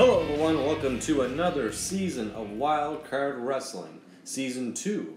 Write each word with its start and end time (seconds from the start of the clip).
Hello, 0.00 0.22
everyone. 0.22 0.64
Welcome 0.64 0.98
to 1.00 1.20
another 1.20 1.72
season 1.72 2.30
of 2.30 2.52
Wild 2.52 3.04
Card 3.10 3.36
Wrestling, 3.36 4.00
Season 4.24 4.72
2. 4.72 5.14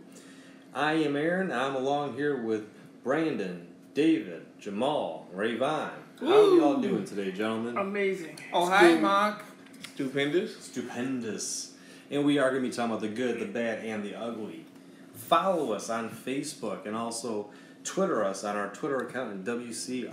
I 0.73 0.95
am 0.95 1.15
Aaron. 1.15 1.53
I'm 1.53 1.73
along 1.73 2.15
here 2.15 2.35
with 2.35 2.67
Brandon, 3.01 3.65
David, 3.93 4.45
Jamal, 4.59 5.29
Rayvon. 5.33 5.91
How 6.19 6.27
are 6.27 6.53
you 6.53 6.65
all 6.65 6.81
doing 6.81 7.05
today, 7.05 7.31
gentlemen? 7.31 7.77
Amazing. 7.77 8.37
Oh, 8.51 8.65
hi, 8.65 8.95
Mark. 8.95 9.45
Stupendous. 9.93 10.65
Stupendous. 10.65 11.75
And 12.11 12.25
we 12.25 12.37
are 12.37 12.49
going 12.49 12.63
to 12.63 12.69
be 12.69 12.75
talking 12.75 12.91
about 12.91 12.99
the 12.99 13.07
good, 13.07 13.39
the 13.39 13.45
bad, 13.45 13.85
and 13.85 14.03
the 14.03 14.15
ugly. 14.15 14.65
Follow 15.13 15.71
us 15.71 15.89
on 15.89 16.09
Facebook 16.09 16.85
and 16.85 16.93
also 16.93 17.51
Twitter 17.83 18.23
us 18.23 18.43
on 18.43 18.55
our 18.55 18.69
Twitter 18.69 18.97
account 18.97 19.31
at 19.31 19.43
WCRASSLIN 19.57 20.11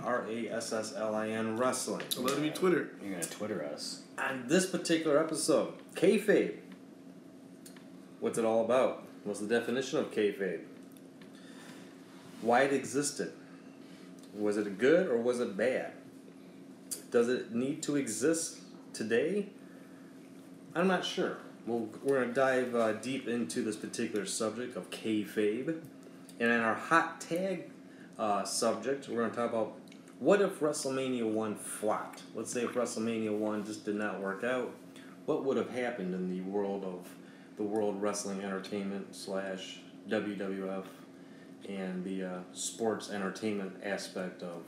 Wrestling. 1.57 2.05
I 2.17 2.19
love 2.19 2.35
to 2.35 2.41
be 2.41 2.49
Twitter. 2.49 2.89
You're 3.01 3.13
gonna 3.13 3.23
Twitter 3.23 3.63
us. 3.63 4.01
On 4.17 4.43
this 4.47 4.65
particular 4.65 5.17
episode, 5.19 5.73
kayfabe. 5.95 6.55
What's 8.19 8.37
it 8.37 8.45
all 8.45 8.65
about? 8.65 9.03
What's 9.23 9.39
the 9.39 9.47
definition 9.47 9.99
of 9.99 10.11
kayfabe? 10.11 10.61
Why 12.41 12.63
it 12.63 12.73
existed? 12.73 13.31
Was 14.37 14.57
it 14.57 14.77
good 14.77 15.07
or 15.07 15.17
was 15.17 15.39
it 15.39 15.55
bad? 15.55 15.93
Does 17.11 17.29
it 17.29 17.53
need 17.53 17.83
to 17.83 17.95
exist 17.95 18.59
today? 18.93 19.47
I'm 20.73 20.87
not 20.87 21.05
sure. 21.05 21.37
Well, 21.67 21.89
we're 22.03 22.17
going 22.21 22.29
to 22.29 22.33
dive 22.33 22.73
uh, 22.73 22.93
deep 22.93 23.27
into 23.27 23.61
this 23.61 23.75
particular 23.75 24.25
subject 24.25 24.75
of 24.75 24.89
kayfabe. 24.89 25.81
And 26.41 26.51
in 26.51 26.59
our 26.59 26.73
hot 26.73 27.21
tag 27.21 27.69
uh, 28.17 28.43
subject, 28.43 29.07
we're 29.07 29.19
going 29.19 29.29
to 29.29 29.35
talk 29.35 29.51
about 29.51 29.77
what 30.17 30.41
if 30.41 30.59
WrestleMania 30.59 31.31
1 31.31 31.55
flopped? 31.55 32.23
Let's 32.33 32.51
say 32.51 32.63
if 32.63 32.73
WrestleMania 32.73 33.31
1 33.31 33.63
just 33.63 33.85
did 33.85 33.93
not 33.93 34.19
work 34.19 34.43
out, 34.43 34.73
what 35.27 35.45
would 35.45 35.55
have 35.55 35.69
happened 35.69 36.15
in 36.15 36.31
the 36.31 36.41
world 36.41 36.83
of 36.83 37.07
the 37.57 37.63
World 37.63 38.01
Wrestling 38.01 38.41
Entertainment 38.41 39.15
slash 39.15 39.81
WWF 40.09 40.85
and 41.69 42.03
the 42.03 42.23
uh, 42.23 42.39
sports 42.53 43.11
entertainment 43.11 43.73
aspect 43.83 44.41
of 44.41 44.63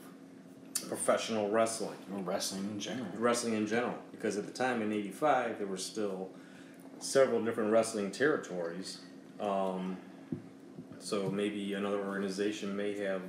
professional 0.86 1.50
wrestling? 1.50 1.98
Wrestling 2.08 2.70
in 2.70 2.78
general. 2.78 3.08
wrestling 3.16 3.54
in 3.54 3.66
general 3.66 3.98
because 4.12 4.36
at 4.36 4.46
the 4.46 4.52
time 4.52 4.80
in 4.80 4.92
85 4.92 5.58
there 5.58 5.66
were 5.66 5.76
still 5.76 6.30
several 7.00 7.44
different 7.44 7.72
wrestling 7.72 8.12
territories 8.12 8.98
um, 9.40 9.96
so 11.04 11.30
maybe 11.30 11.74
another 11.74 11.98
organization 11.98 12.74
may 12.74 12.96
have 12.96 13.22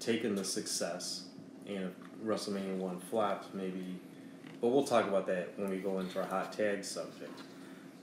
taken 0.00 0.34
the 0.34 0.44
success 0.44 1.24
and 1.66 1.92
wrestlemania 2.24 2.76
1 2.76 3.00
flopped 3.00 3.54
maybe 3.54 3.98
but 4.60 4.68
we'll 4.68 4.86
talk 4.86 5.06
about 5.06 5.26
that 5.26 5.52
when 5.56 5.70
we 5.70 5.78
go 5.78 5.98
into 5.98 6.20
our 6.20 6.26
hot 6.26 6.52
tag 6.52 6.84
subject 6.84 7.40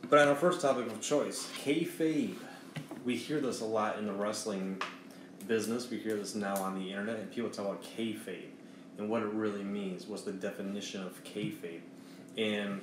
but 0.10 0.20
on 0.20 0.28
our 0.28 0.36
first 0.36 0.62
topic 0.62 0.88
of 0.88 1.00
choice 1.02 1.50
kayfabe 1.64 2.36
we 3.06 3.16
hear 3.16 3.40
this 3.40 3.62
a 3.62 3.66
lot 3.66 3.98
in 3.98 4.06
the 4.06 4.14
wrestling 4.14 4.82
business 5.48 5.90
we 5.90 5.98
hear 5.98 6.18
this 6.18 6.36
now 6.36 6.56
on 6.58 6.78
the 6.78 6.90
internet 6.90 7.18
and 7.20 7.32
people 7.32 7.50
talk 7.50 7.66
about 7.66 7.84
kayfabe 7.98 8.50
and 8.98 9.10
what 9.10 9.22
it 9.22 9.30
really 9.30 9.64
means. 9.64 10.08
What's 10.08 10.24
the 10.24 10.32
definition 10.32 11.04
of 11.04 11.24
kayfabe? 11.24 11.82
And 12.38 12.82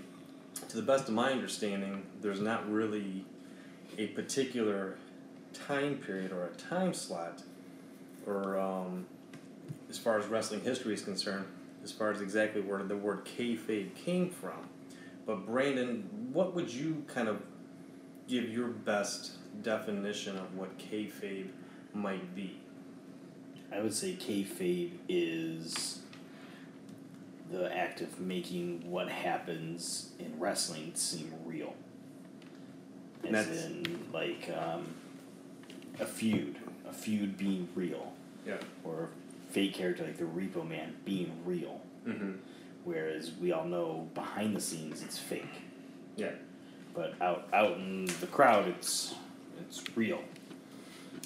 to 0.69 0.77
the 0.77 0.83
best 0.83 1.09
of 1.09 1.15
my 1.15 1.33
understanding, 1.33 2.05
there's 2.21 2.41
not 2.41 2.71
really 2.71 3.25
a 3.99 4.09
particular 4.09 4.97
time 5.53 5.97
period 5.97 6.33
or 6.33 6.45
a 6.45 6.51
time 6.51 6.95
slot, 6.95 7.43
or 8.27 8.59
um, 8.59 9.07
as 9.91 9.99
far 9.99 10.19
as 10.19 10.27
wrestling 10.27 10.61
history 10.61 10.95
is 10.95 11.03
concerned, 11.03 11.47
as 11.85 11.93
far 11.93 12.11
as 12.11 12.21
exactly 12.21 12.61
where 12.61 12.83
the 12.83 12.97
word 12.97 13.25
kayfabe 13.25 13.95
came 13.95 14.31
from. 14.31 14.69
But 15.27 15.47
Brandon, 15.47 16.09
what 16.33 16.55
would 16.55 16.73
you 16.73 17.05
kind 17.07 17.29
of 17.29 17.41
give 18.29 18.49
your 18.49 18.69
best 18.69 19.33
definition 19.63 20.37
of 20.37 20.57
what 20.57 20.79
kayfabe 20.79 21.49
might 21.95 22.35
be? 22.35 22.59
I 23.73 23.81
would 23.81 23.95
say 23.95 24.15
kayfabe 24.15 24.93
is 25.09 26.01
the 27.51 27.75
act 27.77 28.01
of 28.01 28.19
making 28.19 28.91
what 28.91 29.09
happens 29.09 30.11
in 30.19 30.39
wrestling 30.39 30.93
seem 30.95 31.33
real. 31.45 31.75
As 33.25 33.31
That's- 33.31 33.67
in, 33.67 34.09
like, 34.13 34.51
um, 34.57 34.87
a 36.03 36.07
feud. 36.07 36.57
A 36.89 36.93
feud 36.93 37.39
being 37.39 37.69
real. 37.75 38.13
Yeah. 38.47 38.59
Or 38.85 39.09
a 39.49 39.53
fake 39.53 39.75
character 39.75 40.05
like 40.05 40.19
the 40.19 40.25
Repo 40.25 40.69
Man 40.69 40.95
being 41.05 41.33
real. 41.45 41.81
Mm-hmm. 42.07 42.33
Whereas 42.85 43.31
we 43.41 43.53
all 43.53 43.65
know 43.65 44.09
behind 44.15 44.57
the 44.57 44.61
scenes 44.61 45.03
it's 45.03 45.19
fake. 45.19 45.63
Yeah. 46.17 46.33
But 46.95 47.15
out 47.21 47.49
out 47.53 47.77
in 47.79 48.07
the 48.21 48.27
crowd 48.27 48.69
it's 48.69 49.15
it's 49.61 49.83
real. 49.97 50.21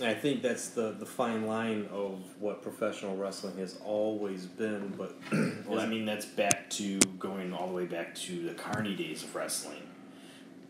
I 0.02 0.12
think 0.12 0.42
that's 0.42 0.68
the, 0.68 0.90
the 0.92 1.06
fine 1.06 1.46
line 1.46 1.88
of 1.90 2.18
what 2.38 2.60
professional 2.60 3.16
wrestling 3.16 3.56
has 3.56 3.78
always 3.82 4.44
been, 4.44 4.92
but 4.98 5.16
Well, 5.66 5.80
I 5.80 5.86
mean 5.86 6.04
that's 6.04 6.26
back 6.26 6.68
to 6.70 6.98
going 7.18 7.54
all 7.54 7.68
the 7.68 7.72
way 7.74 7.86
back 7.86 8.14
to 8.26 8.42
the 8.46 8.52
Carney 8.52 8.94
days 8.94 9.22
of 9.24 9.34
wrestling. 9.34 9.82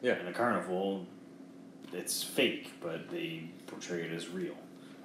yeah, 0.01 0.21
In 0.21 0.29
a 0.29 0.33
carnival, 0.33 1.07
it's 1.93 2.23
fake, 2.23 2.75
but 2.81 3.11
they 3.11 3.51
portray 3.67 4.03
it 4.03 4.13
as 4.13 4.29
real. 4.29 4.55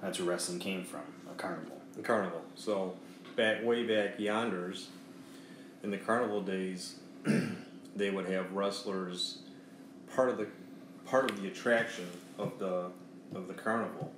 That's 0.00 0.18
where 0.18 0.28
wrestling 0.28 0.58
came 0.58 0.84
from, 0.84 1.02
a 1.30 1.34
carnival. 1.34 1.80
the 1.96 2.02
carnival. 2.02 2.42
So 2.54 2.94
back 3.36 3.62
way 3.64 3.84
back 3.84 4.18
yonders, 4.18 4.86
in 5.82 5.90
the 5.90 5.98
carnival 5.98 6.40
days, 6.42 6.96
they 7.96 8.10
would 8.10 8.28
have 8.28 8.52
wrestlers 8.52 9.38
part 10.14 10.28
of 10.28 10.38
the 10.38 10.46
part 11.06 11.30
of 11.30 11.40
the 11.40 11.48
attraction 11.48 12.06
of 12.38 12.58
the 12.58 12.90
of 13.34 13.48
the 13.48 13.54
carnival, 13.54 14.12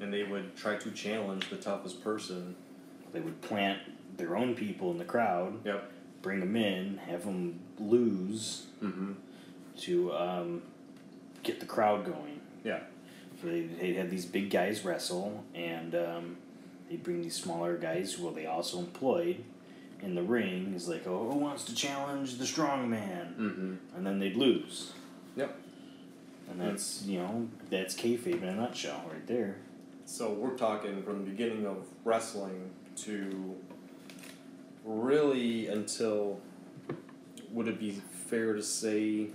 and 0.00 0.12
they 0.12 0.24
would 0.24 0.56
try 0.56 0.76
to 0.76 0.90
challenge 0.90 1.48
the 1.50 1.56
toughest 1.56 2.02
person. 2.02 2.54
They 3.12 3.20
would 3.20 3.40
plant 3.40 3.80
their 4.16 4.36
own 4.36 4.54
people 4.54 4.90
in 4.90 4.98
the 4.98 5.04
crowd, 5.04 5.64
Yep. 5.64 5.90
bring 6.22 6.40
them 6.40 6.56
in, 6.56 6.98
have 7.06 7.24
them 7.24 7.60
lose 7.78 8.66
Mm-hmm. 8.82 9.12
to 9.78 10.12
um, 10.14 10.62
get 11.42 11.60
the 11.60 11.66
crowd 11.66 12.04
going. 12.04 12.40
Yeah. 12.64 12.80
So 13.40 13.48
they, 13.48 13.62
they'd 13.62 13.96
have 13.96 14.10
these 14.10 14.26
big 14.26 14.50
guys 14.50 14.84
wrestle, 14.84 15.44
and 15.54 15.94
um, 15.94 16.36
they'd 16.88 17.02
bring 17.02 17.22
these 17.22 17.36
smaller 17.36 17.76
guys 17.76 18.14
who 18.14 18.32
they 18.34 18.46
also 18.46 18.78
employed 18.78 19.44
in 20.02 20.14
the 20.14 20.22
ring. 20.22 20.72
Is 20.74 20.88
like, 20.88 21.06
oh, 21.06 21.30
who 21.30 21.38
wants 21.38 21.64
to 21.64 21.74
challenge 21.74 22.38
the 22.38 22.46
strong 22.46 22.90
man? 22.90 23.34
Mm-hmm. 23.38 23.96
And 23.96 24.06
then 24.06 24.18
they'd 24.18 24.36
lose. 24.36 24.92
Yep. 25.36 25.56
And 26.50 26.60
that's 26.60 27.04
you 27.04 27.18
know 27.18 27.48
that's 27.70 27.94
kayfabe 27.94 28.42
in 28.42 28.48
a 28.48 28.54
nutshell, 28.54 29.04
right 29.12 29.26
there. 29.26 29.56
So 30.06 30.32
we're 30.32 30.56
talking 30.56 31.02
from 31.02 31.24
the 31.24 31.30
beginning 31.30 31.66
of 31.66 31.86
wrestling 32.04 32.70
to 32.96 33.54
really 34.84 35.68
until 35.68 36.40
would 37.52 37.68
it 37.68 37.78
be 37.78 38.00
fair 38.26 38.54
to 38.54 38.62
say 38.62 39.26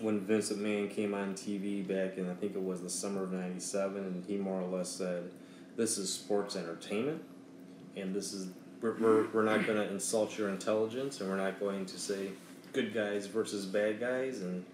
when 0.00 0.20
Vince 0.20 0.52
McMahon 0.52 0.90
came 0.90 1.14
on 1.14 1.34
TV 1.34 1.86
back 1.86 2.18
in 2.18 2.30
I 2.30 2.34
think 2.34 2.54
it 2.54 2.62
was 2.62 2.82
the 2.82 2.90
summer 2.90 3.22
of 3.22 3.32
'97, 3.32 3.96
and 3.96 4.24
he 4.26 4.36
more 4.36 4.60
or 4.60 4.66
less 4.66 4.88
said, 4.88 5.30
"This 5.76 5.98
is 5.98 6.12
sports 6.12 6.56
entertainment, 6.56 7.22
and 7.96 8.14
this 8.14 8.32
is 8.32 8.48
we're, 8.80 8.96
we're, 8.98 9.26
we're 9.28 9.42
not 9.42 9.66
going 9.66 9.78
to 9.78 9.90
insult 9.90 10.38
your 10.38 10.48
intelligence, 10.48 11.20
and 11.20 11.28
we're 11.28 11.36
not 11.36 11.60
going 11.60 11.84
to 11.86 11.98
say 11.98 12.30
good 12.72 12.94
guys 12.94 13.26
versus 13.26 13.66
bad 13.66 14.00
guys," 14.00 14.40
and 14.40 14.64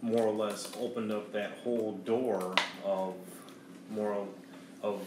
more 0.00 0.22
or 0.22 0.32
less 0.32 0.70
opened 0.80 1.12
up 1.12 1.32
that 1.32 1.52
whole 1.62 1.92
door 2.04 2.54
of 2.84 3.14
more 3.90 4.26
of 4.82 5.00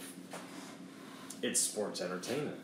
it's 1.42 1.60
sports 1.60 2.02
entertainment. 2.02 2.58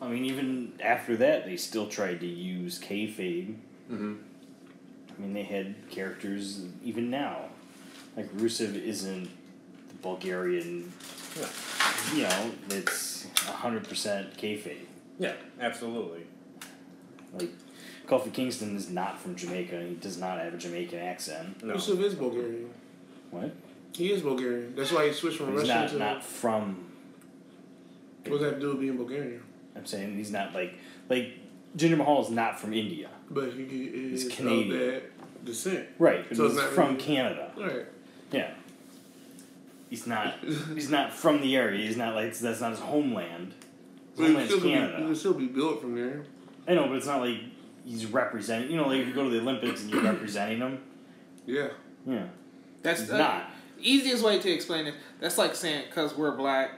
I 0.00 0.08
mean, 0.08 0.24
even 0.24 0.72
after 0.80 1.16
that, 1.16 1.44
they 1.44 1.56
still 1.56 1.88
tried 1.88 2.20
to 2.20 2.26
use 2.26 2.78
kayfabe. 2.78 3.56
Mm-hmm. 3.90 4.14
I 5.18 5.22
mean, 5.22 5.34
they 5.34 5.42
had 5.42 5.74
characters 5.90 6.62
even 6.84 7.10
now, 7.10 7.46
like 8.16 8.30
Rusev 8.36 8.74
isn't 8.76 9.24
the 9.88 9.94
Bulgarian. 10.00 10.92
Yeah. 11.38 11.46
You 12.14 12.22
know, 12.22 12.50
it's 12.70 13.26
hundred 13.46 13.88
percent 13.88 14.36
kayfabe. 14.36 14.78
Yeah, 15.18 15.32
absolutely. 15.60 16.22
Like 17.34 17.50
Kofi 18.06 18.32
Kingston 18.32 18.76
is 18.76 18.88
not 18.88 19.18
from 19.20 19.34
Jamaica. 19.34 19.80
He 19.88 19.94
does 19.96 20.18
not 20.18 20.38
have 20.38 20.54
a 20.54 20.56
Jamaican 20.56 20.98
accent. 21.00 21.62
No. 21.64 21.74
Yusuf 21.74 21.98
is 22.00 22.14
Bulgarian. 22.14 22.70
What? 23.30 23.52
He 23.92 24.12
is 24.12 24.22
Bulgarian. 24.22 24.74
That's 24.76 24.92
why 24.92 25.08
he 25.08 25.12
switched 25.12 25.38
from 25.38 25.52
He's 25.52 25.68
Russian 25.68 25.76
not 25.76 25.90
to. 25.90 25.98
not 25.98 26.24
from. 26.24 26.84
What 28.24 28.32
does 28.32 28.40
that 28.40 28.46
have 28.46 28.54
to 28.56 28.60
do 28.60 28.68
with 28.72 28.80
being 28.80 28.96
Bulgarian? 28.96 29.42
I'm 29.74 29.86
saying 29.86 30.16
he's 30.16 30.30
not 30.30 30.54
like 30.54 30.74
like 31.08 31.32
Jinder 31.78 31.96
Mahal 31.96 32.22
is 32.24 32.30
not 32.30 32.58
from 32.60 32.72
India. 32.74 33.08
But 33.30 33.52
he, 33.52 33.64
he 33.64 33.84
is 33.84 34.22
He's 34.22 34.26
of 34.32 34.36
Canadian. 34.38 34.78
that 34.78 35.44
descent. 35.44 35.88
Right, 35.98 36.24
So 36.34 36.48
he's 36.48 36.60
from 36.60 36.92
really- 36.94 37.00
Canada. 37.02 37.52
Right. 37.56 37.86
Yeah. 38.32 38.50
He's 39.90 40.06
not. 40.06 40.34
he's 40.74 40.90
not 40.90 41.12
from 41.12 41.40
the 41.40 41.56
area. 41.56 41.86
He's 41.86 41.96
not 41.96 42.14
like 42.14 42.36
that's 42.36 42.60
not 42.60 42.70
his 42.72 42.80
homeland. 42.80 43.54
His 44.10 44.18
Well, 44.18 44.26
he 44.28 44.34
homeland's 44.34 44.50
still, 44.50 44.58
could 44.60 44.64
be, 44.64 44.70
he 44.70 44.74
Canada. 44.76 45.06
would 45.06 45.16
still 45.16 45.34
be 45.34 45.46
built 45.46 45.80
from 45.80 45.94
there. 45.94 46.24
I 46.66 46.74
know, 46.74 46.86
but 46.88 46.96
it's 46.96 47.06
not 47.06 47.20
like 47.20 47.38
he's 47.86 48.04
representing. 48.06 48.70
You 48.70 48.76
know, 48.76 48.88
like 48.88 49.00
if 49.00 49.08
you 49.08 49.14
go 49.14 49.24
to 49.24 49.30
the 49.30 49.40
Olympics 49.40 49.82
and 49.82 49.90
you're 49.90 50.02
representing 50.02 50.58
them. 50.58 50.80
Yeah. 51.46 51.68
Yeah, 52.06 52.26
That's 52.82 53.00
he's 53.00 53.10
uh, 53.10 53.18
not. 53.18 53.50
easiest 53.80 54.22
way 54.24 54.38
to 54.38 54.50
explain 54.50 54.86
it. 54.86 54.94
That's 55.20 55.36
like 55.38 55.54
saying 55.54 55.84
because 55.88 56.16
we're 56.16 56.34
black, 56.36 56.70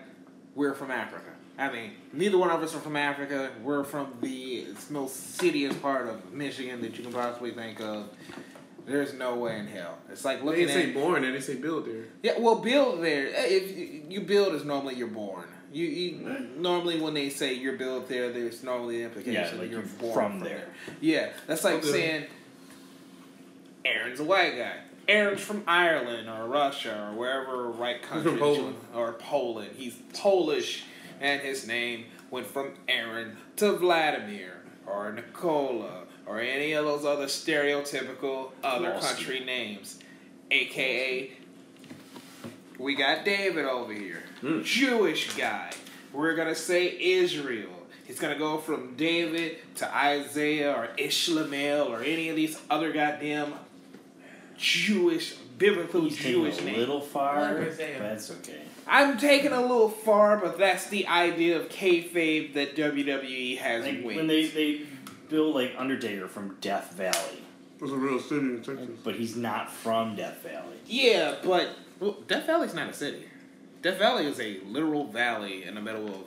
we're 0.56 0.74
from 0.74 0.90
Africa. 0.90 1.29
I 1.60 1.70
mean, 1.70 1.90
neither 2.14 2.38
one 2.38 2.50
of 2.50 2.62
us 2.62 2.74
are 2.74 2.80
from 2.80 2.96
Africa. 2.96 3.50
We're 3.62 3.84
from 3.84 4.14
the 4.22 4.68
most 4.88 5.38
cityest 5.38 5.80
part 5.82 6.08
of 6.08 6.32
Michigan 6.32 6.80
that 6.80 6.96
you 6.96 7.04
can 7.04 7.12
possibly 7.12 7.50
think 7.50 7.80
of. 7.80 8.08
There's 8.86 9.12
no 9.12 9.36
way 9.36 9.58
in 9.58 9.66
hell. 9.66 9.98
It's 10.10 10.24
like 10.24 10.38
They 10.40 10.44
looking 10.46 10.66
didn't 10.66 10.82
say 10.82 10.88
at 10.88 10.94
born 10.94 11.22
there. 11.22 11.32
They 11.32 11.40
say 11.40 11.56
build 11.56 11.84
there. 11.86 12.04
yeah. 12.22 12.38
Well, 12.38 12.56
build 12.56 13.02
there. 13.04 13.26
eh, 13.28 13.44
If 13.48 13.76
you, 13.76 14.02
you 14.08 14.20
build 14.22 14.54
is 14.54 14.64
normally 14.64 14.94
you're 14.94 15.06
born. 15.06 15.44
You, 15.72 15.86
you 15.86 16.48
normally 16.56 16.98
when 17.00 17.14
they 17.14 17.28
say 17.28 17.52
you're 17.54 17.76
built 17.76 18.08
there, 18.08 18.32
there's 18.32 18.64
normally 18.64 18.98
the 18.98 19.04
implication 19.04 19.34
Yeah, 19.34 19.50
that 19.50 19.56
you're 19.70 19.80
you're 19.80 19.82
born 20.00 20.14
from 20.14 20.30
from, 20.32 20.40
there. 20.40 20.56
there. 20.56 20.68
Yeah, 21.00 21.28
that's 21.46 21.62
like 21.62 21.74
Okay. 21.74 21.90
saying 21.92 22.26
Aaron's 23.84 24.18
a 24.18 24.24
white 24.24 24.56
guy. 24.56 24.76
Aaron's 25.08 25.40
from 25.40 25.62
Ireland 25.66 26.28
or 26.28 26.46
Russia 26.48 27.08
or 27.12 27.16
wherever 27.18 27.68
right 27.70 28.00
country 28.02 28.30
from 28.30 28.38
that 28.38 28.40
Poland. 28.40 28.76
or 28.94 29.12
Poland. 29.14 29.70
He's 29.76 29.94
Polish, 30.14 30.84
and 31.20 31.40
his 31.42 31.66
name 31.66 32.04
went 32.30 32.46
from 32.46 32.72
Aaron 32.88 33.36
to 33.56 33.72
Vladimir 33.72 34.62
or 34.86 35.12
Nicola 35.12 36.04
or 36.26 36.40
any 36.40 36.72
of 36.72 36.84
those 36.84 37.04
other 37.04 37.26
stereotypical 37.26 38.50
other 38.64 38.90
Kowalski. 38.90 39.14
country 39.24 39.44
names, 39.44 39.98
aka 40.50 41.30
we 42.78 42.94
got 42.94 43.24
David 43.26 43.66
over 43.66 43.92
here, 43.92 44.22
Hmm. 44.40 44.62
Jewish 44.62 45.34
guy. 45.36 45.70
We're 46.12 46.34
gonna 46.34 46.54
say 46.54 46.96
Israel. 46.98 47.68
He's 48.06 48.18
gonna 48.18 48.38
go 48.38 48.56
from 48.58 48.96
David 48.96 49.58
to 49.76 49.94
Isaiah 49.94 50.72
or 50.72 50.88
Ishmael 50.96 51.86
or 51.92 52.02
any 52.02 52.28
of 52.30 52.36
these 52.36 52.58
other 52.70 52.90
goddamn 52.92 53.52
Jewish, 54.56 55.34
biblical 55.58 56.02
He's 56.04 56.16
Jewish 56.16 56.58
a 56.58 56.64
names. 56.64 56.78
little 56.78 57.00
far. 57.00 57.54
Like 57.54 57.68
Isaiah. 57.68 57.96
but 57.98 58.08
That's 58.08 58.30
okay. 58.30 58.62
I'm 58.90 59.16
taking 59.18 59.52
a 59.52 59.60
little 59.60 59.88
far, 59.88 60.36
but 60.36 60.58
that's 60.58 60.88
the 60.88 61.06
idea 61.06 61.60
of 61.60 61.68
kayfabe 61.68 62.54
that 62.54 62.74
WWE 62.74 63.56
has 63.58 63.84
Like 63.84 64.02
when 64.02 64.26
they 64.26 64.46
they 64.48 64.82
build 65.28 65.54
like 65.54 65.74
Undertaker 65.78 66.26
from 66.26 66.56
Death 66.60 66.92
Valley, 66.94 67.42
It 67.76 67.82
was 67.82 67.92
a 67.92 67.96
real 67.96 68.18
city 68.18 68.40
in 68.46 68.62
Texas. 68.62 68.88
but 69.04 69.14
he's 69.14 69.36
not 69.36 69.70
from 69.72 70.16
Death 70.16 70.42
Valley. 70.42 70.76
Yeah, 70.86 71.36
but 71.44 71.70
well, 72.00 72.16
Death 72.26 72.46
Valley's 72.46 72.74
not 72.74 72.90
a 72.90 72.92
city. 72.92 73.24
Death 73.80 73.98
Valley 73.98 74.26
is 74.26 74.40
a 74.40 74.58
literal 74.66 75.06
valley 75.06 75.62
in 75.64 75.76
the 75.76 75.80
middle 75.80 76.08
of 76.08 76.24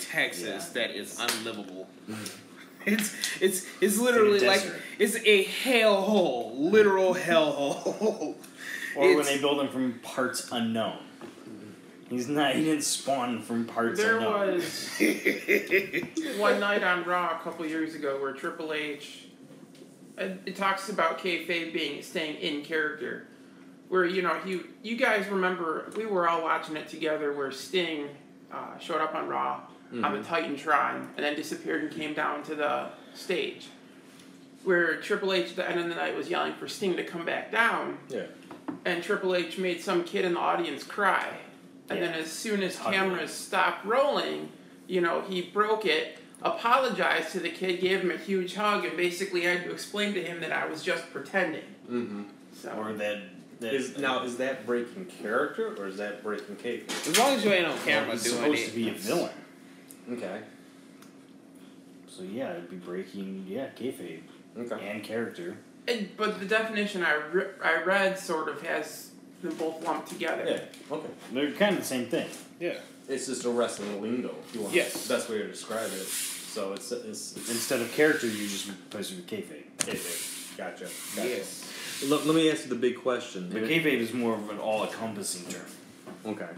Texas 0.00 0.70
that 0.70 0.90
is 0.92 1.18
unlivable. 1.20 1.88
it's 2.86 3.14
it's 3.42 3.66
it's 3.82 3.98
literally 3.98 4.40
like 4.40 4.62
desert. 4.62 4.80
it's 4.98 5.16
a 5.24 5.44
hellhole, 5.44 6.52
literal 6.56 7.14
hellhole. 7.14 8.34
Or 8.96 9.14
when 9.14 9.26
they 9.26 9.38
build 9.38 9.58
them 9.58 9.68
from 9.68 9.92
parts 10.02 10.48
unknown. 10.50 10.96
He's 12.08 12.28
not. 12.28 12.54
He 12.54 12.64
didn't 12.64 12.84
spawn 12.84 13.42
from 13.42 13.64
parts 13.64 13.98
There 14.00 14.16
unknown. 14.18 14.54
was 14.56 14.90
one 16.38 16.60
night 16.60 16.82
on 16.84 17.04
Raw 17.04 17.36
a 17.38 17.42
couple 17.42 17.66
years 17.66 17.94
ago 17.94 18.20
where 18.20 18.32
Triple 18.32 18.72
H, 18.72 19.24
it, 20.16 20.40
it 20.46 20.56
talks 20.56 20.88
about 20.88 21.18
kayfabe 21.18 21.72
being 21.72 22.02
staying 22.02 22.36
in 22.36 22.62
character, 22.62 23.26
where 23.88 24.04
you 24.04 24.22
know 24.22 24.38
you 24.44 24.68
you 24.82 24.96
guys 24.96 25.26
remember 25.28 25.90
we 25.96 26.06
were 26.06 26.28
all 26.28 26.42
watching 26.42 26.76
it 26.76 26.88
together 26.88 27.32
where 27.32 27.50
Sting 27.50 28.08
uh, 28.52 28.78
showed 28.78 29.00
up 29.00 29.14
on 29.14 29.26
Raw 29.28 29.62
on 30.02 30.12
the 30.12 30.20
Titantron 30.20 31.06
and 31.16 31.24
then 31.24 31.34
disappeared 31.36 31.82
and 31.84 31.92
came 31.92 32.12
down 32.14 32.42
to 32.44 32.54
the 32.54 32.88
stage, 33.14 33.66
where 34.64 34.96
Triple 35.00 35.32
H 35.32 35.50
at 35.50 35.56
the 35.56 35.68
end 35.68 35.80
of 35.80 35.88
the 35.88 35.94
night 35.94 36.16
was 36.16 36.28
yelling 36.30 36.54
for 36.54 36.68
Sting 36.68 36.96
to 36.96 37.04
come 37.04 37.24
back 37.24 37.50
down 37.52 37.98
Yeah. 38.08 38.26
and 38.84 39.02
Triple 39.02 39.34
H 39.34 39.58
made 39.58 39.80
some 39.80 40.04
kid 40.04 40.24
in 40.24 40.34
the 40.34 40.40
audience 40.40 40.82
cry. 40.84 41.38
And 41.88 42.02
then 42.02 42.14
as 42.14 42.30
soon 42.30 42.62
as 42.62 42.76
cameras 42.78 43.32
stopped 43.32 43.84
rolling, 43.84 44.48
you 44.88 45.00
know, 45.00 45.20
he 45.20 45.42
broke 45.42 45.84
it, 45.86 46.18
apologized 46.42 47.30
to 47.32 47.40
the 47.40 47.50
kid, 47.50 47.80
gave 47.80 48.00
him 48.00 48.10
a 48.10 48.16
huge 48.16 48.54
hug, 48.54 48.84
and 48.84 48.96
basically 48.96 49.42
had 49.42 49.62
to 49.64 49.70
explain 49.70 50.12
to 50.14 50.22
him 50.22 50.40
that 50.40 50.52
I 50.52 50.66
was 50.66 50.82
just 50.82 51.10
pretending. 51.12 51.62
Mm-hmm. 51.90 52.22
So 52.52 52.70
Or 52.72 52.92
that. 52.94 53.18
that 53.60 53.72
Is 53.74 53.96
now 53.98 54.22
is 54.24 54.36
that 54.38 54.66
breaking 54.66 55.06
character 55.06 55.74
or 55.78 55.86
is 55.86 55.96
that 55.98 56.22
breaking 56.22 56.56
kayfabe? 56.56 56.90
as 57.08 57.18
long 57.18 57.34
as 57.34 57.44
you 57.44 57.52
ain't 57.52 57.66
on 57.66 57.78
camera 57.78 58.12
he's 58.12 58.24
doing 58.24 58.36
supposed 58.36 58.60
it. 58.62 58.68
to 58.70 58.74
be 58.76 58.88
a 58.88 58.92
villain. 58.92 59.32
Okay. 60.12 60.40
So 62.08 62.22
yeah, 62.22 62.52
it'd 62.52 62.70
be 62.70 62.76
breaking 62.76 63.46
yeah 63.48 63.68
kayfabe 63.78 64.22
Okay. 64.58 64.88
and 64.88 65.02
character. 65.04 65.56
and, 65.86 66.08
but 66.16 66.40
the 66.40 66.46
definition 66.46 67.02
I, 67.04 67.14
re- 67.32 67.50
I 67.62 67.82
read 67.82 68.18
sort 68.18 68.48
of 68.48 68.62
has 68.62 69.10
them 69.42 69.54
both 69.56 69.84
lumped 69.84 70.08
together. 70.08 70.44
Yeah. 70.46 70.94
Okay. 70.96 71.08
They're 71.32 71.52
kind 71.52 71.74
of 71.74 71.80
the 71.80 71.86
same 71.86 72.06
thing. 72.06 72.28
Yeah. 72.60 72.78
It's 73.08 73.26
just 73.26 73.44
a 73.44 73.50
wrestling 73.50 74.00
lingo. 74.02 74.34
If 74.48 74.54
you 74.54 74.62
want. 74.62 74.74
Yes. 74.74 75.06
Best 75.08 75.28
way 75.28 75.38
to 75.38 75.46
describe 75.48 75.86
it. 75.86 76.06
So 76.06 76.72
it's 76.72 76.90
it's, 76.90 77.36
it's 77.36 77.50
Instead 77.50 77.80
of 77.80 77.92
character, 77.92 78.26
you 78.26 78.46
just 78.48 78.68
replace 78.68 79.10
it 79.12 79.16
with 79.16 79.26
kayfabe. 79.26 79.64
kayfabe. 79.78 80.56
Gotcha. 80.56 80.84
gotcha. 81.14 81.28
Yes. 81.28 81.70
Let, 82.08 82.26
let 82.26 82.34
me 82.34 82.50
ask 82.50 82.64
you 82.64 82.70
the 82.70 82.74
big 82.76 82.96
question. 83.02 83.50
But 83.52 83.62
kayfabe 83.64 83.86
is 84.00 84.12
more 84.14 84.34
of 84.34 84.48
an 84.50 84.58
all-encompassing 84.58 85.46
term. 85.52 85.66
Okay. 86.24 86.48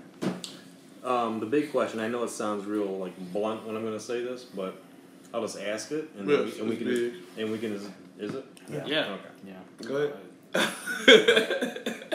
Um, 1.05 1.41
the 1.41 1.47
big 1.47 1.71
question. 1.73 2.01
I 2.01 2.09
know 2.09 2.23
it 2.25 2.31
sounds 2.31 2.65
real 2.65 2.87
like 2.99 3.17
blunt 3.33 3.67
when 3.67 3.75
I'm 3.77 3.83
going 3.83 3.95
to 3.99 4.01
say 4.01 4.23
this, 4.23 4.45
but 4.45 4.81
I'll 5.35 5.43
just 5.43 5.59
ask 5.59 5.91
it, 5.93 6.09
and 6.19 6.29
then 6.29 6.47
Yes, 6.47 6.55
we, 6.55 6.61
and 6.61 6.69
we 6.71 6.75
it's 6.77 6.83
can 6.85 6.95
big. 6.95 7.15
and 7.39 7.53
we 7.53 7.59
can. 7.59 7.73
Is, 7.75 7.89
is 8.19 8.35
it? 8.35 8.45
Yeah. 8.71 8.87
Yeah. 8.87 9.15
Okay. 9.15 9.31
Yeah. 9.47 9.87
Go 9.87 10.13
ahead. 10.55 12.15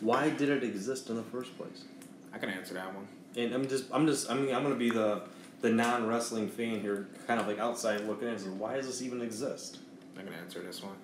Why 0.00 0.30
did 0.30 0.48
it 0.48 0.62
exist 0.62 1.10
in 1.10 1.16
the 1.16 1.22
first 1.22 1.56
place? 1.58 1.84
I 2.32 2.38
can 2.38 2.50
answer 2.50 2.74
that 2.74 2.94
one. 2.94 3.06
And 3.36 3.52
I'm 3.54 3.68
just, 3.68 3.86
I'm 3.92 4.06
just, 4.06 4.30
I 4.30 4.34
mean, 4.34 4.54
I'm 4.54 4.62
going 4.62 4.74
to 4.74 4.78
be 4.78 4.90
the 4.90 5.22
the 5.60 5.70
non 5.70 6.06
wrestling 6.06 6.48
fan 6.48 6.80
here, 6.80 7.08
kind 7.26 7.40
of 7.40 7.46
like 7.48 7.58
outside 7.58 8.02
looking 8.02 8.28
in. 8.28 8.34
and 8.34 8.60
Why 8.60 8.76
does 8.76 8.86
this 8.86 9.02
even 9.02 9.20
exist? 9.20 9.78
I 10.16 10.22
can 10.22 10.32
answer 10.32 10.60
this 10.60 10.82
one. 10.82 10.94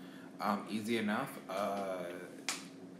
Um, 0.40 0.64
easy 0.70 0.98
enough. 0.98 1.30
Uh, 1.48 2.04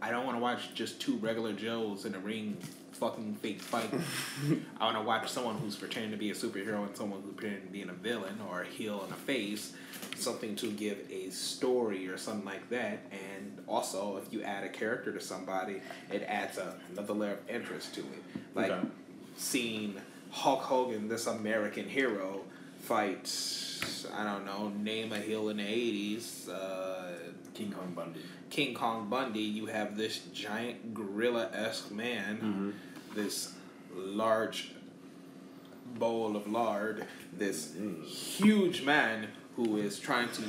I 0.01 0.11
don't 0.11 0.25
want 0.25 0.37
to 0.37 0.41
watch 0.41 0.73
just 0.73 0.99
two 0.99 1.17
regular 1.17 1.53
Joes 1.53 2.05
in 2.05 2.15
a 2.15 2.19
ring 2.19 2.57
fucking 2.95 3.35
fake 3.41 3.61
fight. 3.61 3.89
I 4.79 4.85
want 4.85 4.97
to 4.97 5.03
watch 5.03 5.29
someone 5.29 5.57
who's 5.57 5.75
pretending 5.75 6.11
to 6.11 6.17
be 6.17 6.31
a 6.31 6.33
superhero 6.33 6.85
and 6.85 6.95
someone 6.95 7.21
who's 7.21 7.33
pretending 7.33 7.63
to 7.67 7.71
be 7.71 7.81
a 7.83 7.85
villain 7.87 8.39
or 8.49 8.61
a 8.61 8.65
heel 8.65 9.01
and 9.03 9.11
a 9.11 9.15
face. 9.15 9.73
Something 10.15 10.55
to 10.57 10.71
give 10.71 10.97
a 11.11 11.29
story 11.29 12.07
or 12.07 12.17
something 12.17 12.45
like 12.45 12.69
that. 12.69 12.99
And 13.11 13.59
also, 13.67 14.17
if 14.17 14.31
you 14.33 14.41
add 14.43 14.63
a 14.63 14.69
character 14.69 15.11
to 15.11 15.19
somebody, 15.19 15.81
it 16.11 16.23
adds 16.23 16.57
a, 16.57 16.75
another 16.91 17.13
layer 17.13 17.33
of 17.33 17.49
interest 17.49 17.93
to 17.95 18.01
it. 18.01 18.23
Like 18.53 18.71
Okay. 18.71 18.87
seeing 19.37 19.95
Hulk 20.31 20.61
Hogan, 20.61 21.07
this 21.09 21.27
American 21.27 21.87
hero, 21.89 22.41
fight. 22.79 23.27
I 24.17 24.23
don't 24.23 24.45
know. 24.45 24.69
Name 24.81 25.11
a 25.11 25.17
heel 25.19 25.49
in 25.49 25.57
the 25.57 25.63
eighties. 25.67 26.47
Uh, 26.49 27.11
King 27.53 27.71
Kong 27.71 27.93
Bundy. 27.95 28.19
King 28.49 28.73
Kong 28.73 29.09
Bundy. 29.09 29.41
You 29.41 29.65
have 29.67 29.95
this 29.97 30.19
giant 30.33 30.93
gorilla 30.93 31.49
esque 31.53 31.91
man, 31.91 32.37
Mm-hmm. 32.37 32.69
this 33.15 33.53
large 33.93 34.71
bowl 35.97 36.35
of 36.35 36.47
lard, 36.47 37.05
this 37.37 37.67
Mm. 37.77 38.03
huge 38.05 38.83
man 38.83 39.27
who 39.55 39.77
is 39.77 39.99
trying 39.99 40.29
to 40.33 40.41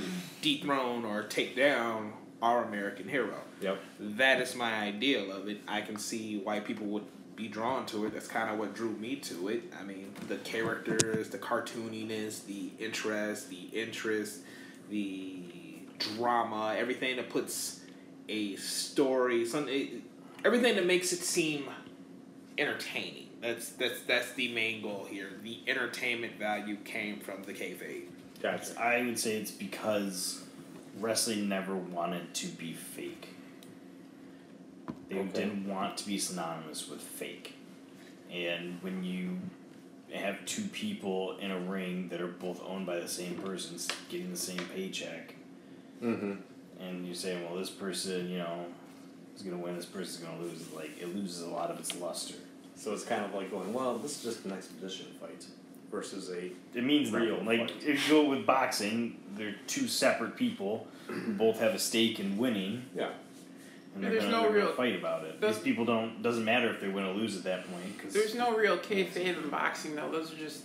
dethrone 0.43 1.05
or 1.05 1.23
take 1.23 1.55
down 1.55 2.13
our 2.43 2.65
American 2.65 3.09
hero 3.09 3.41
Yep. 3.61 3.79
that 4.01 4.41
is 4.41 4.55
my 4.57 4.75
ideal 4.83 5.31
of 5.33 5.49
it. 5.49 5.61
I 5.69 5.81
can 5.83 5.97
see 5.97 6.39
why 6.39 6.61
people 6.61 6.87
would 6.89 7.05
be 7.37 7.49
drawn 7.49 7.87
to 7.87 8.07
it. 8.07 8.15
That's 8.15 8.27
kind 8.27 8.51
of 8.51 8.59
what 8.59 8.75
drew 8.75 8.91
me 8.91 9.17
to 9.17 9.49
it. 9.49 9.65
I 9.79 9.85
mean, 9.85 10.13
the 10.29 10.37
characters, 10.37 11.29
the 11.29 11.39
cartooniness, 11.39 12.45
the 12.47 12.71
interest, 12.79 13.51
the 13.51 13.69
interest, 13.73 14.41
the 14.91 15.43
drama, 15.99 16.75
everything 16.77 17.17
that 17.17 17.29
puts 17.29 17.81
a 18.29 18.57
story, 18.57 19.47
some 19.47 19.69
it, 19.69 20.03
everything 20.45 20.75
that 20.77 20.87
makes 20.87 21.13
it 21.13 21.21
seem 21.21 21.69
entertaining. 22.59 23.29
That's 23.43 23.71
that's 23.71 24.03
that's 24.03 24.33
the 24.33 24.53
main 24.53 24.83
goal 24.83 25.07
here. 25.09 25.31
The 25.43 25.61
entertainment 25.69 26.39
value 26.39 26.77
came 26.85 27.21
from 27.21 27.43
the 27.43 27.53
kayfabe. 27.53 28.07
Gotcha. 28.43 28.81
I 28.81 29.03
would 29.03 29.19
say 29.19 29.37
it's 29.37 29.51
because 29.51 30.43
wrestling 30.99 31.49
never 31.49 31.77
wanted 31.77 32.35
to 32.35 32.47
be 32.49 32.73
fake. 32.73 33.36
They 35.09 35.19
Okay. 35.19 35.29
didn't 35.33 35.69
want 35.69 35.97
to 35.99 36.07
be 36.07 36.19
synonymous 36.19 36.89
with 36.89 37.01
fake. 37.01 37.55
And 38.33 38.79
when 38.83 39.05
you 39.05 39.39
have 40.13 40.45
two 40.47 40.65
people 40.65 41.37
in 41.39 41.51
a 41.51 41.59
ring 41.59 42.09
that 42.09 42.21
are 42.21 42.27
both 42.27 42.61
owned 42.67 42.87
by 42.87 42.99
the 42.99 43.09
same 43.09 43.35
person 43.37 43.77
getting 44.09 44.31
the 44.31 44.37
same 44.37 44.61
paycheck, 44.75 45.35
Mm-hmm. 46.03 46.33
and 46.81 47.07
you 47.07 47.15
say, 47.15 47.43
well, 47.43 47.57
this 47.59 47.71
person, 47.71 48.29
you 48.29 48.39
know, 48.39 48.67
is 49.35 49.43
going 49.43 49.57
to 49.57 49.63
win, 49.63 49.77
this 49.77 49.87
person's 49.87 50.19
going 50.19 50.37
to 50.39 50.45
lose, 50.45 50.71
like, 50.75 50.91
it 51.01 51.15
loses 51.17 51.43
a 51.43 51.49
lot 51.49 51.71
of 51.71 51.79
its 51.79 51.95
luster. 51.99 52.35
So 52.75 52.93
it's 52.93 53.05
kind 53.05 53.25
of 53.25 53.33
like 53.35 53.51
going, 53.51 53.73
well, 53.73 53.97
this 53.97 54.19
is 54.19 54.23
just 54.35 54.45
an 54.45 54.53
exhibition 54.53 55.07
fight. 55.21 55.47
versus 55.91 56.29
a 56.31 56.51
It 56.77 56.85
means 56.85 57.11
Real. 57.13 57.43
Like 57.43 57.61
fight. 57.61 57.73
if 57.87 58.07
you 58.09 58.15
go 58.23 58.29
with 58.29 58.45
boxing, 58.45 59.19
they're 59.37 59.55
two 59.67 59.89
separate 59.89 60.37
people 60.37 60.87
who 61.07 61.33
both 61.33 61.59
have 61.61 61.75
a 61.75 61.79
stake 61.79 62.21
in 62.21 62.37
winning, 62.37 62.83
yeah. 62.95 63.11
And 63.97 64.05
they're 64.05 64.11
There's 64.13 64.25
gonna, 64.25 64.37
no 64.37 64.43
they're 64.43 64.53
real- 64.53 64.73
fight 64.75 64.95
about 64.95 65.25
it. 65.25 65.41
there's- 65.41 65.57
These 65.57 65.65
people 65.65 65.85
don't. 65.87 66.23
Doesn't 66.23 66.45
matter 66.45 66.69
if 66.69 66.81
they 66.81 66.89
win 66.89 67.05
or 67.05 67.15
lose 67.15 67.37
at 67.37 67.45
that 67.45 67.69
point. 67.71 67.99
Cause 67.99 68.13
There's 68.13 68.35
no 68.35 68.55
real 68.57 68.77
kayfabe 68.77 69.43
in 69.43 69.49
boxing 69.49 69.97
though. 69.97 70.11
Those 70.11 70.33
are 70.33 70.37
just 70.37 70.61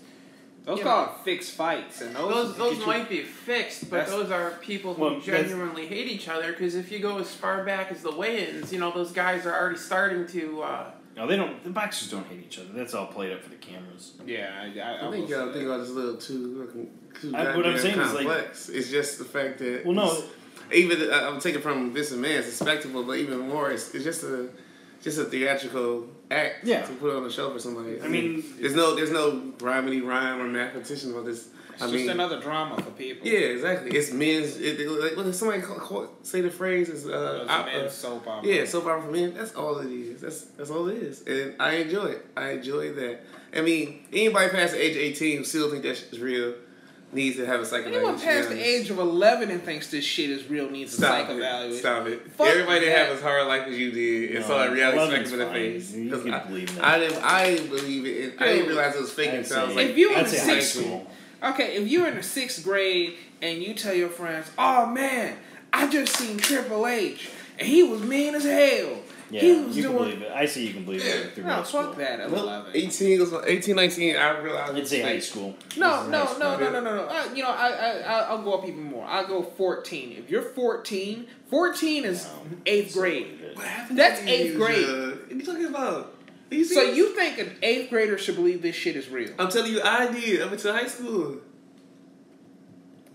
Those 0.63 0.77
Yeah. 0.77 0.83
called 0.83 1.09
fixed 1.25 1.53
fights, 1.55 2.01
and 2.01 2.15
those 2.15 2.33
those 2.33 2.55
those 2.57 2.71
get 2.73 2.81
you- 2.81 2.85
might 2.85 3.09
be 3.09 3.23
fixed, 3.23 3.89
but 3.89 4.05
those 4.07 4.29
are 4.29 4.51
people 4.61 4.93
who 4.93 5.01
Well, 5.01 5.19
genuinely 5.19 5.88
hate 5.88 6.05
each 6.07 6.27
other. 6.29 6.51
Because 6.51 6.75
if 6.75 6.91
you 6.91 7.00
go 7.00 7.17
as 7.17 7.33
far 7.33 7.63
back 7.63 7.91
as 7.91 8.03
the 8.03 8.11
weigh-ins, 8.11 8.71
you 8.71 8.79
know 8.79 8.91
those 8.91 9.11
guys 9.11 9.47
are 9.47 9.57
already 9.59 9.79
starting 9.79 10.27
to. 10.27 10.61
Uh, 10.61 10.91
no, 11.17 11.25
they 11.25 11.35
don't. 11.35 11.63
The 11.63 11.71
boxers 11.71 12.11
don't 12.11 12.27
hate 12.27 12.41
each 12.45 12.59
other. 12.59 12.69
That's 12.73 12.93
all 12.93 13.07
played 13.07 13.31
up 13.33 13.41
for 13.41 13.50
the 13.50 13.55
cameras. 13.55 14.11
Yeah, 14.23 14.51
I, 14.61 14.79
I, 14.79 14.83
I, 14.83 15.07
I 15.07 15.11
think 15.11 15.27
will 15.29 15.35
y'all 15.35 15.51
think 15.51 15.65
that. 15.65 15.65
about 15.65 15.77
this 15.79 15.89
a 15.89 15.93
little 15.93 16.17
too, 16.17 16.89
too 17.19 17.35
I- 17.35 17.39
what 17.39 17.65
I'm 17.65 17.73
goddamn 17.73 17.79
saying 17.79 18.00
is, 18.00 18.13
like- 18.13 18.27
complex. 18.27 18.69
it's 18.69 18.91
just 18.91 19.17
the 19.17 19.25
fact 19.25 19.57
that 19.59 19.83
Well, 19.83 19.95
no. 19.95 20.23
It's- 20.71 20.79
even 20.97 21.11
uh, 21.11 21.29
I'm 21.31 21.39
taking 21.39 21.61
from 21.61 21.93
Vincent 21.93 22.21
Mann, 22.21 22.31
it's 22.39 22.47
a 22.47 22.51
spectacle, 22.51 23.03
but 23.03 23.17
even 23.17 23.39
more, 23.39 23.71
it's, 23.71 23.93
it's 23.93 24.03
just 24.03 24.23
a 24.23 24.49
just 25.03 25.17
a 25.17 25.23
theatrical 25.25 26.07
act 26.29 26.63
Yeah. 26.63 26.83
to 26.85 26.93
put 26.93 27.15
on 27.15 27.25
a 27.25 27.31
show 27.31 27.51
for 27.51 27.59
somebody. 27.59 27.99
I 28.01 28.07
mean, 28.07 28.43
there's 28.59 28.75
no 28.75 28.95
there's 28.95 29.11
no 29.11 29.31
rhymey 29.57 30.05
rhyme 30.05 30.39
or 30.41 30.47
mathematician 30.47 31.11
about 31.11 31.25
this. 31.25 31.47
It's 31.73 31.81
I 31.83 31.85
just 31.85 31.95
mean, 31.95 32.09
another 32.09 32.39
drama 32.39 32.75
for 32.81 32.91
people. 32.91 33.25
yeah, 33.27 33.39
exactly. 33.55 33.91
It's 33.97 34.11
men's. 34.11 34.57
It, 34.57 34.79
it, 34.81 34.87
like 34.89 35.15
when 35.15 35.33
somebody 35.33 35.61
call, 35.63 35.77
call, 35.79 36.09
say 36.21 36.41
the 36.41 36.51
phrase 36.51 36.89
is 36.89 37.07
uh, 37.07 37.39
It's 37.43 37.51
op- 37.51 37.65
men's 37.65 37.85
uh, 37.87 37.89
soap 37.89 38.27
opera. 38.27 38.47
yeah, 38.49 38.65
soap 38.65 38.85
opera 38.85 39.01
for 39.03 39.11
men. 39.11 39.33
That's 39.33 39.55
all 39.55 39.79
it 39.79 39.89
is. 39.89 40.21
That's 40.21 40.41
that's 40.57 40.69
all 40.69 40.87
it 40.89 40.97
is, 40.97 41.23
and 41.25 41.55
I 41.59 41.75
enjoy 41.77 42.05
it. 42.17 42.25
I 42.37 42.51
enjoy 42.51 42.93
that. 42.93 43.21
I 43.55 43.61
mean, 43.61 44.05
anybody 44.13 44.49
past 44.51 44.73
the 44.73 44.85
age 44.85 44.95
of 44.97 45.01
eighteen 45.01 45.37
who 45.39 45.43
still 45.43 45.71
think 45.71 45.81
that's 45.83 46.13
real 46.19 46.53
needs 47.13 47.35
to 47.37 47.45
have 47.45 47.59
a 47.59 47.65
psych 47.65 47.85
Anyone 47.85 48.15
evaluation, 48.15 48.27
past 48.27 48.49
the 48.49 48.61
age 48.61 48.89
of 48.89 48.97
11 48.99 49.51
and 49.51 49.61
thinks 49.63 49.87
this 49.91 50.05
shit 50.05 50.29
is 50.29 50.49
real 50.49 50.69
needs 50.69 50.93
a 50.93 50.97
Stop 50.97 51.09
psych 51.11 51.29
it. 51.29 51.37
evaluation. 51.37 51.79
Stop 51.79 52.07
it. 52.07 52.31
Fuck 52.31 52.47
Everybody 52.47 52.79
that 52.81 52.85
that. 52.85 53.07
have 53.07 53.15
as 53.17 53.21
hard 53.21 53.47
life 53.47 53.67
as 53.67 53.77
you 53.77 53.91
did 53.91 54.31
and 54.31 54.39
No, 54.41 54.47
saw 54.47 54.57
that 54.59 54.71
reality 54.71 54.97
11's 54.97 55.09
smack 55.09 55.25
him 55.27 55.33
in 55.33 55.39
the 55.39 55.45
fine. 55.45 55.53
face. 55.53 55.91
You 55.93 56.09
'Cause 56.11 56.23
can 56.23 56.33
I, 56.33 56.39
believe 56.39 56.75
that. 56.75 56.85
I 56.85 56.99
didn't. 56.99 57.23
I 57.23 57.45
didn't 57.55 57.69
believe 57.69 58.05
it. 58.05 58.33
I 58.39 58.45
didn't 58.47 58.67
realize 58.67 58.95
it 58.95 59.01
was 59.01 59.11
fake 59.11 59.33
until 59.33 59.59
I 59.59 59.63
was 59.65 59.75
like, 59.75 59.89
If 59.89 59.97
you 59.97 60.11
in 60.11 60.17
I'd 60.17 60.25
the 60.25 60.29
say 60.29 60.37
high 60.39 60.59
sixth 60.59 60.79
school. 60.79 61.11
Okay, 61.43 61.75
if 61.75 61.87
you're 61.87 62.07
in 62.07 62.15
the 62.15 62.23
sixth 62.23 62.63
grade 62.63 63.15
and 63.41 63.61
you 63.63 63.73
tell 63.73 63.93
your 63.95 64.09
friends, 64.09 64.47
"Oh 64.59 64.85
man, 64.85 65.37
I 65.73 65.87
just 65.87 66.15
seen 66.15 66.37
Triple 66.37 66.85
H 66.87 67.29
and 67.57 67.67
he 67.67 67.81
was 67.83 68.01
mean 68.03 68.35
as 68.35 68.43
hell." 68.43 69.00
Yeah, 69.31 69.41
he 69.41 69.61
was 69.61 69.77
you 69.77 69.83
can 69.83 69.93
believe 69.97 70.21
it. 70.21 70.31
I 70.31 70.45
see 70.45 70.67
you 70.67 70.73
can 70.73 70.83
believe 70.83 71.05
it 71.05 71.33
through 71.33 71.43
No, 71.43 71.50
middle 71.50 71.65
school. 71.65 71.83
fuck 71.83 71.97
that 71.97 72.19
at 72.19 72.29
Well, 72.31 72.43
11. 72.43 72.71
18, 72.75 73.19
was, 73.19 73.33
18, 73.47 73.75
19, 73.75 74.15
I 74.17 74.39
realized 74.39 74.71
it 74.71 74.75
I'd 74.75 74.81
was 74.81 74.91
high 74.91 75.19
school. 75.19 75.55
No, 75.77 75.88
no, 75.88 75.93
high 75.97 76.09
no, 76.09 76.25
school. 76.25 76.39
no, 76.39 76.57
no, 76.71 76.79
no, 76.81 76.95
no. 76.97 77.03
Uh, 77.05 77.23
you 77.33 77.41
know, 77.43 77.50
I, 77.50 77.69
I, 77.69 77.89
I- 78.00 78.19
I'll 78.29 78.41
go 78.43 78.53
up 78.55 78.65
even 78.67 78.83
more. 78.83 79.05
I'll 79.05 79.25
go 79.27 79.41
14. 79.41 80.11
If 80.19 80.29
you're 80.29 80.41
14, 80.41 81.27
14 81.50 82.05
is 82.05 82.25
No, 82.25 82.31
eighth 82.65 82.93
grade. 82.93 83.39
Believe. 83.39 83.57
What 83.57 83.65
happened 83.67 83.97
That's 84.00 84.19
to 84.21 84.27
eighth 84.29 84.57
grade. 84.57 84.85
Judd? 84.85 85.19
What 85.21 85.31
are 85.31 85.35
you 85.35 85.45
talking 85.45 85.65
about? 85.65 86.15
You 86.50 86.65
So 86.65 86.73
serious? 86.75 86.97
you 86.97 87.15
think 87.15 87.38
an 87.39 87.55
eighth 87.61 87.89
grader 87.89 88.17
should 88.17 88.35
believe 88.35 88.61
this 88.61 88.75
shit 88.75 88.97
is 88.97 89.07
real? 89.09 89.31
I'm 89.39 89.50
telling 89.50 89.71
you, 89.71 89.81
I 89.81 90.11
did. 90.11 90.41
I 90.41 90.47
went 90.47 90.59
to 90.59 90.73
high 90.73 90.88
school. 90.88 91.38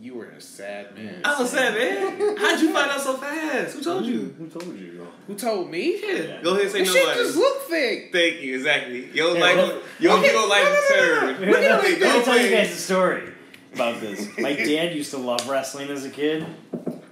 You 0.00 0.14
were 0.14 0.26
a 0.26 0.40
sad 0.40 0.94
man. 0.94 1.22
I 1.24 1.40
was 1.40 1.52
a 1.52 1.56
sad, 1.56 1.74
man. 1.74 2.36
How'd 2.38 2.60
you 2.60 2.72
find 2.72 2.90
out 2.90 3.00
so 3.00 3.16
fast? 3.16 3.76
Who 3.76 3.82
told 3.82 4.04
you? 4.04 4.34
Who 4.38 4.46
told 4.48 4.78
you? 4.78 4.95
Who 5.26 5.34
told 5.34 5.70
me? 5.70 6.00
Yeah. 6.00 6.12
Yeah. 6.12 6.42
Go 6.42 6.50
ahead 6.52 6.62
and 6.62 6.70
say 6.70 6.78
This 6.80 6.92
shit 6.92 7.16
just 7.16 7.36
look 7.36 7.62
fake. 7.62 8.10
Thank 8.12 8.40
you, 8.42 8.54
exactly. 8.56 9.10
Your 9.12 9.36
Yeah, 9.36 9.40
life, 9.40 9.56
well- 9.56 9.82
your 9.98 10.18
Okay, 10.18 10.32
your 10.32 10.48
life 10.48 10.64
no, 10.90 10.96
no, 10.96 11.04
no, 11.04 11.20
no, 11.20 11.50
Look 11.50 11.62
at 11.64 11.84
Hey. 11.84 12.00
Let 12.00 12.18
me 12.18 12.24
tell 12.24 12.38
you 12.38 12.50
guys 12.50 12.70
a 12.70 12.74
story 12.76 13.32
about 13.74 14.00
this. 14.00 14.28
My 14.38 14.52
dad 14.54 14.94
used 14.94 15.10
to 15.10 15.18
love 15.18 15.48
wrestling 15.48 15.90
as 15.90 16.04
a 16.04 16.10
kid. 16.10 16.46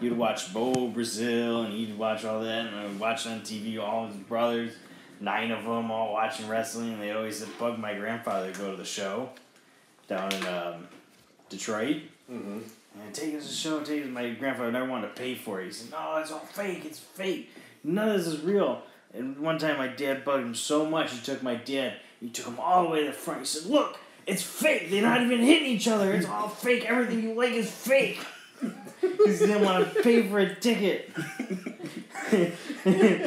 He'd 0.01 0.13
watch 0.13 0.53
Bo 0.53 0.89
Brazil 0.89 1.63
and 1.63 1.73
he'd 1.73 1.97
watch 1.99 2.25
all 2.25 2.41
that, 2.41 2.67
and 2.67 2.77
I 2.77 2.85
would 2.85 3.01
watch 3.01 3.27
on 3.27 3.41
TV 3.41 3.81
all 3.81 4.07
his 4.07 4.17
brothers, 4.17 4.75
nine 5.21 5.51
of 5.51 5.65
them, 5.65 5.91
all 5.91 6.13
watching 6.13 6.47
wrestling. 6.49 6.93
And 6.95 7.03
they 7.03 7.11
always 7.11 7.43
bug 7.59 7.79
my 7.79 7.95
grandfather 7.95 8.53
to 8.53 8.59
go 8.59 8.71
to 8.71 8.77
the 8.77 8.85
show 8.85 9.31
down 10.07 10.33
in 10.33 10.47
um, 10.47 10.89
Detroit. 11.49 12.03
Mm-hmm. 12.31 12.59
And 13.03 13.15
take 13.15 13.35
us 13.35 13.43
to 13.43 13.49
the 13.49 13.55
show, 13.55 13.81
take 13.83 14.05
us. 14.05 14.09
My 14.09 14.31
grandfather 14.31 14.71
never 14.71 14.89
wanted 14.89 15.09
to 15.09 15.21
pay 15.21 15.35
for 15.35 15.61
it. 15.61 15.67
He 15.67 15.73
said, 15.73 15.91
"No, 15.91 16.17
it's 16.19 16.31
all 16.31 16.39
fake. 16.39 16.85
It's 16.85 16.99
fake. 17.01 17.51
None 17.85 18.09
of 18.09 18.19
this 18.19 18.27
is 18.27 18.41
real." 18.41 18.83
And 19.13 19.39
one 19.39 19.59
time, 19.59 19.79
my 19.79 19.87
dad 19.87 20.25
bugged 20.25 20.45
him 20.45 20.55
so 20.55 20.85
much, 20.85 21.13
he 21.13 21.21
took 21.21 21.43
my 21.43 21.55
dad. 21.55 21.95
He 22.21 22.31
took 22.31 22.47
him 22.47 22.59
all 22.59 22.85
the 22.85 22.91
way 22.91 23.01
to 23.01 23.07
the 23.07 23.13
front. 23.13 23.41
He 23.41 23.47
said, 23.47 23.71
"Look, 23.71 23.99
it's 24.27 24.43
fake. 24.43 24.91
They're 24.91 25.03
not 25.03 25.23
even 25.23 25.41
hitting 25.41 25.69
each 25.69 25.87
other. 25.87 26.13
It's 26.13 26.27
all 26.27 26.49
fake. 26.49 26.85
Everything 26.87 27.23
you 27.23 27.35
like 27.35 27.53
is 27.53 27.71
fake." 27.71 28.19
Because 29.01 29.41
he 29.41 29.47
didn't 29.47 29.65
want 29.65 29.93
to 29.93 30.03
pay 30.03 30.27
for 30.29 30.39
a 30.39 30.55
ticket. 30.55 31.11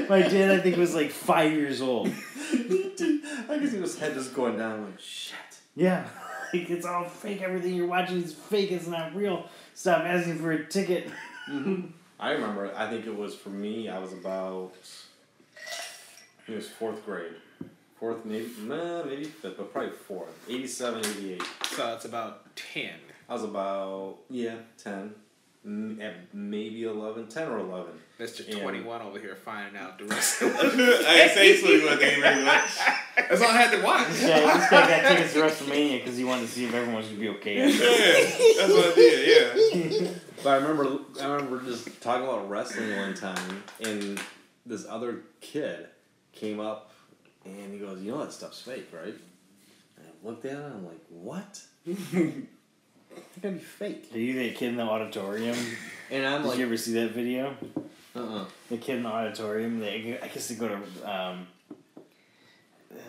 my 0.09 0.21
dad, 0.21 0.51
I 0.51 0.59
think, 0.59 0.77
was 0.77 0.95
like 0.95 1.11
five 1.11 1.51
years 1.51 1.81
old. 1.81 2.07
I 2.07 3.57
guess 3.59 3.71
his 3.71 3.99
head 3.99 4.13
just 4.13 4.33
going 4.33 4.57
down 4.57 4.85
like 4.85 4.99
shit. 4.99 5.35
Yeah. 5.75 6.07
Like, 6.53 6.69
it's 6.69 6.85
all 6.85 7.03
fake. 7.03 7.41
Everything 7.41 7.75
you're 7.75 7.87
watching 7.87 8.23
is 8.23 8.33
fake. 8.33 8.71
It's 8.71 8.87
not 8.87 9.13
real. 9.13 9.47
Stop 9.73 10.03
asking 10.03 10.39
for 10.39 10.53
a 10.53 10.65
ticket. 10.65 11.09
Mm-hmm. 11.51 11.87
I 12.19 12.31
remember. 12.31 12.71
I 12.75 12.89
think 12.89 13.05
it 13.05 13.15
was 13.15 13.35
for 13.35 13.49
me. 13.49 13.89
I 13.89 13.99
was 13.99 14.13
about. 14.13 14.71
It 16.47 16.55
was 16.55 16.69
fourth 16.69 17.05
grade, 17.05 17.33
fourth 17.99 18.23
maybe 18.23 18.49
nah, 18.61 19.03
maybe 19.03 19.25
fifth, 19.25 19.57
but 19.57 19.71
probably 19.73 19.91
fourth. 19.91 20.29
87, 20.47 20.99
88. 21.05 21.43
So 21.75 21.93
it's 21.93 22.05
about 22.05 22.55
10. 22.55 22.89
I 23.29 23.33
was 23.33 23.43
about 23.43 24.19
yeah 24.29 24.55
ten, 24.77 25.13
m- 25.65 25.99
at 26.01 26.33
maybe 26.33 26.83
11, 26.85 27.27
10 27.27 27.47
or 27.49 27.59
eleven. 27.59 27.91
Mr. 28.17 28.47
Yeah. 28.47 28.63
21 28.63 29.01
over 29.01 29.19
here 29.19 29.35
finding 29.35 29.79
out 29.79 29.99
the 29.99 30.05
rest. 30.05 30.41
I 30.41 30.45
ain't 30.47 31.31
say 31.33 31.61
twenty-one. 31.61 31.99
Thank 31.99 32.15
you 32.15 32.21
very 32.23 32.43
much. 32.45 32.69
That's 33.17 33.41
all 33.41 33.49
I 33.49 33.57
had 33.57 33.71
to 33.77 33.83
watch. 33.83 34.07
Yeah, 34.21 34.57
this 34.57 34.69
guy 34.69 34.87
got 34.87 35.09
tickets 35.09 35.33
to 35.33 35.39
WrestleMania 35.41 35.99
because 35.99 36.17
he 36.17 36.23
wanted 36.23 36.43
to 36.43 36.47
see 36.47 36.63
if 36.65 36.73
everyone 36.73 36.95
was 37.01 37.07
gonna 37.07 37.19
be 37.19 37.29
okay. 37.29 37.57
Yeah, 37.57 37.65
that's 38.57 38.73
what 38.73 38.91
I 38.93 38.95
did. 38.95 40.01
Yeah. 40.01 40.07
But 40.43 40.49
I 40.49 40.55
remember, 40.55 40.99
I 41.21 41.25
remember 41.27 41.61
just 41.63 42.01
talking 42.01 42.23
about 42.25 42.49
wrestling 42.49 42.95
one 42.95 43.13
time, 43.13 43.63
and 43.83 44.19
this 44.65 44.85
other 44.87 45.21
kid 45.41 45.87
came 46.33 46.59
up, 46.59 46.91
and 47.45 47.73
he 47.73 47.79
goes, 47.79 48.01
"You 48.01 48.11
know 48.11 48.23
that 48.23 48.33
stuff's 48.33 48.61
fake, 48.61 48.87
right?" 48.91 49.15
And 49.97 50.05
I 50.05 50.27
looked 50.27 50.45
at 50.45 50.51
him, 50.53 50.63
I'm 50.63 50.85
like, 50.85 51.01
"What? 51.09 51.61
It's 53.17 53.39
gonna 53.41 53.55
be 53.55 53.59
fake." 53.61 54.11
Are 54.13 54.17
you 54.19 54.33
the 54.33 54.51
kid 54.51 54.69
in 54.69 54.75
the 54.77 54.83
auditorium? 54.83 55.57
And 56.11 56.23
I'm 56.25 56.43
Did 56.43 56.49
like, 56.49 56.59
you 56.59 56.65
ever 56.65 56.77
see 56.77 56.93
that 56.93 57.11
video? 57.11 57.55
"Uh-uh." 58.15 58.45
The 58.69 58.77
kid 58.77 58.97
in 58.97 59.03
the 59.03 59.09
auditorium. 59.09 59.79
They, 59.79 60.19
I 60.21 60.27
guess 60.27 60.47
they 60.49 60.55
go 60.55 60.67
to 60.67 60.75
um. 61.11 61.47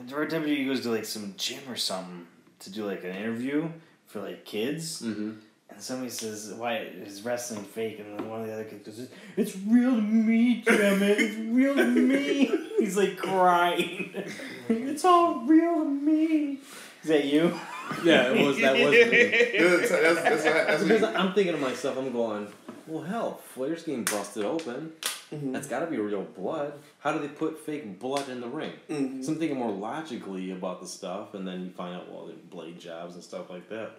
The 0.06 0.14
RW 0.14 0.66
goes 0.66 0.80
to 0.82 0.90
like 0.90 1.04
some 1.04 1.34
gym 1.36 1.60
or 1.68 1.76
something 1.76 2.26
to 2.60 2.70
do 2.70 2.86
like 2.86 3.04
an 3.04 3.10
interview 3.10 3.68
for 4.06 4.20
like 4.20 4.44
kids. 4.44 5.02
Mm-hmm. 5.02 5.32
And 5.78 5.84
somebody 5.84 6.10
says, 6.10 6.52
"Why 6.54 6.78
is 6.78 7.22
wrestling 7.22 7.62
fake?" 7.62 8.00
And 8.00 8.18
then 8.18 8.28
one 8.28 8.40
of 8.40 8.48
the 8.48 8.52
other 8.52 8.64
kids 8.64 8.84
goes, 8.84 9.08
"It's 9.36 9.56
real 9.58 9.94
to 9.94 10.02
me, 10.02 10.64
damn 10.66 11.00
it! 11.04 11.20
It's 11.20 11.36
real 11.36 11.76
to 11.76 11.84
me." 11.84 12.50
He's 12.80 12.96
like 12.96 13.16
crying. 13.16 14.10
it's 14.68 15.04
all 15.04 15.42
real 15.46 15.84
to 15.84 15.88
me. 15.88 16.58
Is 17.04 17.08
that 17.10 17.26
you? 17.26 17.56
Yeah, 18.02 18.32
it 18.32 18.44
was. 18.44 18.60
That 18.60 18.72
was. 18.72 18.90
me. 18.90 18.98
That's, 19.68 19.88
that's, 19.88 20.22
that's, 20.22 20.42
that's 20.42 20.82
Because 20.82 21.02
what 21.02 21.14
I'm 21.16 21.32
thinking 21.32 21.54
to 21.54 21.60
myself, 21.60 21.96
I'm 21.96 22.12
going, 22.12 22.48
well, 22.88 23.04
hell, 23.04 23.40
Flair's 23.54 23.84
getting 23.84 24.02
busted 24.02 24.44
open. 24.44 24.92
That's 25.30 25.68
got 25.68 25.80
to 25.80 25.86
be 25.86 25.96
real 25.98 26.22
blood. 26.22 26.72
How 26.98 27.12
do 27.12 27.20
they 27.20 27.28
put 27.28 27.64
fake 27.64 28.00
blood 28.00 28.28
in 28.28 28.40
the 28.40 28.48
ring? 28.48 28.72
Mhm. 28.90 29.24
So 29.24 29.30
I'm 29.30 29.38
thinking 29.38 29.56
more 29.58 29.70
logically 29.70 30.50
about 30.50 30.80
the 30.80 30.88
stuff, 30.88 31.34
and 31.34 31.46
then 31.46 31.66
you 31.66 31.70
find 31.70 31.94
out, 31.94 32.10
well, 32.10 32.26
they're 32.26 32.34
blade 32.50 32.80
jobs 32.80 33.14
and 33.14 33.22
stuff 33.22 33.48
like 33.48 33.68
that. 33.68 33.92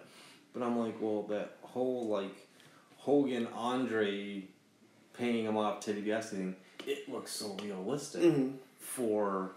But 0.52 0.62
I'm 0.62 0.78
like, 0.78 1.00
well, 1.00 1.22
that 1.30 1.59
whole 1.72 2.06
like 2.08 2.48
Hogan 2.98 3.46
Andre 3.54 4.44
paying 5.14 5.44
him 5.44 5.56
off 5.56 5.80
Teddy 5.80 6.02
DiBiase 6.02 6.24
thing, 6.24 6.56
it 6.86 7.08
looks 7.08 7.32
so 7.32 7.56
realistic 7.62 8.22
Mhm. 8.22 8.54
for 8.78 9.52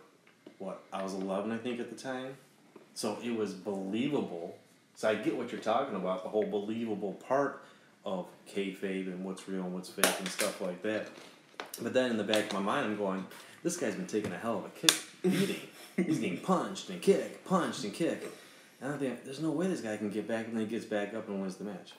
what 0.60 0.84
I 0.91 1.03
was 1.03 1.13
11, 1.13 1.51
I 1.51 1.58
think, 1.58 1.79
at 1.79 1.89
the 1.89 1.96
time. 1.96 2.38
So 2.93 3.17
it 3.24 3.36
was 3.36 3.53
believable. 3.53 4.58
So 4.96 5.10
I 5.10 5.15
get 5.15 5.36
what 5.36 5.51
you're 5.51 5.62
talking 5.62 5.96
about, 5.96 6.24
the 6.24 6.29
whole 6.29 6.46
believable 6.46 7.13
part 7.13 7.63
of 8.05 8.27
kayfabe 8.48 9.08
and 9.08 9.24
what's 9.25 9.48
real 9.48 9.63
and 9.63 9.74
what's 9.74 9.89
fake 9.89 10.05
and 10.20 10.27
stuff 10.27 10.62
like 10.62 10.82
that. 10.84 11.08
But 11.82 11.93
then 11.93 12.12
in 12.12 12.17
the 12.17 12.24
back 12.24 12.46
of 12.48 12.53
my 12.53 12.60
mind, 12.60 12.86
I'm 12.86 12.98
going, 12.98 13.25
this 13.63 13.77
guy's 13.77 13.96
been 13.96 14.05
taking 14.08 14.32
a 14.32 14.38
hell 14.38 14.60
of 14.60 14.65
a 14.65 14.70
kick 14.70 14.93
beating. 15.24 15.62
He's 15.96 16.20
getting 16.20 16.39
punched 16.41 16.89
and 16.89 17.01
kicked, 17.01 17.46
punched 17.46 17.84
and 17.84 17.93
kicked. 17.93 18.27
And 18.84 18.94
I 18.94 18.98
think 18.98 19.24
there's 19.24 19.40
no 19.40 19.52
way 19.52 19.68
this 19.68 19.80
guy 19.80 19.96
can 19.96 20.10
get 20.10 20.28
back, 20.28 20.46
and 20.48 20.56
then 20.58 20.66
he 20.66 20.70
gets 20.70 20.84
back 20.84 21.13
up 21.13 21.30
and 21.30 21.40
wins 21.42 21.56
the 21.56 21.63
match. 21.63 21.94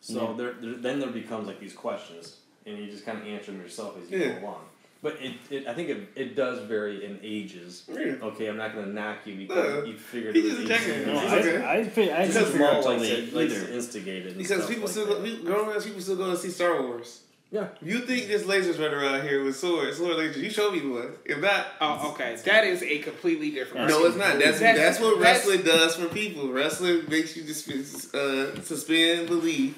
So 0.00 0.30
Yeah. 0.30 0.36
there, 0.36 0.52
there, 0.60 0.74
then 0.74 0.98
there 0.98 1.10
becomes 1.10 1.46
like 1.46 1.60
these 1.60 1.72
questions, 1.72 2.38
and 2.66 2.76
you 2.76 2.86
just 2.90 3.06
kind 3.06 3.18
of 3.22 3.26
answer 3.28 3.52
them 3.52 3.60
yourself 3.60 3.96
as 4.02 4.10
you 4.10 4.18
Yeah. 4.18 4.40
go 4.40 4.46
along. 4.48 4.64
But 5.00 5.18
it, 5.20 5.34
it 5.50 5.66
I 5.68 5.74
think 5.74 5.90
it, 5.90 6.08
it 6.16 6.34
does 6.34 6.60
vary 6.66 7.04
in 7.04 7.20
ages. 7.22 7.84
Yeah. 7.88 8.14
Okay, 8.22 8.48
I'm 8.48 8.56
not 8.56 8.74
gonna 8.74 8.86
knock 8.88 9.18
you 9.26 9.36
because 9.36 9.74
No. 9.74 9.84
you 9.84 9.96
figured 9.96 10.34
He 10.34 10.40
it 10.40 10.44
was 10.44 10.66
just 10.66 10.82
easy. 10.82 10.90
attacking 10.92 11.14
No, 11.14 11.20
I, 11.20 11.38
okay. 11.38 11.56
I, 11.62 11.66
I, 11.68 11.72
I 11.72 11.76
didn't 11.76 11.94
Because 11.94 12.50
figure 12.50 12.66
out 12.66 12.72
Maul 12.72 12.82
till 12.82 12.92
likes, 12.96 13.02
they 13.02 13.26
to, 13.26 13.36
likes 13.36 13.52
either. 13.52 13.66
to 13.66 13.74
instigate 13.74 14.22
it. 14.26 14.28
and 14.30 14.38
Because 14.38 14.56
stuff 14.56 14.68
people 14.68 14.82
like 14.84 14.90
still 14.92 15.06
that. 15.22 15.44
grown 15.44 15.76
ass 15.76 15.84
people 15.84 16.00
still 16.00 16.16
go 16.16 16.30
to 16.32 16.36
see 16.36 16.48
Star 16.50 16.82
Wars. 16.82 17.20
Yeah. 17.54 17.68
You 17.80 18.00
think 18.00 18.26
there's 18.26 18.42
lasers 18.42 18.80
running 18.80 18.98
around 18.98 19.22
here 19.22 19.44
with 19.44 19.54
swords, 19.56 19.98
sword 19.98 20.16
lasers? 20.16 20.38
You 20.38 20.50
show 20.50 20.72
me 20.72 20.84
one. 20.84 21.12
If 21.24 21.38
not, 21.40 21.66
Oh, 21.80 22.10
okay. 22.10 22.34
That 22.44 22.64
is 22.64 22.82
a 22.82 22.98
completely 22.98 23.52
different. 23.52 23.88
no, 23.88 24.04
it's 24.06 24.16
not. 24.16 24.40
That's 24.40 24.58
That's- 24.58 24.76
that's, 24.76 25.00
what 25.00 25.20
that's- 25.20 25.46
wrestling 25.46 25.62
does 25.64 25.94
for 25.94 26.06
people. 26.08 26.50
Wrestling 26.52 27.04
makes 27.08 27.36
you 27.36 27.44
just 27.44 28.12
uh, 28.12 28.60
suspend 28.62 29.28
belief, 29.28 29.76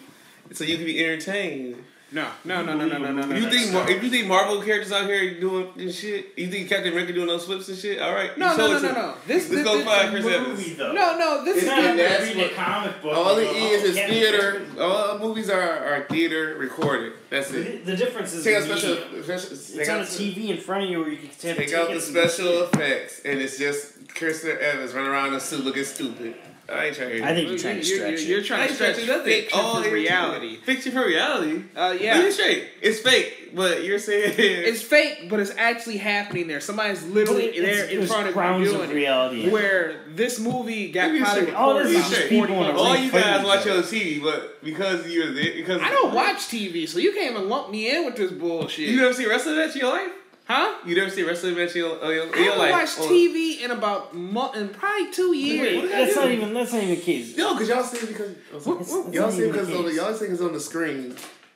so 0.54 0.64
you 0.64 0.76
can 0.76 0.86
be 0.86 1.04
entertained. 1.04 1.84
No, 2.12 2.28
no, 2.44 2.62
no, 2.62 2.72
no, 2.76 2.86
no, 2.86 2.98
no, 2.98 3.10
no, 3.12 3.26
no. 3.26 3.34
You 3.34 3.42
no, 3.46 3.50
think 3.50 3.72
no. 3.72 3.80
Mar- 3.80 3.90
if 3.90 4.00
you 4.00 4.08
think 4.10 4.28
Marvel 4.28 4.62
characters 4.62 4.92
out 4.92 5.06
here 5.06 5.40
doing 5.40 5.72
this 5.76 5.98
shit, 5.98 6.34
you 6.36 6.48
think 6.48 6.68
Captain 6.68 6.92
America 6.92 7.12
doing 7.12 7.26
those 7.26 7.44
flips 7.44 7.68
and 7.68 7.76
shit? 7.76 8.00
All 8.00 8.14
right, 8.14 8.38
No, 8.38 8.56
no, 8.56 8.68
no, 8.68 8.78
no, 8.78 8.92
no. 8.92 9.14
This, 9.26 9.50
Let's 9.50 9.56
this, 9.56 9.64
go 9.64 9.76
this 9.78 9.84
find 9.84 10.12
movie 10.12 10.74
though. 10.74 10.92
No, 10.92 11.18
no. 11.18 11.44
This 11.44 11.56
It's 11.56 11.62
is 11.64 11.68
not 11.68 11.96
Yeah, 11.96 12.22
reading 12.22 12.42
a 12.44 12.48
comic 12.50 13.02
book. 13.02 13.16
All 13.16 13.36
it 13.38 13.42
is 13.56 13.82
is 13.82 13.90
is 13.90 13.96
Captain 13.96 14.14
theater. 14.14 14.66
All 14.80 15.18
movies 15.18 15.50
are, 15.50 15.60
are 15.60 16.02
theater 16.08 16.54
recorded. 16.58 17.14
That's 17.28 17.50
it. 17.50 17.84
the 17.84 17.96
difference 17.96 18.32
is 18.34 18.44
Take 18.44 18.56
out 18.58 18.62
special. 18.62 18.96
special 19.24 19.52
It's 19.52 19.72
take 19.74 19.88
on 19.90 19.96
out 20.00 20.08
a 20.08 20.16
the- 20.18 20.32
TV 20.34 20.48
in 20.50 20.58
front 20.58 20.84
of 20.84 20.90
you 20.90 21.00
where 21.00 21.08
you 21.10 21.16
can 21.16 21.26
have 21.26 21.56
Take 21.56 21.72
out 21.74 21.88
the 21.88 21.94
tickets 21.94 22.06
and 22.08 22.16
special 22.30 22.62
effects, 22.62 23.20
and 23.24 23.40
it's 23.40 23.58
just 23.58 24.14
Chris 24.14 24.44
Evans 24.44 24.94
running 24.94 25.10
around 25.10 25.28
in 25.30 25.34
a 25.34 25.40
suit 25.40 25.64
looking 25.64 25.82
stupid. 25.84 26.36
I 26.68 26.86
ain't 26.86 26.96
trying 26.96 27.08
to 27.10 27.22
I 27.24 27.34
think 27.34 27.44
You- 27.44 27.50
you're 27.50 27.58
trying 27.58 27.80
to 27.80 27.86
you- 27.86 27.96
stretch 27.96 28.20
You're 28.22 28.38
it. 28.40 28.44
trying 28.46 28.60
to 28.60 28.64
ain't 28.66 28.74
stretch 28.74 28.94
stretching 28.96 29.16
nothing. 29.16 29.32
fiction 29.32 29.58
All 29.60 29.82
from 29.82 29.92
reality. 29.92 30.56
Fiction 30.64 30.92
for 30.92 31.06
reality. 31.06 31.60
Uh, 31.76 31.92
Get 31.92 32.02
yeah. 32.02 32.20
it 32.22 32.32
straight. 32.32 32.64
It's 32.82 32.98
fake, 33.00 33.50
but 33.54 33.84
you're 33.84 33.98
saying 34.00 34.34
It's 34.38 34.82
fake, 34.82 35.28
but 35.30 35.38
it's 35.38 35.52
actually 35.56 35.98
happening 35.98 36.48
there. 36.48 36.60
Somebody's 36.60 37.04
literally 37.04 37.46
But 37.46 37.54
it- 37.56 37.58
it's- 37.62 37.76
there 37.76 37.86
in 37.88 37.98
there's 37.98 38.08
front 38.10 38.22
of 38.22 38.28
you 38.30 38.34
grounds 38.34 38.68
doing 38.70 38.82
of 38.84 38.90
it. 38.90 38.94
reality 38.94 39.42
it. 39.44 39.52
Where 39.52 40.00
this 40.08 40.40
movie 40.40 40.90
got 40.90 41.04
Give 41.04 41.12
me 41.14 41.20
a 41.20 41.24
probably. 41.24 41.52
All 41.52 41.74
this 41.74 41.88
is 41.90 41.96
about 41.98 42.10
just 42.10 42.22
40 42.22 42.28
people 42.28 42.44
in 42.46 42.52
a 42.52 42.64
months. 42.72 42.80
all 42.80 42.96
you 42.96 43.10
guys 43.12 43.44
watch 43.44 43.60
other. 43.60 43.72
on 43.78 43.82
TV, 43.84 44.20
but 44.22 44.64
because 44.64 45.06
you're 45.08 45.32
there, 45.32 45.52
because 45.54 45.80
I 45.80 45.90
don't 45.90 46.12
watch 46.14 46.38
TV, 46.48 46.86
so 46.88 46.98
you 46.98 47.12
can't 47.12 47.30
even 47.32 47.48
lump 47.48 47.70
me 47.70 47.94
in 47.94 48.04
with 48.04 48.16
this 48.16 48.32
bullshit. 48.32 48.88
You 48.88 48.96
never 48.96 49.12
see 49.14 49.26
wrestling 49.26 49.56
match 49.56 49.74
in 49.74 49.82
your 49.82 49.90
life? 49.90 50.10
Huh? 50.46 50.78
You 50.86 50.96
never 50.96 51.10
see 51.10 51.22
wrestling 51.22 51.54
match 51.56 51.76
in 51.76 51.82
your, 51.82 51.96
in 52.04 52.10
your, 52.14 52.34
I 52.36 52.38
your 52.38 52.52
haven't 52.54 52.70
watched. 52.70 52.98
TV 52.98 53.60
in 53.60 53.70
about 53.70 54.14
mo- 54.14 54.52
in 54.52 54.70
probably 54.70 55.10
two 55.12 55.34
years. 55.36 55.76
What 55.76 55.82
did 55.82 55.92
I 55.92 56.04
That's 56.04 56.16
not 56.16 56.30
even. 56.30 56.54
That's 56.54 56.72
not 56.72 56.82
even 56.82 56.94
the 56.96 57.02
case. 57.02 57.36
No, 57.36 57.54
because 57.54 57.68
y'all 57.68 57.82
see 57.84 57.98
it 57.98 58.08
because 58.08 58.34
That's- 58.52 59.14
y'all 59.14 59.30
see 59.30 59.42
it 59.42 59.52
because 59.52 59.68
the 59.68 59.76
on 59.78 59.84
the, 59.84 59.92
y'all 59.94 60.14
see 60.14 60.24
it's 60.26 60.40
on 60.40 60.52
the 60.52 60.60
screen. 60.60 61.14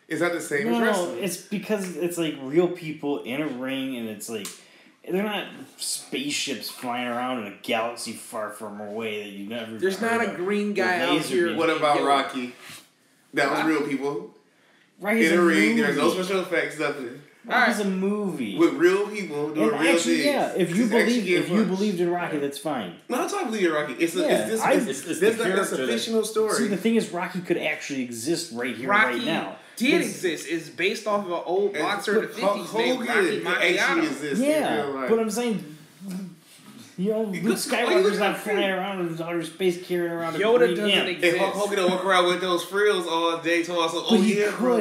It's 0.09 0.21
not 0.21 0.33
the 0.33 0.41
same 0.41 0.71
No, 0.71 0.83
as 0.85 0.97
no, 0.97 1.15
it's 1.15 1.37
because 1.37 1.97
it's 1.97 2.19
like 2.19 2.37
real 2.43 2.69
people 2.69 3.23
in 3.23 3.41
a 3.41 3.47
ring, 3.47 3.97
and 3.97 4.09
it's 4.09 4.29
like 4.29 4.49
they're 5.09 5.23
not 5.23 5.47
spaceships 5.77 6.69
flying 6.69 7.07
around 7.09 7.47
in 7.47 7.53
a 7.53 7.57
galaxy 7.63 8.13
far 8.13 8.51
from 8.51 8.81
away 8.81 9.23
that 9.23 9.31
you 9.31 9.47
never. 9.49 9.79
There's 9.79 10.01
not 10.01 10.21
a 10.23 10.35
green 10.35 10.75
guy 10.75 11.01
out 11.01 11.21
here. 11.23 11.49
beam. 11.49 11.57
What 11.57 11.71
about 11.71 12.03
Rocky? 12.03 12.55
That 13.35 13.51
was 13.51 13.65
real 13.65 13.83
people 13.87 14.35
Rocky's 15.01 15.31
in 15.33 15.39
a 15.39 15.43
ring. 15.43 15.77
There's 15.77 15.97
no 15.97 16.11
special 16.11 16.41
effects, 16.41 16.79
nothing. 16.79 17.20
Rocky's 17.47 17.81
a 17.81 17.85
movie. 17.87 18.59
With 18.59 18.75
real 18.75 19.09
people 19.09 19.51
doing 19.55 19.71
and 19.71 19.81
real 19.81 19.95
actually, 19.97 20.15
things. 20.23 20.27
yeah, 20.27 20.53
if 20.57 20.77
you 20.77 20.85
It's 20.85 20.93
actually 20.93 21.21
believe 21.21 21.39
if 21.41 21.49
you 21.49 21.65
believed 21.65 22.01
in 22.01 22.11
Rocky, 22.11 22.37
that's 22.39 22.59
fine. 22.59 22.97
No, 23.09 23.23
I'm 23.23 23.31
talking 23.31 23.47
believe 23.47 23.67
in 23.67 23.73
Rocky. 23.73 23.95
It's 23.95 24.15
a, 24.15 24.21
Yeah, 24.21 24.27
it's 24.41 24.51
this. 24.51 24.61
I- 24.61 24.73
it's, 24.73 24.83
It's- 24.83 25.07
it's 25.07 25.21
this 25.21 25.37
the 25.37 25.45
like, 25.45 25.55
that's 25.55 25.73
a 25.73 25.77
character 25.77 25.87
that- 25.87 25.93
fictional 25.93 26.25
story. 26.25 26.55
See, 26.55 26.67
the 26.69 26.77
thing 26.77 26.97
is, 26.97 27.09
Rocky 27.11 27.41
could 27.41 27.57
actually 27.59 28.03
exist 28.03 28.53
right 28.55 28.77
here, 28.77 28.91
Rocky 28.91 29.17
right 29.19 29.25
now. 29.25 29.57
did 29.77 29.89
It's- 29.95 30.11
exist. 30.11 30.47
It's 30.51 30.69
based 30.69 31.07
off 31.07 31.25
of 31.25 31.33
an 31.33 31.41
old 31.47 31.75
And 31.77 31.83
boxer 31.83 32.23
in 32.25 32.31
the 32.31 32.41
Hulk 32.47 32.59
fifties 32.69 32.75
named 32.75 33.01
Rocky 33.01 33.11
Hogan 33.41 33.47
actually 33.47 33.77
Marciano. 33.79 34.07
exists 34.11 34.39
in 34.41 34.51
Yeah, 34.51 34.77
real 34.85 34.95
life. 34.95 35.09
but 35.09 35.19
I'm 35.21 35.31
saying, 35.31 35.77
you 36.99 37.11
know, 37.13 37.23
Luke 37.23 37.57
Skywalker's 37.57 38.19
not 38.19 38.33
yeah. 38.33 38.35
flying 38.35 38.71
around 38.71 39.07
in 39.19 39.23
outer 39.23 39.43
space 39.43 39.83
carrying 39.87 40.13
around 40.13 40.37
a 40.37 40.39
Yoda 40.39 40.59
green 40.59 40.71
doesn't 40.77 40.91
imp. 40.91 41.09
exist. 41.09 41.35
If 41.35 41.41
Hulk 41.41 41.55
Hogan 41.55 41.77
don't 41.79 41.91
walk 41.91 42.05
around 42.05 42.27
with 42.27 42.43
those 42.43 42.63
frills 42.65 43.07
all 43.07 43.39
day, 43.39 43.63
so 43.63 43.77
oh 43.79 44.07
But 44.11 44.21
he 44.21 44.39
yeah, 44.41 44.51
bro. 44.59 44.77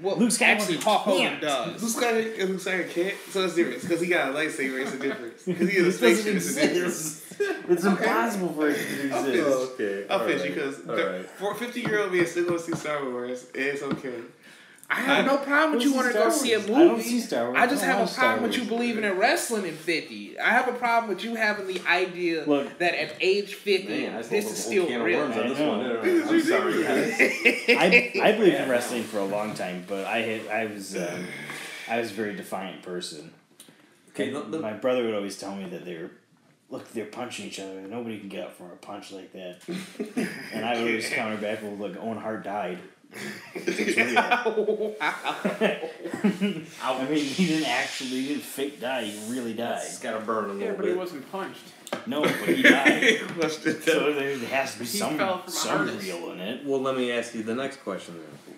Could. 0.00 0.04
Well, 0.04 0.16
Luke 0.16 0.30
Skywalker 0.30 0.60
actually, 0.60 0.76
Hulk 0.78 1.02
Hogan 1.02 1.40
does. 1.40 1.82
Luke 1.82 2.04
Skywalker, 2.04 2.48
Luke 2.48 2.60
Skywalker 2.60 2.90
can't, 2.90 3.14
so 3.30 3.44
it's 3.44 3.54
different 3.54 3.80
because 3.82 4.00
he 4.00 4.06
got 4.08 4.30
a 4.30 4.32
lightsaber. 4.32 4.82
It's 4.82 4.94
a 4.94 4.98
difference 4.98 5.42
because 5.44 5.68
he 5.70 5.76
in 5.78 5.82
a 5.82 5.86
This 5.86 5.96
spaceship. 5.98 6.36
It's 6.36 6.56
a 6.56 6.60
difference. 6.60 6.76
exist. 6.80 7.26
It's 7.70 7.84
impossible 7.84 8.48
for 8.52 8.68
it 8.68 8.74
to 8.76 9.10
I'll 9.14 9.26
exist. 9.26 9.70
Okay. 9.80 10.06
I'll 10.10 10.20
all 10.20 10.26
fix 10.26 10.44
you 10.44 10.50
right, 10.50 10.54
because 10.54 10.88
all 10.88 11.12
right. 11.12 11.24
for 11.24 11.54
fifty 11.54 11.80
year 11.80 12.00
old 12.00 12.12
me 12.12 12.24
still 12.26 12.44
going 12.44 12.58
to 12.58 12.64
see 12.64 12.74
Star 12.74 13.02
Wars. 13.08 13.46
It's 13.54 13.82
okay. 13.82 14.14
I 14.92 15.00
have 15.02 15.24
no 15.26 15.36
problem 15.36 15.74
with 15.74 15.82
you 15.84 15.90
see 15.90 15.96
wanting 15.96 16.12
to 16.14 16.18
go 16.18 16.30
see 16.30 16.52
a 16.52 16.58
Wars. 16.58 16.68
movie. 16.68 16.80
I 16.82 16.84
don't 16.88 17.00
see 17.02 17.20
Star 17.20 17.44
Wars. 17.46 17.56
I 17.60 17.66
just 17.68 17.82
I 17.82 17.86
have 17.86 17.96
a 17.98 18.00
watch 18.00 18.10
Star 18.10 18.24
problem 18.24 18.50
with 18.50 18.58
you 18.58 18.64
believing 18.64 19.04
in 19.04 19.16
wrestling 19.18 19.66
at 19.66 19.74
50. 19.74 20.38
I 20.40 20.50
have 20.50 20.66
a 20.68 20.72
problem 20.72 21.08
with 21.14 21.22
you 21.24 21.36
having 21.36 21.68
the 21.68 21.80
idea 21.86 22.44
Look. 22.44 22.76
that 22.78 22.94
at 22.94 23.14
age 23.20 23.54
50, 23.54 23.88
Man, 23.88 24.16
this 24.16 24.28
this 24.28 24.44
is 24.46 24.52
is 24.58 24.64
still 24.64 24.86
can 24.88 25.02
real. 25.02 25.20
worms 25.20 25.36
on 25.36 25.48
this 25.48 25.58
one. 25.60 25.80
I'm 26.34 26.40
sorry, 26.42 26.82
guys. 26.82 27.20
I, 27.68 28.12
I 28.20 28.32
believed 28.36 28.56
in 28.56 28.68
wrestling 28.68 29.04
for 29.04 29.18
a 29.18 29.24
long 29.24 29.54
time, 29.54 29.84
but 29.88 30.06
I 30.06 30.18
had 30.22 30.46
I 30.48 30.66
was 30.66 30.96
um, 30.96 31.26
I 31.88 32.00
was 32.00 32.10
a 32.10 32.14
very 32.14 32.34
defiant 32.34 32.82
person. 32.82 33.32
Okay, 34.10 34.30
the- 34.30 34.40
the- 34.42 34.58
My 34.58 34.72
brother 34.72 35.04
would 35.04 35.14
always 35.14 35.38
tell 35.38 35.54
me 35.54 35.68
that 35.68 35.84
they 35.84 35.98
were 35.98 36.10
look 36.68 36.90
they're 36.92 37.04
punching 37.06 37.46
each 37.46 37.60
other. 37.60 37.80
Nobody 37.82 38.18
can 38.18 38.28
get 38.28 38.42
up 38.44 38.56
from 38.56 38.66
a 38.72 38.76
punch 38.76 39.12
like 39.12 39.32
that. 39.34 39.60
and 40.52 40.64
I 40.64 40.70
would 40.74 40.88
always 40.88 41.08
counter 41.10 41.36
back 41.36 41.62
with 41.62 41.78
like 41.80 41.96
Owen 42.02 42.18
Hart 42.18 42.42
died. 42.42 42.78
It's 43.54 43.96
real. 43.96 44.94
I 46.82 47.04
mean, 47.08 47.24
he 47.24 47.46
didn't 47.46 47.68
actually 47.68 48.08
he 48.22 48.28
didn't 48.28 48.42
fake 48.42 48.80
die. 48.80 49.04
He 49.04 49.32
really 49.32 49.54
died. 49.54 49.82
He's 49.86 49.98
got 49.98 50.18
to 50.18 50.24
burn 50.24 50.44
a 50.50 50.52
little 50.52 50.58
bit. 50.58 50.66
Yeah, 50.68 50.74
but 50.76 50.84
he 50.86 50.92
wasn't 50.92 51.30
punched. 51.32 51.62
No, 52.06 52.22
but 52.22 52.32
he 52.48 52.62
died. 52.62 53.18
What's 53.36 53.58
the- 53.58 53.80
so 53.80 54.12
there 54.12 54.36
has 54.38 54.74
to 54.74 54.78
be 54.80 54.84
He 54.84 54.98
some 54.98 55.16
fell 55.18 55.38
from 55.38 55.48
a 55.48 55.50
some 55.52 55.98
real 55.98 56.32
in 56.32 56.40
it. 56.40 56.64
Well, 56.64 56.80
let 56.80 56.96
me 56.96 57.10
ask 57.10 57.34
you 57.34 57.42
the 57.42 57.54
next 57.54 57.78
question 57.78 58.14
then. 58.18 58.56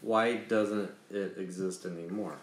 Why 0.00 0.36
doesn't 0.36 0.90
it 1.10 1.34
exist 1.38 1.84
anymore? 1.86 2.36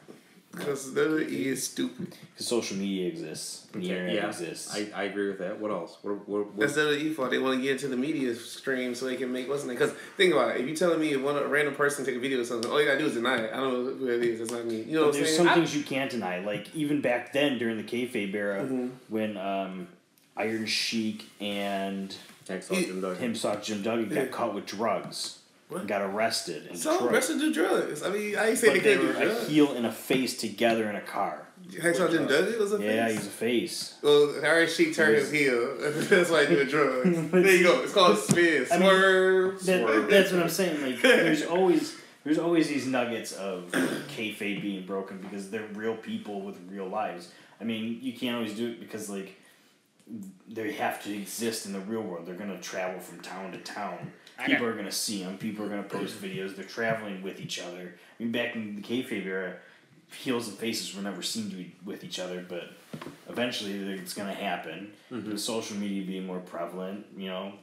Because 0.55 0.93
the 0.93 1.27
E 1.27 1.47
is 1.47 1.63
stupid. 1.63 2.15
Because 2.31 2.47
social 2.47 2.77
media 2.77 3.07
exists. 3.07 3.65
The 3.73 3.79
internet 3.89 4.15
yeah, 4.15 4.27
exists. 4.27 4.71
I, 4.73 4.87
I 4.95 5.03
agree 5.05 5.27
with 5.27 5.39
that. 5.39 5.59
What 5.59 5.71
else? 5.71 5.97
What, 6.03 6.27
what, 6.29 6.45
what, 6.53 6.57
That's 6.59 6.75
the 6.75 6.95
E 6.95 7.11
fault. 7.11 7.31
They 7.31 7.39
want 7.39 7.55
to 7.57 7.61
get 7.61 7.71
into 7.71 7.87
the 7.87 7.97
media 7.97 8.35
stream 8.35 8.93
so 8.93 9.07
they 9.07 9.15
can 9.15 9.31
make 9.33 9.49
what's 9.49 9.63
name. 9.63 9.75
Because 9.75 9.93
think 10.15 10.31
about 10.31 10.51
it. 10.55 10.61
If 10.61 10.67
you're 10.67 10.75
telling 10.75 10.99
me 10.99 11.13
if 11.13 11.21
one 11.21 11.37
a 11.37 11.47
random 11.47 11.73
person 11.73 12.05
take 12.05 12.15
a 12.15 12.19
video 12.19 12.39
of 12.39 12.45
something, 12.45 12.69
all 12.69 12.79
you 12.79 12.85
gotta 12.87 12.99
do 12.99 13.07
is 13.07 13.15
deny 13.15 13.37
it. 13.37 13.51
I 13.51 13.57
don't 13.57 13.73
know 13.73 13.93
who 13.93 14.05
that 14.05 14.23
is. 14.23 14.39
That's 14.39 14.51
not 14.51 14.65
me. 14.65 14.83
You 14.83 14.93
know 14.93 14.99
But 14.99 15.05
what 15.07 15.15
I'm 15.15 15.21
there's 15.21 15.35
saying? 15.35 15.47
some 15.47 15.55
things 15.55 15.75
you 15.75 15.83
can't 15.83 16.11
deny. 16.11 16.39
Like 16.39 16.73
even 16.75 17.01
back 17.01 17.33
then 17.33 17.57
during 17.57 17.77
the 17.77 17.83
kayfabe 17.83 18.33
era, 18.35 18.61
Mm-hmm. 18.63 18.87
when 19.09 19.37
um, 19.37 19.87
Iron 20.37 20.67
Sheik 20.67 21.25
and 21.41 22.15
Hacksaw 22.47 22.75
Jim 22.85 23.01
Duggan. 23.01 23.17
him 23.23 23.35
saw 23.35 23.55
Jim 23.55 23.81
Duggan 23.81 24.09
got 24.09 24.29
caught 24.31 24.53
with 24.53 24.65
drugs 24.67 25.39
What? 25.73 25.87
got 25.87 26.01
arrested 26.01 26.67
in 26.67 26.75
So 26.77 26.93
Detroit. 26.93 27.11
rest 27.11 27.27
do 27.39 27.53
drugs. 27.53 28.03
I 28.03 28.09
mean, 28.09 28.37
I 28.37 28.49
ain't 28.49 28.57
saying 28.57 28.75
but 28.77 28.83
they 28.83 28.95
they 28.95 29.05
were 29.05 29.13
do 29.13 29.19
a 29.19 29.25
drugs. 29.25 29.47
heel 29.47 29.71
and 29.73 29.85
a 29.85 29.91
face 29.91 30.37
together 30.37 30.89
in 30.89 30.95
a 30.95 31.01
car. 31.01 31.47
Hacksaw 31.69 32.11
Jim 32.11 32.59
was 32.59 32.73
a 32.73 32.81
Yeah, 32.83 33.07
face. 33.07 33.17
he's 33.17 33.27
a 33.27 33.29
face. 33.29 33.93
Well, 34.01 34.41
Harry 34.41 34.67
Sheik 34.67 34.93
turned 34.95 35.17
him 35.17 35.33
heel. 35.33 35.77
That's 35.79 36.29
why 36.29 36.45
he 36.45 36.55
doing 36.55 36.67
drugs. 36.67 37.31
there 37.31 37.55
you 37.55 37.63
go. 37.63 37.81
It's 37.83 37.93
called 37.93 38.17
spin. 38.17 38.67
I 38.71 38.77
mean, 38.77 38.89
Swerve. 38.89 39.65
That, 39.65 39.81
Swerve. 39.81 40.09
that's 40.09 40.31
what 40.33 40.41
I'm 40.43 40.49
saying. 40.49 40.81
Like, 40.81 41.01
there's 41.01 41.43
always 41.45 41.95
there's 42.25 42.37
always 42.37 42.67
these 42.67 42.85
nuggets 42.85 43.31
of 43.33 43.71
kayfabe 43.71 44.61
being 44.61 44.85
broken 44.85 45.17
because 45.19 45.49
they're 45.49 45.67
real 45.73 45.95
people 45.95 46.41
with 46.41 46.57
real 46.69 46.87
lives. 46.87 47.29
I 47.61 47.63
mean, 47.63 47.99
you 48.01 48.13
can't 48.13 48.35
always 48.35 48.53
do 48.55 48.67
it 48.69 48.79
because 48.81 49.09
like 49.09 49.39
they 50.49 50.73
have 50.73 51.01
to 51.03 51.13
exist 51.13 51.65
in 51.65 51.71
the 51.73 51.79
real 51.79 52.01
world. 52.01 52.25
They're 52.25 52.35
gonna 52.35 52.59
travel 52.59 52.99
from 52.99 53.21
town 53.21 53.51
to 53.53 53.57
town. 53.59 54.11
People 54.45 54.65
are 54.67 54.73
gonna 54.75 54.91
see 54.91 55.23
them. 55.23 55.37
People 55.37 55.65
are 55.65 55.69
gonna 55.69 55.83
post 55.83 56.21
videos. 56.21 56.55
They're 56.55 56.65
traveling 56.65 57.21
with 57.21 57.39
each 57.39 57.59
other. 57.59 57.95
I 58.19 58.23
mean, 58.23 58.31
back 58.31 58.55
in 58.55 58.75
the 58.75 58.81
kayfabe 58.81 59.25
era, 59.25 59.55
heels 60.15 60.47
and 60.47 60.57
faces 60.57 60.95
were 60.95 61.01
never 61.01 61.21
seen 61.21 61.49
to 61.49 61.55
be 61.55 61.73
with 61.85 62.03
each 62.03 62.19
other, 62.19 62.45
but 62.47 62.69
eventually 63.29 63.73
it's 63.73 64.13
gonna 64.13 64.33
happen. 64.33 64.93
With 65.09 65.39
social 65.39 65.77
media 65.77 66.03
being 66.05 66.25
more 66.25 66.39
prevalent, 66.39 67.05
you 67.17 67.27
know, 67.29 67.53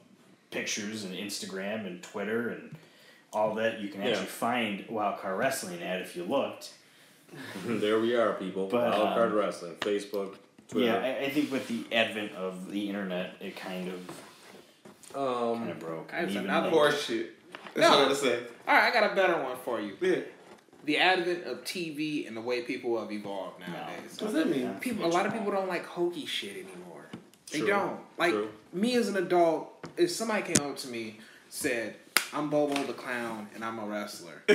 pictures 0.51 1.05
and 1.05 1.15
Instagram 1.15 1.87
and 1.87 2.03
Twitter 2.03 2.49
and 2.51 2.75
all 3.33 3.55
that, 3.55 3.81
you 3.81 3.89
can 3.89 4.01
actually 4.03 4.17
Yeah. 4.23 4.25
find 4.25 4.85
Wild 4.89 5.21
Card 5.21 5.39
Wrestling 5.39 5.83
at 5.83 6.01
if 6.01 6.17
you 6.17 6.25
looked. 6.25 6.73
there 7.65 8.01
we 8.01 8.15
are, 8.17 8.33
people. 8.35 8.67
But, 8.67 8.91
Wild 8.91 9.09
um, 9.09 9.15
Card 9.15 9.33
Wrestling, 9.33 9.75
Facebook, 9.77 10.35
Twitter. 10.69 10.87
Yeah, 10.87 10.97
I, 10.97 11.27
I 11.27 11.31
think 11.31 11.53
with 11.53 11.69
the 11.69 11.85
advent 11.95 12.33
of 12.35 12.71
the 12.71 12.89
internet, 12.89 13.35
it 13.41 13.55
kind 13.57 13.89
of 13.89 14.01
kind 15.13 15.27
Um, 15.27 15.69
of 15.69 15.79
broke. 15.79 16.13
I 16.13 16.17
have 16.17 16.25
And 16.29 16.33
even 16.33 16.45
another 16.47 16.67
like- 16.67 16.75
Horse 16.75 17.03
shit. 17.05 17.35
That's 17.75 17.79
No. 17.89 17.89
all 17.89 18.01
I 18.01 18.03
gotta 18.05 18.17
say. 18.17 18.41
All 18.67 18.75
right, 18.75 18.85
I 18.85 18.91
got 18.93 19.13
a 19.13 19.15
better 19.15 19.35
one 19.43 19.57
for 19.65 19.81
you. 19.81 19.97
Yeah. 20.01 20.21
The 20.85 20.97
advent 20.99 21.45
of 21.45 21.63
TV 21.65 22.27
and 22.27 22.37
the 22.37 22.41
way 22.41 22.63
people 22.63 22.99
have 23.01 23.13
evolved 23.13 23.61
nowadays. 23.61 24.17
What's 24.19 24.33
that 24.35 24.49
mean? 24.49 24.75
People, 24.81 25.05
a 25.05 25.09
lot 25.09 25.27
of 25.27 25.33
people 25.33 25.53
don't 25.53 25.69
like 25.69 25.85
hokey 25.85 26.27
shit 26.27 26.53
anymore. 26.53 27.07
They 27.53 27.59
True, 27.59 27.67
don't. 27.69 28.01
Like 28.19 28.33
true. 28.33 28.49
me 28.73 28.95
as 28.97 29.09
an 29.09 29.17
adult, 29.17 29.73
if 29.97 30.11
somebody 30.11 30.43
came 30.53 30.65
up 30.67 30.77
to 30.79 30.89
me 30.89 31.19
said, 31.49 31.97
I'm 32.33 32.49
Bobo 32.49 32.75
the 32.85 32.93
clown 32.93 33.49
and 33.55 33.65
I'm 33.65 33.79
a 33.79 33.87
wrestler. 33.87 34.35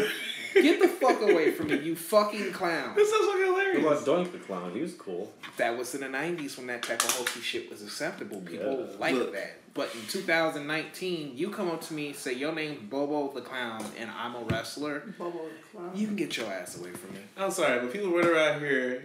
Get 0.54 0.80
the 0.80 0.88
fuck 0.88 1.22
away 1.22 1.52
from 1.52 1.68
me, 1.68 1.78
you 1.80 1.96
fucking 1.96 2.54
clown. 2.54 2.96
This 2.96 3.10
sounds 3.12 3.26
fucking 3.26 3.52
What 3.52 3.64
hilarious. 3.66 4.04
about 4.04 4.06
Doink 4.26 4.32
the 4.32 4.38
Clown? 4.38 4.72
He 4.74 4.82
was 4.82 4.94
cool. 4.94 5.34
That 5.58 5.78
was 5.78 5.94
in 5.94 6.02
the 6.02 6.08
'90s 6.08 6.58
when 6.58 6.68
that 6.68 6.84
type 6.84 7.04
of 7.04 7.12
hokey 7.12 7.42
shit 7.42 7.70
was 7.70 7.82
acceptable. 7.84 8.40
People 8.42 8.88
Yeah. 8.92 8.98
liked 8.98 9.18
Look. 9.18 9.34
that. 9.34 9.58
But 9.74 9.94
in 9.94 10.02
2019, 10.08 11.34
you 11.36 11.50
come 11.50 11.70
up 11.70 11.82
to 11.88 11.94
me, 11.94 12.14
say 12.14 12.32
your 12.34 12.54
name's 12.54 12.80
Bobo 12.90 13.34
the 13.34 13.42
clown, 13.42 13.84
and 14.00 14.10
I'm 14.18 14.36
a 14.36 14.44
wrestler. 14.46 15.00
Bubble 15.18 15.50
the 15.50 15.78
clown. 15.78 15.92
You 15.94 16.08
can 16.08 16.16
get 16.16 16.38
your 16.38 16.48
ass 16.48 16.80
away 16.80 16.92
from 16.92 17.14
me. 17.14 17.20
I'm 17.38 17.52
sorry, 17.52 17.80
but 17.82 17.92
people 17.92 18.12
run 18.12 18.26
around 18.26 18.62
here 18.62 19.04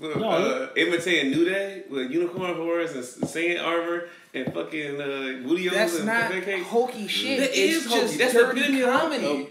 uh, 0.00 0.06
No. 0.16 0.68
imitating 0.76 1.32
New 1.32 1.44
Day 1.44 1.82
with 1.90 2.12
unicorn 2.12 2.54
horns 2.54 2.92
and 2.92 3.02
Saiyan 3.02 3.60
armor 3.60 4.08
and 4.34 4.52
fucking 4.54 5.00
uh, 5.00 5.46
booty 5.46 5.68
That's 5.68 5.96
and 5.96 6.06
not 6.06 6.30
pancakes. 6.30 6.66
hokey 6.66 7.06
shit. 7.08 7.40
That 7.40 7.50
it's 7.50 7.58
is 7.58 7.86
hokey. 7.86 8.00
just 8.00 8.18
That's 8.18 8.32
dirty 8.34 8.82
comedy. 8.82 9.24
hokey. 9.24 9.48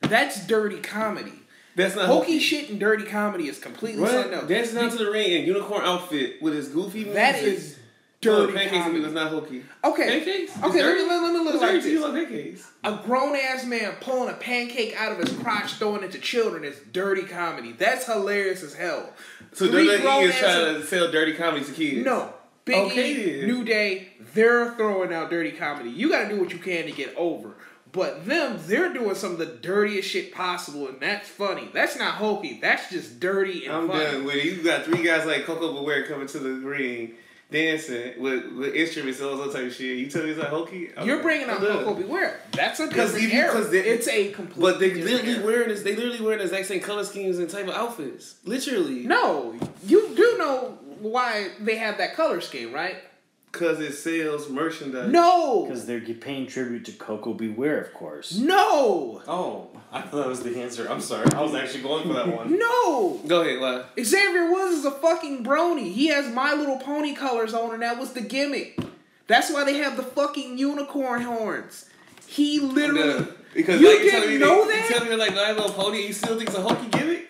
That's 0.00 0.46
dirty 0.46 0.80
comedy. 0.80 1.32
That's 1.74 1.96
not 1.96 2.06
Hokey 2.06 2.38
shit 2.38 2.68
and 2.68 2.78
dirty 2.78 3.04
comedy 3.04 3.48
is 3.48 3.58
completely 3.58 4.04
something 4.06 4.30
What? 4.32 4.40
else. 4.40 4.48
Dancing 4.48 4.90
to 4.90 5.04
the 5.04 5.10
ring 5.10 5.32
in 5.32 5.46
unicorn 5.46 5.80
outfit 5.84 6.42
with 6.42 6.52
his 6.54 6.68
goofy 6.68 6.98
music. 7.04 7.14
That 7.14 7.36
is 7.36 7.78
No, 8.22 8.40
dirty 8.46 8.58
pancakes 8.58 8.82
comedy. 8.84 9.00
was 9.00 9.12
not 9.14 9.30
hokey. 9.30 9.64
Okay. 9.82 10.06
Pancakes? 10.18 10.54
It's 10.54 10.64
Okay, 10.64 10.82
let 10.82 10.96
me, 10.96 11.02
let, 11.08 11.22
let 11.22 11.32
me 11.32 11.38
look 11.38 11.54
It's 11.54 11.62
like 11.62 11.70
dirty 11.72 11.82
to 11.84 11.90
you 11.90 12.12
this. 12.12 12.24
pancakes. 12.28 12.70
A 12.84 13.00
grown 13.06 13.36
ass 13.36 13.64
man 13.64 13.94
pulling 14.02 14.28
a 14.28 14.34
pancake 14.34 14.94
out 15.00 15.12
of 15.12 15.18
his 15.26 15.34
crotch, 15.38 15.72
throwing 15.74 16.02
it 16.02 16.12
to 16.12 16.18
children 16.18 16.62
is 16.64 16.78
dirty 16.92 17.22
comedy. 17.22 17.72
That's 17.72 18.04
hilarious 18.04 18.62
as 18.62 18.74
hell. 18.74 19.10
So 19.52 19.68
Three 19.70 19.86
grown 20.02 20.24
is 20.24 20.34
trying 20.34 20.74
to 20.74 20.84
sell 20.86 21.10
dirty 21.10 21.32
comedy 21.32 21.64
to 21.64 21.72
kids. 21.72 22.04
No. 22.04 22.34
Biggie, 22.64 22.86
Okay. 22.86 23.46
New 23.46 23.64
Day, 23.64 24.08
they're 24.34 24.72
throwing 24.74 25.12
out 25.12 25.30
dirty 25.30 25.50
comedy. 25.52 25.90
You 25.90 26.08
gotta 26.10 26.28
do 26.28 26.40
what 26.40 26.52
you 26.52 26.58
can 26.58 26.84
to 26.84 26.92
get 26.92 27.14
over. 27.16 27.54
But 27.90 28.24
them, 28.24 28.58
they're 28.66 28.92
doing 28.92 29.14
some 29.16 29.32
of 29.32 29.38
the 29.38 29.44
dirtiest 29.46 30.08
shit 30.08 30.32
possible, 30.32 30.88
and 30.88 30.98
that's 31.00 31.28
funny. 31.28 31.68
That's 31.74 31.98
not 31.98 32.14
hokey. 32.14 32.58
That's 32.62 32.88
just 32.88 33.20
dirty 33.20 33.66
and 33.66 33.74
I'm 33.74 33.88
funny. 33.88 34.04
done 34.04 34.24
with 34.24 34.36
it. 34.36 34.44
You 34.44 34.62
got 34.62 34.84
three 34.84 35.02
guys 35.02 35.26
like 35.26 35.44
Koko 35.44 35.74
B. 35.78 35.84
Ware 35.84 36.06
coming 36.06 36.26
to 36.28 36.38
the 36.38 36.50
ring, 36.66 37.12
dancing 37.50 38.14
with, 38.18 38.50
with 38.52 38.74
instruments 38.74 39.20
and 39.20 39.28
all 39.28 39.36
that 39.38 39.52
type 39.52 39.66
of 39.66 39.74
shit. 39.74 39.98
You 39.98 40.06
tell 40.08 40.22
me 40.22 40.30
it's 40.30 40.38
not 40.38 40.48
hokey? 40.48 40.88
I'm- 40.96 41.06
You're 41.06 41.20
bringing 41.20 41.50
out. 41.50 41.58
Koko 41.58 41.94
B. 41.94 42.04
Ware. 42.04 42.40
That's 42.52 42.80
a 42.80 42.88
different 42.88 43.34
era. 43.34 43.60
they- 43.62 43.80
it's 43.80 44.08
a 44.08 44.30
complete. 44.30 44.60
But 44.62 44.78
they 44.80 44.94
literally 44.94 45.32
era. 45.34 45.44
wearing 45.44 45.68
this. 45.68 45.82
They 45.82 45.94
literally 45.94 46.22
wearing 46.22 46.38
the 46.38 46.44
exact 46.44 46.68
same 46.68 46.80
color 46.80 47.04
schemes 47.04 47.38
and 47.38 47.50
type 47.50 47.68
of 47.68 47.74
outfits. 47.74 48.36
Literally. 48.46 49.00
No, 49.00 49.54
you 49.86 50.14
do 50.16 50.36
know 50.38 50.78
why 51.02 51.48
they 51.60 51.76
have 51.76 51.98
that 51.98 52.14
color 52.14 52.40
scheme, 52.40 52.72
right? 52.72 52.96
Cause 53.52 53.80
it 53.80 53.92
sells 53.92 54.48
merchandise. 54.48 55.10
No, 55.12 55.64
Because 55.66 55.84
they're 55.84 56.00
paying 56.00 56.46
tribute 56.46 56.86
to 56.86 56.92
Koko 56.92 57.34
B. 57.34 57.48
Ware, 57.50 57.78
of 57.82 57.92
course. 57.92 58.32
no, 58.38 59.20
Oh, 59.28 59.68
I 59.92 60.00
thought 60.00 60.16
that 60.22 60.26
was 60.26 60.42
the 60.42 60.58
answer. 60.62 60.88
I'm 60.90 61.02
sorry. 61.02 61.26
I 61.34 61.42
was 61.42 61.54
actually 61.54 61.82
going 61.82 62.06
for 62.08 62.14
that 62.14 62.28
one. 62.34 62.58
no. 62.58 63.20
Go 63.26 63.42
ahead, 63.42 63.60
why? 63.60 63.84
Xavier 64.02 64.50
Woods 64.50 64.78
is 64.78 64.84
a 64.86 64.90
fucking 64.90 65.44
brony. 65.44 65.92
He 65.92 66.06
has 66.06 66.32
My 66.32 66.54
Little 66.54 66.78
Pony 66.78 67.14
colors 67.14 67.52
on, 67.52 67.74
and 67.74 67.82
that 67.82 67.98
was 67.98 68.14
the 68.14 68.22
gimmick. 68.22 68.78
That's 69.26 69.52
why 69.52 69.64
they 69.64 69.74
have 69.78 69.98
the 69.98 70.02
fucking 70.02 70.56
unicorn 70.56 71.20
horns. 71.20 71.90
He 72.26 72.58
literally. 72.58 73.02
done. 73.24 73.34
Because 73.52 73.82
You 73.82 73.88
like, 73.88 73.98
didn't 73.98 74.12
telling 74.12 74.30
me 74.30 74.38
know 74.38 74.66
they, 74.66 74.72
that? 74.72 74.88
You 74.88 74.94
telling 74.94 75.10
me 75.10 75.16
like 75.16 75.34
My 75.34 75.52
Little 75.52 75.68
Pony, 75.68 75.98
and 75.98 76.06
you 76.08 76.12
still 76.14 76.38
think 76.38 76.48
it's 76.48 76.56
a 76.58 76.62
hokey 76.62 76.88
gimmick? 76.88 77.28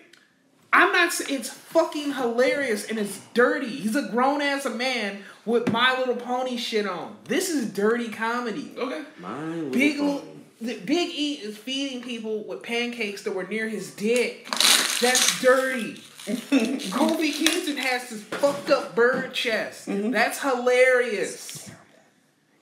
I'm 0.73 0.93
not. 0.93 1.13
sa- 1.13 1.25
It's 1.29 1.51
fucking 1.51 2.15
hilarious 2.15 2.89
and 2.89 2.99
it's 2.99 3.21
dirty. 3.35 3.69
He's 3.69 3.95
a 3.97 4.09
grown 4.09 4.41
ass 4.41 4.65
man 4.67 5.23
with 5.45 5.71
My 5.71 5.99
Little 5.99 6.17
Pony 6.17 6.57
shit 6.57 6.87
on. 6.87 7.17
This 7.25 7.51
is 7.51 7.71
dirty 7.73 8.09
comedy. 8.09 8.73
Okay. 8.79 9.03
My 9.19 9.39
little 9.45 9.71
Big 9.71 9.99
pony. 9.99 10.13
L- 10.13 10.25
the 10.61 10.79
Big 10.79 11.11
E 11.11 11.35
is 11.43 11.59
feeding 11.59 12.03
people 12.03 12.45
with 12.45 12.63
pancakes 12.63 13.23
that 13.25 13.35
were 13.35 13.45
near 13.45 13.69
his 13.69 13.91
dick. 13.95 14.49
That's 15.01 15.41
dirty. 15.43 15.95
Kofi 16.25 17.33
Kingston 17.33 17.77
has 17.79 18.09
this 18.11 18.23
fucked 18.23 18.71
up 18.71 18.95
bird 18.95 19.35
chest. 19.35 19.89
Mm-hmm. 19.89 20.13
That's 20.13 20.41
hilarious. 20.41 21.69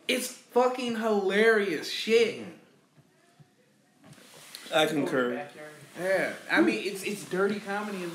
It's 0.09 0.29
fucking 0.29 0.97
hilarious 0.97 1.91
shit. 1.91 2.43
I 4.75 4.87
concur. 4.87 5.47
Backyard. 6.01 6.37
Yeah, 6.49 6.57
I 6.57 6.61
mean 6.61 6.81
it's 6.85 7.03
it's 7.03 7.25
dirty 7.25 7.61
comedy 7.61 8.03
and 8.03 8.13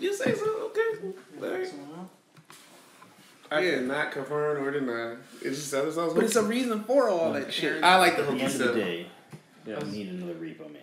You 0.00 0.14
say 0.14 0.34
so? 0.34 0.70
Okay. 0.70 1.14
All 1.42 1.50
right. 1.50 1.68
I 3.52 3.60
Yeah. 3.60 3.74
cannot 3.76 4.12
confirm 4.12 4.62
or 4.64 4.70
deny. 4.70 5.16
It's 5.42 5.56
just 5.58 5.70
that 5.72 5.84
it 5.86 5.92
sounds 5.92 6.14
but 6.14 6.24
it's 6.24 6.36
a 6.36 6.42
reason 6.42 6.84
for 6.84 7.08
all 7.08 7.32
that 7.32 7.52
shit. 7.52 7.82
I 7.82 7.96
like 7.98 8.16
the 8.16 8.22
At 8.22 8.26
the 8.26 8.32
hokey 8.32 8.44
end 8.44 8.60
of 8.60 8.74
the 8.74 8.80
day, 8.80 9.06
Yes. 9.66 9.84
we 9.84 9.90
need 9.90 10.08
another 10.08 10.34
Repo 10.34 10.72
Man. 10.72 10.82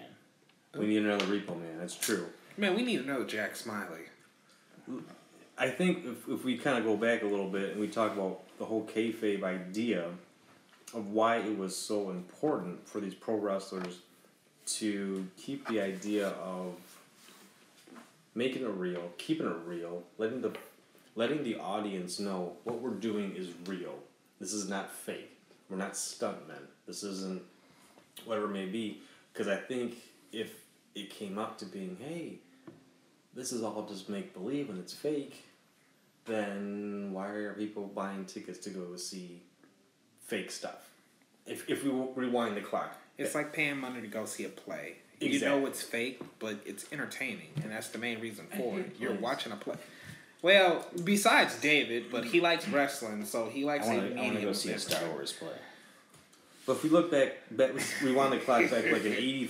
We 0.77 0.85
need 0.87 1.03
another 1.05 1.25
repo 1.25 1.59
man. 1.59 1.79
That's 1.79 1.95
true. 1.95 2.27
Man, 2.55 2.75
we 2.75 2.83
need 2.83 2.99
another 3.01 3.25
Jack 3.25 3.55
Smiley. 3.55 4.01
I 5.57 5.69
think 5.69 6.05
if, 6.05 6.27
if 6.29 6.43
we 6.43 6.55
kind 6.57 6.77
of 6.77 6.83
go 6.83 6.95
back 6.95 7.23
a 7.23 7.25
little 7.25 7.49
bit 7.49 7.71
and 7.71 7.79
we 7.79 7.87
talk 7.87 8.13
about 8.13 8.41
the 8.59 8.65
whole 8.65 8.83
kayfabe 8.85 9.41
idea 9.43 10.05
of 10.93 11.09
why 11.09 11.37
it 11.37 11.57
was 11.57 11.75
so 11.75 12.11
important 12.11 12.87
for 12.87 12.99
these 13.01 13.15
pro 13.15 13.35
wrestlers 13.35 13.99
to 14.67 15.27
keep 15.37 15.67
the 15.67 15.81
idea 15.81 16.29
of 16.29 16.75
making 18.35 18.63
it 18.63 18.69
real, 18.69 19.11
keeping 19.17 19.47
it 19.47 19.55
real, 19.65 20.03
letting 20.17 20.41
the 20.41 20.51
letting 21.15 21.43
the 21.43 21.55
audience 21.55 22.19
know 22.19 22.53
what 22.63 22.79
we're 22.79 22.91
doing 22.91 23.35
is 23.35 23.49
real. 23.65 23.95
This 24.39 24.53
is 24.53 24.69
not 24.69 24.91
fake. 24.91 25.35
We're 25.69 25.77
not 25.77 25.93
stuntmen. 25.93 26.61
This 26.85 27.03
isn't 27.03 27.41
whatever 28.25 28.45
it 28.45 28.53
may 28.53 28.67
be. 28.67 29.01
Because 29.33 29.47
I 29.47 29.57
think 29.57 29.95
if 30.31 30.53
it 30.95 31.09
came 31.09 31.37
up 31.37 31.57
to 31.57 31.65
being, 31.65 31.97
hey, 31.99 32.35
this 33.33 33.51
is 33.51 33.63
all 33.63 33.85
just 33.87 34.09
make 34.09 34.33
believe 34.33 34.69
and 34.69 34.79
it's 34.79 34.93
fake, 34.93 35.43
then 36.25 37.09
why 37.11 37.27
are 37.29 37.53
people 37.53 37.87
buying 37.87 38.25
tickets 38.25 38.59
to 38.59 38.69
go 38.69 38.95
see 38.95 39.41
fake 40.25 40.51
stuff? 40.51 40.89
If, 41.45 41.67
if 41.69 41.83
we 41.83 41.91
rewind 42.15 42.57
the 42.57 42.61
clock, 42.61 42.97
It's 43.17 43.35
like 43.35 43.53
paying 43.53 43.77
money 43.77 44.01
to 44.01 44.07
go 44.07 44.25
see 44.25 44.45
a 44.45 44.49
play. 44.49 44.95
You 45.19 45.39
know 45.39 45.65
it's 45.65 45.81
fake, 45.81 46.21
but 46.39 46.57
it's 46.65 46.85
entertaining, 46.91 47.49
and 47.63 47.71
that's 47.71 47.89
the 47.89 47.97
main 47.97 48.19
reason 48.19 48.45
for 48.51 48.75
hate 48.75 48.79
it. 48.79 48.97
Mhm. 48.97 49.01
You're 49.01 49.13
watching 49.15 49.51
a 49.51 49.55
play. 49.55 49.77
Well, 50.43 50.85
besides 51.03 51.59
David, 51.59 52.11
but 52.11 52.25
he 52.25 52.39
likes 52.39 52.65
mm. 52.65 52.73
wrestling, 52.73 53.25
so 53.25 53.49
he 53.49 53.65
likes 53.65 53.87
want 53.87 53.99
seeing 53.99 54.13
to. 54.13 54.19
I 54.19 54.23
want 54.25 54.35
to 54.35 54.41
go 54.43 54.53
see 54.53 54.69
a 54.69 54.75
it. 54.75 54.81
Star 54.81 55.09
Wars 55.09 55.33
play. 55.33 55.49
But 56.67 56.73
if 56.73 56.83
we 56.83 56.89
look 56.89 57.09
back, 57.09 57.37
back 57.49 57.71
rewind 58.03 58.33
the 58.33 58.37
clock 58.37 58.69
back 58.69 58.91
like 58.91 59.05
in 59.05 59.13
eighty, 59.13 59.49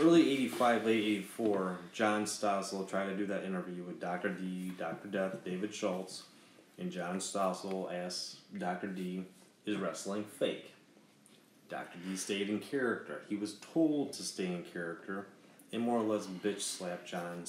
early 0.00 0.28
eighty 0.32 0.48
five, 0.48 0.84
late 0.84 1.04
eighty 1.04 1.22
four, 1.22 1.78
John 1.92 2.24
Stossel 2.24 2.88
tried 2.88 3.06
to 3.06 3.16
do 3.16 3.26
that 3.26 3.44
interview 3.44 3.84
with 3.84 4.00
Doctor 4.00 4.30
D, 4.30 4.72
Doctor 4.76 5.06
Death, 5.06 5.44
David 5.44 5.72
Schultz, 5.72 6.24
and 6.78 6.90
John 6.90 7.18
Stossel 7.18 7.92
asked 7.94 8.38
Doctor 8.58 8.88
D, 8.88 9.24
"Is 9.64 9.76
wrestling 9.76 10.24
fake?" 10.24 10.71
Doctor 11.72 11.98
D 12.06 12.16
stayed 12.16 12.50
in 12.50 12.60
character. 12.60 13.22
He 13.30 13.36
was 13.36 13.54
told 13.72 14.12
to 14.12 14.22
stay 14.22 14.44
in 14.44 14.62
character, 14.62 15.26
and 15.72 15.80
more 15.80 15.98
or 15.98 16.02
less 16.02 16.26
bitch 16.26 16.60
slapped 16.60 17.08
John 17.08 17.44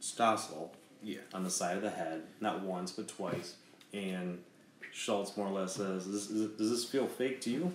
Stossel 0.00 0.70
Yeah. 1.02 1.20
on 1.34 1.44
the 1.44 1.50
side 1.50 1.76
of 1.76 1.82
the 1.82 1.90
head, 1.90 2.22
not 2.40 2.62
once 2.62 2.90
but 2.90 3.06
twice. 3.06 3.56
And 3.92 4.42
Schultz 4.94 5.36
more 5.36 5.48
or 5.48 5.50
less 5.50 5.74
says, 5.74 6.06
"Does 6.06 6.28
this, 6.28 6.50
does 6.52 6.70
this 6.70 6.84
feel 6.86 7.06
fake 7.06 7.42
to 7.42 7.50
you?" 7.50 7.72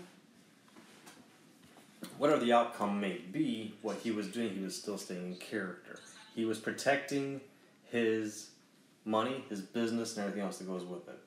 Whatever 2.18 2.44
the 2.44 2.52
outcome 2.52 3.00
may 3.00 3.20
be, 3.20 3.76
what 3.84 3.98
he 3.98 4.10
was 4.10 4.28
doing, 4.28 4.56
he 4.56 4.64
was 4.64 4.76
still 4.76 4.98
staying 4.98 5.34
in 5.34 5.36
character. 5.38 6.00
He 6.36 6.46
was 6.46 6.58
protecting 6.58 7.42
his 7.92 8.50
money, 9.06 9.46
his 9.50 9.62
business, 9.62 10.18
and 10.18 10.22
everything 10.26 10.42
else 10.42 10.58
that 10.58 10.68
goes 10.68 10.84
with 10.84 11.08
it. 11.08 11.20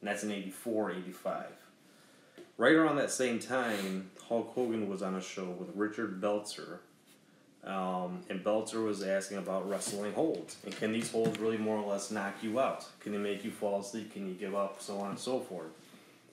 And 0.00 0.08
that's 0.08 0.22
in 0.24 0.30
84, 0.30 0.92
85. 0.92 1.50
Right 2.62 2.76
around 2.76 2.94
that 2.98 3.10
same 3.10 3.40
time, 3.40 4.08
Hulk 4.28 4.52
Hogan 4.54 4.88
was 4.88 5.02
on 5.02 5.16
a 5.16 5.20
show 5.20 5.46
with 5.46 5.70
Richard 5.74 6.20
Belzer, 6.20 6.78
um, 7.64 8.20
and 8.30 8.44
Belzer 8.44 8.84
was 8.84 9.02
asking 9.02 9.38
about 9.38 9.68
wrestling 9.68 10.12
holds. 10.12 10.58
And 10.64 10.76
can 10.76 10.92
these 10.92 11.10
holds 11.10 11.40
really 11.40 11.56
more 11.56 11.76
or 11.76 11.90
less 11.90 12.12
knock 12.12 12.34
you 12.40 12.60
out? 12.60 12.86
Can 13.00 13.10
they 13.10 13.18
make 13.18 13.44
you 13.44 13.50
fall 13.50 13.80
asleep? 13.80 14.12
Can 14.12 14.28
you 14.28 14.34
give 14.34 14.54
up? 14.54 14.80
So 14.80 15.00
on 15.00 15.10
and 15.10 15.18
so 15.18 15.40
forth. 15.40 15.72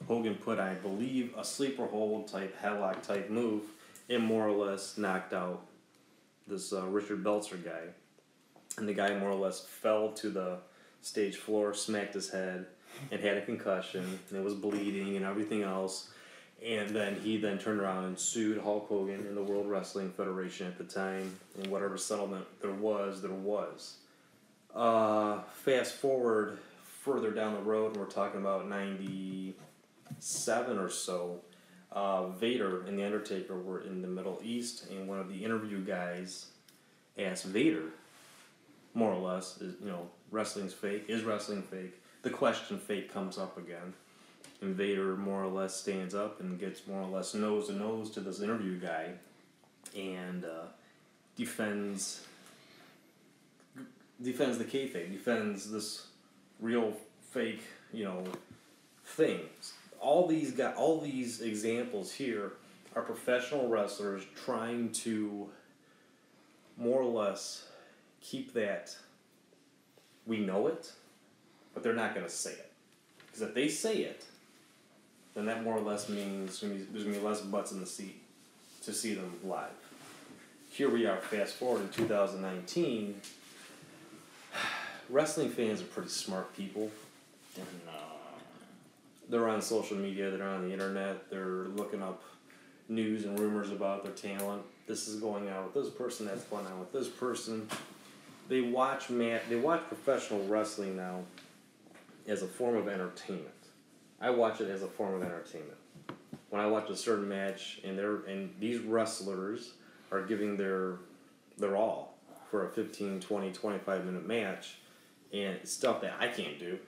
Hogan 0.07 0.35
put, 0.35 0.59
I 0.59 0.75
believe, 0.75 1.33
a 1.35 1.43
sleeper 1.43 1.87
hold 1.87 2.27
type 2.27 2.55
headlock 2.61 3.01
type 3.01 3.31
move 3.31 3.63
and 4.07 4.23
more 4.23 4.47
or 4.47 4.51
less 4.51 4.99
knocked 4.99 5.33
out 5.33 5.65
this 6.47 6.71
uh, 6.71 6.85
Richard 6.85 7.23
Belzer 7.23 7.57
guy. 7.65 7.87
And 8.77 8.87
the 8.87 8.93
guy 8.93 9.17
more 9.17 9.31
or 9.31 9.35
less 9.35 9.61
fell 9.61 10.11
to 10.11 10.29
the 10.29 10.59
stage 11.01 11.37
floor, 11.37 11.73
smacked 11.73 12.13
his 12.13 12.29
head, 12.29 12.67
and 13.11 13.19
had 13.19 13.37
a 13.37 13.41
concussion, 13.41 14.19
and 14.29 14.37
it 14.37 14.43
was 14.43 14.53
bleeding 14.53 15.15
and 15.15 15.25
everything 15.25 15.63
else. 15.63 16.11
And 16.65 16.89
then 16.89 17.15
he 17.23 17.37
then 17.37 17.57
turned 17.57 17.79
around 17.79 18.03
and 18.05 18.19
sued 18.19 18.61
Hulk 18.61 18.87
Hogan 18.89 19.25
and 19.27 19.37
the 19.37 19.43
World 19.43 19.69
Wrestling 19.69 20.11
Federation 20.11 20.67
at 20.67 20.77
the 20.77 20.83
time, 20.83 21.33
and 21.57 21.67
whatever 21.67 21.97
settlement 21.97 22.45
there 22.61 22.73
was, 22.73 23.21
there 23.21 23.31
was. 23.31 23.95
Uh, 24.75 25.39
fast 25.63 25.93
forward 25.95 26.57
further 26.83 27.31
down 27.31 27.53
the 27.53 27.61
road, 27.61 27.95
we're 27.95 28.05
talking 28.05 28.41
about 28.41 28.67
97 28.67 30.77
or 30.77 30.89
so. 30.89 31.39
uh, 31.91 32.27
Vader 32.27 32.83
and 32.85 32.97
the 32.99 33.05
Undertaker 33.05 33.57
were 33.57 33.81
in 33.81 34.01
the 34.01 34.07
Middle 34.07 34.39
East, 34.43 34.85
and 34.91 35.07
one 35.07 35.19
of 35.19 35.29
the 35.29 35.43
interview 35.43 35.79
guys 35.83 36.47
asked 37.17 37.45
Vader, 37.45 37.83
more 38.93 39.11
or 39.11 39.19
less, 39.19 39.59
is 39.61 39.75
you 39.81 39.89
know 39.89 40.07
wrestling's 40.31 40.73
fake? 40.73 41.05
Is 41.07 41.23
wrestling 41.23 41.63
fake? 41.63 41.99
The 42.21 42.29
question 42.29 42.77
fake 42.77 43.11
comes 43.13 43.37
up 43.37 43.57
again, 43.57 43.93
and 44.61 44.75
Vader 44.75 45.15
more 45.15 45.43
or 45.43 45.47
less 45.47 45.75
stands 45.75 46.13
up 46.13 46.41
and 46.41 46.59
gets 46.59 46.85
more 46.87 47.01
or 47.01 47.07
less 47.07 47.33
nose 47.33 47.67
to 47.67 47.73
nose 47.73 48.09
to 48.11 48.19
this 48.19 48.41
interview 48.41 48.79
guy, 48.79 49.11
and 49.95 50.45
uh, 50.45 50.65
defends 51.35 52.25
defends 54.21 54.57
the 54.57 54.65
kayfabe, 54.65 55.11
defends 55.11 55.71
this 55.71 56.07
real 56.59 56.93
fake, 57.31 57.61
you 57.93 58.03
know, 58.03 58.23
thing. 59.05 59.39
All 59.99 60.27
these 60.27 60.51
got 60.51 60.75
all 60.75 60.99
these 60.99 61.41
examples 61.41 62.11
here 62.11 62.53
are 62.95 63.01
professional 63.01 63.67
wrestlers 63.67 64.23
trying 64.45 64.91
to 64.91 65.49
more 66.77 67.01
or 67.01 67.05
less 67.05 67.67
keep 68.21 68.53
that 68.53 68.95
we 70.25 70.39
know 70.39 70.67
it, 70.67 70.91
but 71.73 71.83
they're 71.83 71.93
not 71.93 72.13
going 72.13 72.25
to 72.25 72.31
say 72.31 72.51
it. 72.51 72.71
Because 73.25 73.41
if 73.41 73.53
they 73.53 73.67
say 73.67 73.97
it, 73.97 74.25
then 75.35 75.45
that 75.45 75.63
more 75.63 75.77
or 75.77 75.81
less 75.81 76.09
means 76.09 76.59
there's 76.61 77.03
to 77.05 77.11
be 77.11 77.19
less 77.19 77.41
butts 77.41 77.71
in 77.71 77.79
the 77.79 77.85
seat 77.85 78.21
to 78.83 78.93
see 78.93 79.13
them 79.13 79.33
live. 79.43 79.69
Here 80.71 80.89
we 80.89 81.05
are, 81.05 81.17
fast 81.17 81.55
forward 81.55 81.81
in 81.81 81.89
2019. 81.89 83.21
Wrestling 85.09 85.49
fans 85.49 85.81
are 85.81 85.85
pretty 85.85 86.09
smart 86.09 86.55
people. 86.55 86.91
Uh, 87.57 87.61
They're 89.29 89.49
on 89.49 89.61
social 89.61 89.97
media, 89.97 90.31
they're 90.31 90.47
on 90.47 90.67
the 90.67 90.73
internet, 90.73 91.29
they're 91.29 91.65
looking 91.75 92.01
up 92.01 92.23
news 92.87 93.25
and 93.25 93.37
rumors 93.37 93.71
about 93.71 94.03
their 94.03 94.13
talent. 94.13 94.63
This 94.87 95.07
is 95.07 95.19
going 95.19 95.49
on 95.49 95.65
with 95.65 95.73
this 95.73 95.89
person, 95.89 96.25
that's 96.25 96.43
going 96.45 96.65
on 96.65 96.79
with 96.79 96.91
this 96.91 97.07
person. 97.07 97.67
They 98.47 98.61
watch 98.61 99.09
mat 99.11 99.43
they 99.47 99.55
watch 99.55 99.81
professional 99.87 100.43
wrestling 100.47 100.97
now 100.97 101.19
as 102.27 102.41
a 102.41 102.47
form 102.47 102.75
of 102.77 102.87
entertainment. 102.87 103.47
I 104.21 104.29
watch 104.29 104.61
it 104.61 104.69
as 104.69 104.83
a 104.83 104.87
form 104.87 105.15
of 105.15 105.23
entertainment. 105.23 105.77
When 106.49 106.61
I 106.61 106.67
watch 106.67 106.89
a 106.89 106.95
certain 106.95 107.29
match 107.29 107.79
and 107.83 107.97
they're 107.97 108.17
and 108.27 108.53
these 108.59 108.79
wrestlers 108.79 109.73
are 110.11 110.21
giving 110.21 110.57
their 110.57 110.97
their 111.57 111.75
all 111.75 112.15
for 112.49 112.67
a 112.67 112.69
15, 112.71 113.19
20, 113.19 113.51
25 113.51 114.05
minute 114.05 114.25
match 114.25 114.77
and 115.31 115.57
stuff 115.63 116.01
that 116.01 116.15
I 116.19 116.27
can't 116.27 116.57
do, 116.59 116.79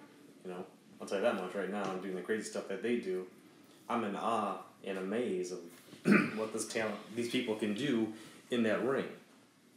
you 0.44 0.52
know. 0.52 0.66
I'll 1.00 1.08
tell 1.08 1.18
you 1.18 1.24
that 1.24 1.36
much 1.36 1.56
right 1.56 1.70
now. 1.72 1.84
I'm 1.84 2.00
doing 2.02 2.16
the 2.16 2.22
crazy 2.22 2.44
stuff 2.44 2.68
that 2.68 2.84
they 2.84 2.98
do. 2.98 3.26
I'm 3.90 4.04
in 4.04 4.16
awe 4.16 4.58
and 4.84 5.00
amazed 5.00 5.54
of 5.54 5.60
what 6.38 6.54
this 6.54 6.68
talent, 6.68 6.96
these 7.16 7.30
people 7.30 7.56
can 7.56 7.74
do 7.74 8.14
in 8.52 8.64
that 8.64 8.84
ring. 8.86 9.08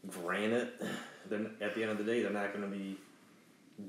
Granted, 0.09 0.69
then 1.31 1.51
at 1.63 1.75
the 1.75 1.83
end 1.83 1.93
of 1.93 1.99
the 1.99 2.05
day, 2.05 2.23
they're 2.23 2.31
not 2.31 2.53
going 2.53 2.71
to 2.71 2.77
be 2.77 2.99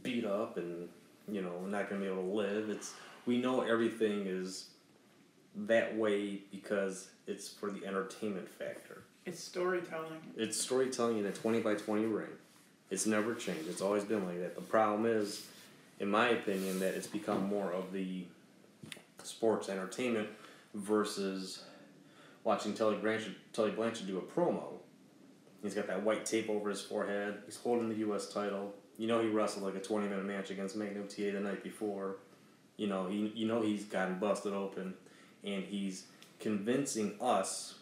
beat 0.01 0.25
up 0.25 0.57
and 0.57 0.89
you 1.27 1.41
know 1.41 1.59
not 1.67 1.89
going 1.89 2.01
to 2.01 2.07
be 2.07 2.11
able 2.11 2.23
to 2.23 2.35
live. 2.35 2.69
It's 2.69 2.93
we 3.25 3.37
know 3.37 3.61
everything 3.61 4.25
is 4.27 4.69
that 5.55 5.95
way 5.95 6.41
because 6.51 7.09
it's 7.27 7.47
for 7.47 7.71
the 7.71 7.85
entertainment 7.85 8.49
factor. 8.49 9.03
It's 9.25 9.43
storytelling. 9.43 10.21
It's 10.37 10.59
storytelling 10.59 11.17
in 11.17 11.25
a 11.25 11.31
20 11.31 11.61
by 11.61 11.75
20 11.75 12.05
ring. 12.05 12.27
It's 12.91 13.05
never 13.05 13.33
changed. 13.33 13.67
It's 13.67 13.81
always 13.81 14.03
been 14.03 14.25
like 14.25 14.39
that. 14.39 14.55
The 14.55 14.61
problem 14.61 15.05
is, 15.05 15.47
in 15.99 16.09
my 16.09 16.29
opinion, 16.29 16.79
that 16.79 16.93
it's 16.93 17.07
become 17.07 17.45
more 17.47 17.71
of 17.71 17.91
the 17.91 18.25
sports 19.23 19.69
entertainment 19.69 20.29
versus 20.75 21.63
watching 22.43 22.73
Tully 22.73 22.97
Blanchard, 22.97 23.35
Tully 23.53 23.71
Blanchard 23.71 24.05
do 24.07 24.19
a 24.19 24.21
promo. 24.21 24.73
He's 25.63 25.73
got 25.73 25.87
that 25.87 26.03
white 26.03 26.25
tape 26.25 26.47
over 26.47 26.69
his 26.69 26.81
forehead. 26.81 27.39
He's 27.45 27.57
holding 27.57 27.89
the 27.89 27.95
U.S. 27.95 28.31
title. 28.31 28.75
You 28.97 29.07
know 29.07 29.19
he 29.19 29.29
wrestled 29.29 29.65
like 29.65 29.75
a 29.75 29.79
20 29.79 30.07
minute 30.07 30.25
match 30.25 30.51
against 30.51 30.75
Magnum 30.75 31.07
TA 31.07 31.31
the 31.33 31.39
night 31.39 31.63
before. 31.63 32.17
You 32.77 32.87
know, 32.87 33.07
he, 33.07 33.31
you 33.35 33.47
know 33.47 33.61
he's 33.61 33.85
gotten 33.85 34.19
busted 34.19 34.53
open. 34.53 34.93
And 35.43 35.63
he's 35.63 36.05
convincing 36.39 37.15
us 37.21 37.75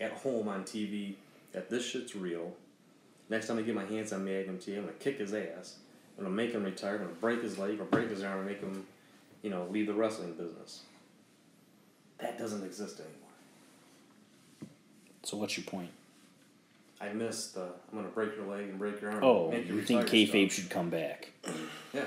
at 0.00 0.12
home 0.12 0.48
on 0.48 0.64
TV 0.64 1.14
that 1.52 1.70
this 1.70 1.86
shit's 1.86 2.16
real. 2.16 2.52
Next 3.30 3.46
time 3.46 3.58
I 3.58 3.62
get 3.62 3.74
my 3.74 3.84
hands 3.84 4.12
on 4.12 4.24
Magnum 4.24 4.58
TA, 4.58 4.72
I'm 4.72 4.80
gonna 4.82 4.92
kick 4.92 5.18
his 5.18 5.32
ass. 5.32 5.76
I'm 6.18 6.24
gonna 6.24 6.34
make 6.34 6.52
him 6.52 6.64
retire. 6.64 6.96
I'm 6.96 7.02
gonna 7.02 7.12
break 7.14 7.42
his 7.42 7.58
leg 7.58 7.80
or 7.80 7.84
break 7.84 8.10
his 8.10 8.22
arm 8.22 8.38
and 8.38 8.46
make 8.46 8.60
him, 8.60 8.86
you 9.42 9.50
know, 9.50 9.66
leave 9.70 9.86
the 9.86 9.94
wrestling 9.94 10.32
business. 10.34 10.82
That 12.18 12.38
doesn't 12.38 12.64
exist 12.64 13.00
anymore. 13.00 14.70
so 15.22 15.36
what's 15.36 15.56
your 15.56 15.66
point? 15.66 15.90
I 17.00 17.12
miss 17.12 17.48
the 17.48 17.62
I'm 17.62 17.98
gonna 17.98 18.08
break 18.08 18.36
your 18.36 18.46
leg 18.46 18.68
and 18.68 18.78
break 18.78 19.00
your 19.00 19.10
arm. 19.10 19.24
Oh, 19.24 19.52
you 19.52 19.82
think 19.82 20.06
kayfabe 20.06 20.50
stuff. 20.50 20.64
should 20.64 20.70
come 20.70 20.90
back? 20.90 21.30
Yeah. 21.92 22.04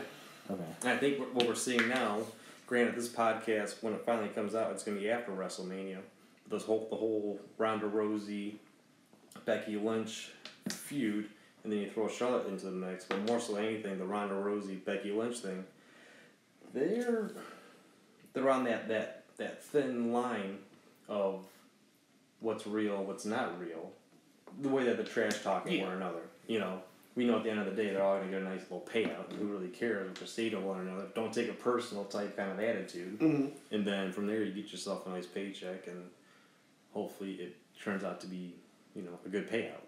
Okay. 0.50 0.64
And 0.82 0.90
I 0.90 0.98
think 0.98 1.20
what- 1.20 1.34
what 1.34 1.48
we're 1.48 1.56
seeing 1.56 1.88
now, 1.90 2.22
granted, 2.68 2.96
this 2.96 3.10
podcast 3.10 3.82
when 3.84 3.94
it 3.94 4.02
finally 4.06 4.30
comes 4.30 4.56
out, 4.56 4.72
it's 4.72 4.84
gonna 4.84 5.00
be 5.00 5.10
after 5.10 5.32
WrestleMania. 5.32 6.00
This 6.50 6.64
whole 6.64 6.88
the 6.90 6.96
whole 6.96 7.40
Ronda 7.58 7.88
Rousey, 7.88 8.56
Becky 9.46 9.76
Lynch 9.76 10.32
feud, 10.70 11.30
and 11.64 11.72
then 11.74 11.80
you 11.80 11.90
throw 11.90 12.08
Charlotte 12.08 12.48
into 12.48 12.66
the 12.66 12.72
mix. 12.72 13.04
But 13.06 13.20
more 13.26 13.40
so 13.40 13.56
than 13.56 13.66
anything, 13.66 13.98
the 14.00 14.06
Ronda 14.06 14.36
Rousey 14.36 14.84
Becky 14.84 15.12
Lynch 15.12 15.40
thing, 15.40 15.66
they're 16.74 17.32
they're 18.34 18.50
on 18.50 18.64
that 18.66 18.88
that 18.88 19.24
that 19.38 19.62
thin 19.64 20.14
line 20.14 20.60
of 21.10 21.46
what's 22.40 22.66
real, 22.68 23.04
what's 23.04 23.26
not 23.26 23.60
real. 23.60 23.92
The 24.62 24.70
way 24.70 24.84
that 24.86 24.96
they're 24.98 25.06
trash 25.06 25.42
talking 25.44 25.74
Yeah. 25.80 25.84
one 25.88 25.98
another, 25.98 26.22
you 26.48 26.60
know. 26.60 26.82
We 27.18 27.26
know 27.26 27.38
at 27.38 27.44
the 27.44 27.50
end 27.50 27.60
of 27.60 27.66
the 27.66 27.72
day 27.72 27.90
they're 27.90 28.04
all 28.04 28.20
gonna 28.20 28.30
get 28.30 28.44
a 28.44 28.46
nice 28.46 28.62
little 28.70 28.88
payout. 28.88 29.34
Who 29.34 29.48
really 29.48 29.70
cares 29.70 30.08
what 30.08 30.20
they 30.20 30.28
say 30.28 30.50
to 30.52 30.60
one 30.60 30.82
another? 30.82 31.08
Don't 31.16 31.34
take 31.34 31.50
a 31.50 31.54
personal 31.54 32.06
type 32.06 32.38
kind 32.38 32.52
of 32.52 32.60
attitude. 32.60 33.20
Mm-hmm. 33.20 33.48
And 33.72 33.88
then 33.88 34.12
from 34.12 34.28
there 34.28 34.44
you 34.44 34.54
get 34.54 34.72
yourself 34.72 35.08
a 35.08 35.10
nice 35.10 35.26
paycheck 35.26 35.88
and 35.88 36.12
hopefully 36.94 37.32
it 37.34 37.56
turns 37.84 38.04
out 38.04 38.22
to 38.22 38.28
be, 38.28 38.54
you 38.96 39.02
know, 39.02 39.18
a 39.26 39.30
good 39.30 39.50
payout. 39.50 39.82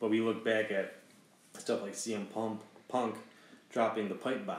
But 0.00 0.10
we 0.10 0.20
look 0.20 0.44
back 0.44 0.70
at 0.70 0.96
stuff 1.58 1.80
like 1.80 1.94
CM 1.94 2.30
Punk, 2.30 2.60
Punk 2.90 3.14
dropping 3.72 4.10
the 4.10 4.14
pipe 4.14 4.44
bomb. 4.44 4.58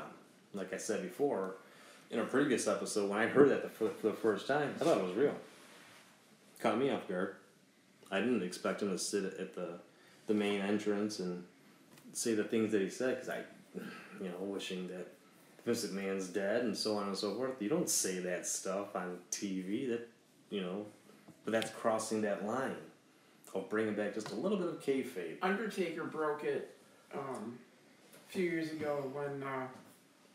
Like 0.55 0.73
I 0.73 0.77
said 0.77 1.03
before, 1.03 1.57
in 2.09 2.17
a 2.17 2.23
previous 2.23 2.67
episode, 2.67 3.11
when 3.11 3.19
I 3.19 3.27
heard 3.27 3.49
that 3.51 3.61
the, 3.61 3.69
for, 3.69 3.89
for 3.89 4.07
the 4.07 4.13
first 4.13 4.47
time, 4.47 4.73
I 4.81 4.85
thought 4.85 4.97
it 4.97 5.03
was 5.03 5.13
real. 5.13 5.35
Caught 6.61 6.79
me 6.79 6.89
off 6.89 7.07
guard. 7.07 7.35
I 8.09 8.21
didn't 8.21 8.41
expect 8.41 8.81
him 8.81 8.89
to 8.89 8.97
sit 8.97 9.23
at 9.23 9.53
the, 9.53 9.79
the 10.25 10.33
main 10.33 10.61
entrance 10.61 11.19
and 11.19 11.43
say 12.13 12.33
the 12.33 12.43
things 12.43 12.71
that 12.71 12.81
he 12.81 12.89
said 12.89 13.15
because 13.15 13.29
I, 13.29 13.39
you 14.21 14.29
know, 14.29 14.37
wishing 14.39 14.87
that 14.89 15.07
Vince 15.65 15.85
McMahon's 15.85 16.27
dead 16.27 16.63
and 16.63 16.75
so 16.75 16.97
on 16.97 17.07
and 17.07 17.17
so 17.17 17.35
forth. 17.35 17.61
You 17.61 17.69
don't 17.69 17.89
say 17.89 18.19
that 18.19 18.45
stuff 18.47 18.95
on 18.95 19.19
TV. 19.31 19.89
That 19.89 20.07
you 20.49 20.61
know, 20.61 20.85
but 21.45 21.51
that's 21.51 21.71
crossing 21.71 22.21
that 22.21 22.45
line 22.45 22.75
of 23.53 23.69
bringing 23.69 23.95
back 23.95 24.13
just 24.13 24.31
a 24.31 24.35
little 24.35 24.57
bit 24.57 24.67
of 24.67 24.81
kayfabe. 24.81 25.35
Undertaker 25.41 26.03
broke 26.03 26.43
it 26.43 26.75
um, 27.13 27.57
a 28.13 28.31
few 28.31 28.49
years 28.49 28.71
ago 28.71 29.11
when 29.13 29.43
uh, 29.43 29.67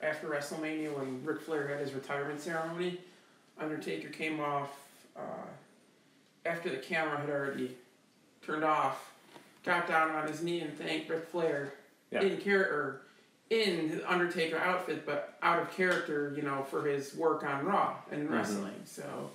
after 0.00 0.28
WrestleMania 0.28 0.96
when 0.96 1.24
Ric 1.24 1.40
Flair 1.40 1.66
had 1.68 1.80
his 1.80 1.92
retirement 1.92 2.40
ceremony. 2.40 3.00
Undertaker 3.58 4.08
came 4.08 4.40
off 4.40 4.70
uh, 5.16 5.20
after 6.44 6.68
the 6.68 6.76
camera 6.76 7.18
had 7.18 7.30
already 7.30 7.74
turned 8.44 8.64
off, 8.64 9.12
got 9.66 9.86
down 9.86 10.10
on 10.12 10.26
his 10.26 10.42
knee 10.42 10.60
and 10.60 10.72
thanked 10.78 11.10
Ric 11.10 11.28
Flair 11.28 11.74
Yeah. 12.10 12.22
in 12.22 12.38
character 12.38 13.02
in 13.50 13.90
the 13.90 14.10
Undertaker 14.10 14.58
outfit, 14.58 15.04
but 15.04 15.36
out 15.42 15.60
of 15.60 15.70
character, 15.76 16.32
you 16.34 16.42
know, 16.42 16.64
for 16.64 16.84
his 16.84 17.14
work 17.14 17.44
on 17.44 17.64
Raw 17.64 17.96
and 18.10 18.24
mm-hmm. 18.24 18.34
wrestling. 18.34 18.80
So. 18.84 19.30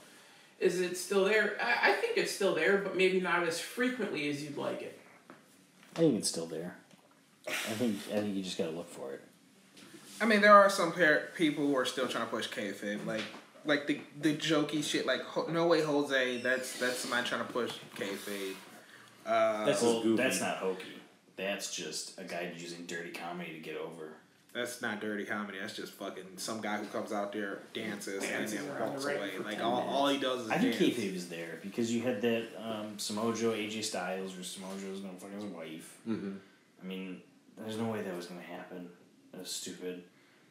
Is 0.59 0.79
it 0.79 0.95
still 0.95 1.25
there? 1.25 1.57
I, 1.61 1.91
I 1.91 1.93
think 1.93 2.17
it's 2.17 2.31
still 2.31 2.53
there, 2.53 2.77
but 2.77 2.95
maybe 2.95 3.19
not 3.19 3.47
as 3.47 3.59
frequently 3.59 4.29
as 4.29 4.43
you'd 4.43 4.57
like 4.57 4.81
it. 4.81 4.99
I 5.95 5.99
think 5.99 6.19
it's 6.19 6.29
still 6.29 6.45
there. 6.45 6.75
I 7.47 7.51
think 7.51 7.97
I 8.11 8.19
think 8.19 8.35
you 8.35 8.43
just 8.43 8.57
gotta 8.57 8.71
look 8.71 8.89
for 8.89 9.13
it. 9.13 9.21
I 10.21 10.25
mean, 10.25 10.41
there 10.41 10.55
are 10.55 10.69
some 10.69 10.91
par- 10.91 11.29
people 11.35 11.65
who 11.65 11.75
are 11.75 11.85
still 11.85 12.07
trying 12.07 12.25
to 12.25 12.29
push 12.29 12.47
kayfabe, 12.47 13.05
like 13.07 13.23
like 13.65 13.87
the 13.87 14.01
the 14.21 14.35
jokey 14.35 14.83
shit, 14.83 15.07
like 15.07 15.21
No 15.49 15.65
Way 15.65 15.81
Jose. 15.81 16.41
That's 16.41 16.79
that's 16.79 16.99
somebody 16.99 17.27
trying 17.27 17.45
to 17.45 17.51
push 17.51 17.71
kayfabe. 17.97 18.53
Uh, 19.25 19.65
That's 19.65 19.81
Well, 19.81 20.01
goofy. 20.03 20.21
that's 20.21 20.41
not 20.41 20.57
hokey. 20.57 20.84
That's 21.38 21.73
just 21.75 22.19
a 22.19 22.23
guy 22.23 22.51
using 22.57 22.86
dirty 22.86 23.12
comedy 23.12 23.53
to 23.53 23.60
get 23.60 23.77
over. 23.77 24.10
that's 24.53 24.81
not 24.81 24.99
dirty 24.99 25.23
comedy. 25.25 25.57
That's 25.60 25.75
just 25.75 25.93
fucking 25.93 26.23
some 26.38 26.60
guy 26.62 26.77
who 26.77 26.86
comes 26.88 27.12
out 27.13 27.31
there, 27.31 27.60
dances, 27.73 28.21
Dances 28.23 28.60
and 28.60 28.69
then 28.69 28.79
walks 28.89 29.05
the 29.05 29.15
away. 29.17 29.31
Like 29.43 29.55
10 29.55 29.62
all, 29.62 29.81
all 29.88 30.07
he 30.10 30.19
does 30.19 30.41
is 30.45 30.49
I 30.49 30.57
think 30.57 30.77
dance. 30.77 30.93
kayfabe 30.93 31.15
is 31.15 31.29
there 31.29 31.60
because 31.63 31.93
you 31.93 32.01
had 32.01 32.21
that 32.21 32.47
um, 32.62 32.97
Samoa 32.99 33.34
Joe, 33.36 33.51
AJ 33.51 33.84
Styles, 33.86 34.34
where 34.36 34.43
Samoa 34.43 34.71
Joe 34.79 34.91
was 34.91 34.99
gonna 34.99 35.17
fuck 35.17 35.31
his 35.34 35.45
wife. 35.45 35.97
Mm-hmm. 36.07 36.31
I 36.84 36.86
mean, 36.86 37.21
there's 37.57 37.77
no 37.77 37.86
way 37.86 38.01
that 38.01 38.15
was 38.15 38.25
gonna 38.25 38.41
happen. 38.41 38.89
That 39.31 39.39
was 39.41 39.49
stupid. 39.51 40.03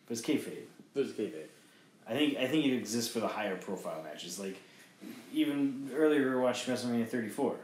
But 0.07 0.17
it's 0.17 0.27
kayfabe. 0.27 0.65
There's 0.95 1.13
kayfabe. 1.13 1.49
I 2.09 2.15
think 2.15 2.39
I 2.39 2.47
think 2.49 2.65
it 2.67 2.75
exists 2.75 3.13
for 3.13 3.21
the 3.21 3.29
higher 3.29 3.57
profile 3.57 4.03
matches. 4.03 4.41
Like 4.41 4.57
even 5.33 5.91
earlier 5.95 6.21
we 6.29 6.35
were 6.35 6.41
watching 6.41 6.75
WrestleMania 6.75 7.07
34. 7.07 7.57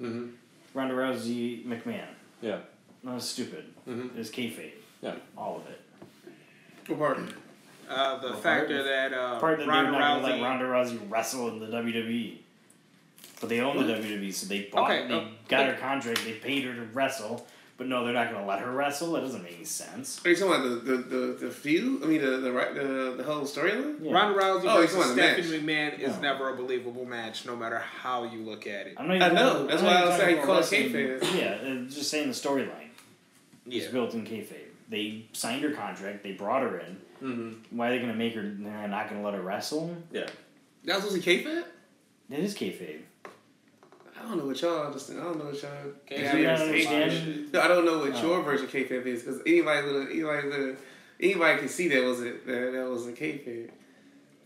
Mm-hmm. 0.00 0.26
Ronda 0.74 0.94
Rousey 0.94 1.64
McMahon. 1.64 2.06
Yeah. 2.42 2.58
That 3.04 3.14
was 3.14 3.28
stupid. 3.28 3.64
Mhm. 3.88 4.10
It 4.14 4.18
was 4.18 4.30
kayfabe. 4.30 4.72
Yeah. 5.02 5.14
All 5.36 5.56
of 5.56 5.66
it. 5.70 5.80
What 6.88 6.98
part? 6.98 7.18
Uh, 7.88 8.18
the 8.18 8.28
Well, 8.30 8.36
factor 8.40 8.74
part- 8.76 8.84
that 8.86 9.12
uh, 9.12 9.38
Part 9.40 9.58
that 9.58 9.68
Ronda 9.68 9.90
they're 9.92 10.00
not 10.00 10.20
Rousey. 10.22 10.22
let 10.24 10.42
Ronda 10.42 10.64
Rousey 10.64 11.10
wrestle 11.10 11.48
in 11.48 11.60
the 11.60 11.66
WWE. 11.66 12.38
But 13.40 13.48
they 13.50 13.60
own 13.60 13.76
the 13.76 13.92
WWE, 13.92 14.32
so 14.32 14.46
they 14.46 14.62
bought. 14.72 14.90
Okay, 14.90 15.06
They 15.08 15.14
oh, 15.14 15.28
got 15.48 15.66
her 15.66 15.74
contract. 15.74 16.24
They 16.24 16.32
paid 16.32 16.64
her 16.64 16.74
to 16.74 16.82
wrestle. 16.94 17.46
But 17.76 17.88
no, 17.88 18.04
they're 18.04 18.14
not 18.14 18.30
going 18.30 18.40
to 18.40 18.46
let 18.48 18.60
her 18.60 18.70
wrestle. 18.70 19.12
That 19.12 19.22
doesn't 19.22 19.42
make 19.42 19.56
any 19.56 19.64
sense. 19.64 20.24
Are 20.24 20.30
you 20.30 20.36
talking 20.36 20.54
about 20.54 20.84
the 20.84 20.92
the, 20.92 20.96
the, 21.02 21.16
the 21.46 21.50
feud? 21.50 22.04
I 22.04 22.06
mean 22.06 22.20
the 22.20 22.30
the 22.36 22.50
the, 22.52 23.14
the 23.18 23.24
whole 23.24 23.42
storyline? 23.42 23.96
Yeah. 24.00 24.12
Ronda 24.12 24.38
Rousey 24.38 24.62
Oh, 24.66 24.80
he's 24.80 24.92
versus 24.92 24.94
talking 25.08 25.18
about 25.18 25.36
the 25.36 25.42
Stephanie 25.42 25.58
McMahon 25.66 25.98
is 25.98 26.14
No. 26.16 26.20
never 26.22 26.54
a 26.54 26.56
believable 26.56 27.04
match, 27.04 27.46
no 27.46 27.56
matter 27.56 27.78
how 27.80 28.24
you 28.24 28.40
look 28.42 28.68
at 28.68 28.86
it. 28.86 28.94
I'm 28.96 29.08
not 29.08 29.14
I 29.20 29.26
even 29.26 29.34
know, 29.34 29.52
talking- 29.52 29.66
that's 29.66 29.82
I'm 29.82 29.86
why 29.88 29.94
I 29.96 30.04
was 30.06 30.16
saying 30.16 30.34
about 30.36 30.46
call 30.46 30.58
it 30.58 30.64
kayfabe. 30.66 31.36
Yeah, 31.36 31.68
uh, 31.68 31.74
just 31.90 32.10
saying 32.10 32.28
the 32.28 32.34
storyline. 32.34 32.90
Yeah. 33.66 33.82
It's 33.82 33.92
built 33.92 34.14
in 34.14 34.24
kayfabe. 34.24 34.54
They 34.88 35.24
signed 35.32 35.64
her 35.64 35.70
contract. 35.72 36.22
They 36.22 36.32
brought 36.32 36.62
her 36.62 36.78
in. 36.78 36.96
Mm-hmm. 37.22 37.76
Why 37.76 37.88
are 37.88 37.90
they 37.90 37.98
going 37.98 38.12
to 38.12 38.16
make 38.18 38.34
her? 38.34 38.42
They're 38.42 38.86
not 38.88 39.08
going 39.08 39.20
to 39.20 39.24
let 39.26 39.34
her 39.34 39.40
wrestle. 39.42 39.96
Yeah. 40.12 40.26
That 40.84 40.96
was 40.96 41.04
supposed 41.06 41.24
to 41.24 41.36
be 41.36 41.44
kayfabe? 41.44 41.64
It 42.30 42.38
is 42.38 42.54
kayfabe. 42.54 43.00
I 44.24 44.28
don't 44.28 44.38
know 44.38 44.46
what 44.46 44.60
y'all 44.62 44.86
understand. 44.86 45.20
I 45.20 45.24
don't 45.24 45.38
know 45.38 45.44
what 45.46 45.62
y'all. 45.62 45.70
Kayfabe 46.10 46.18
Yeah, 46.22 46.32
Do 46.32 46.38
you 46.38 46.46
not 46.46 46.54
is 46.54 46.86
understand? 46.86 47.52
No, 47.52 47.60
I 47.60 47.68
don't 47.68 47.84
know 47.84 47.98
what 47.98 48.14
Oh. 48.14 48.22
your 48.26 48.42
version 48.42 48.66
of 48.66 48.72
kayfabe 48.72 49.06
is 49.06 49.22
because 49.22 49.40
anybody 49.46 49.86
with 49.86 50.10
anybody 50.10 50.48
with 50.48 50.78
anybody 51.20 51.58
can 51.58 51.68
see 51.68 51.88
that 51.88 52.02
was 52.02 52.20
it 52.22 52.46
that, 52.46 52.72
that 52.72 52.88
was 52.88 53.06
a 53.06 53.12
kayfabe. 53.12 53.70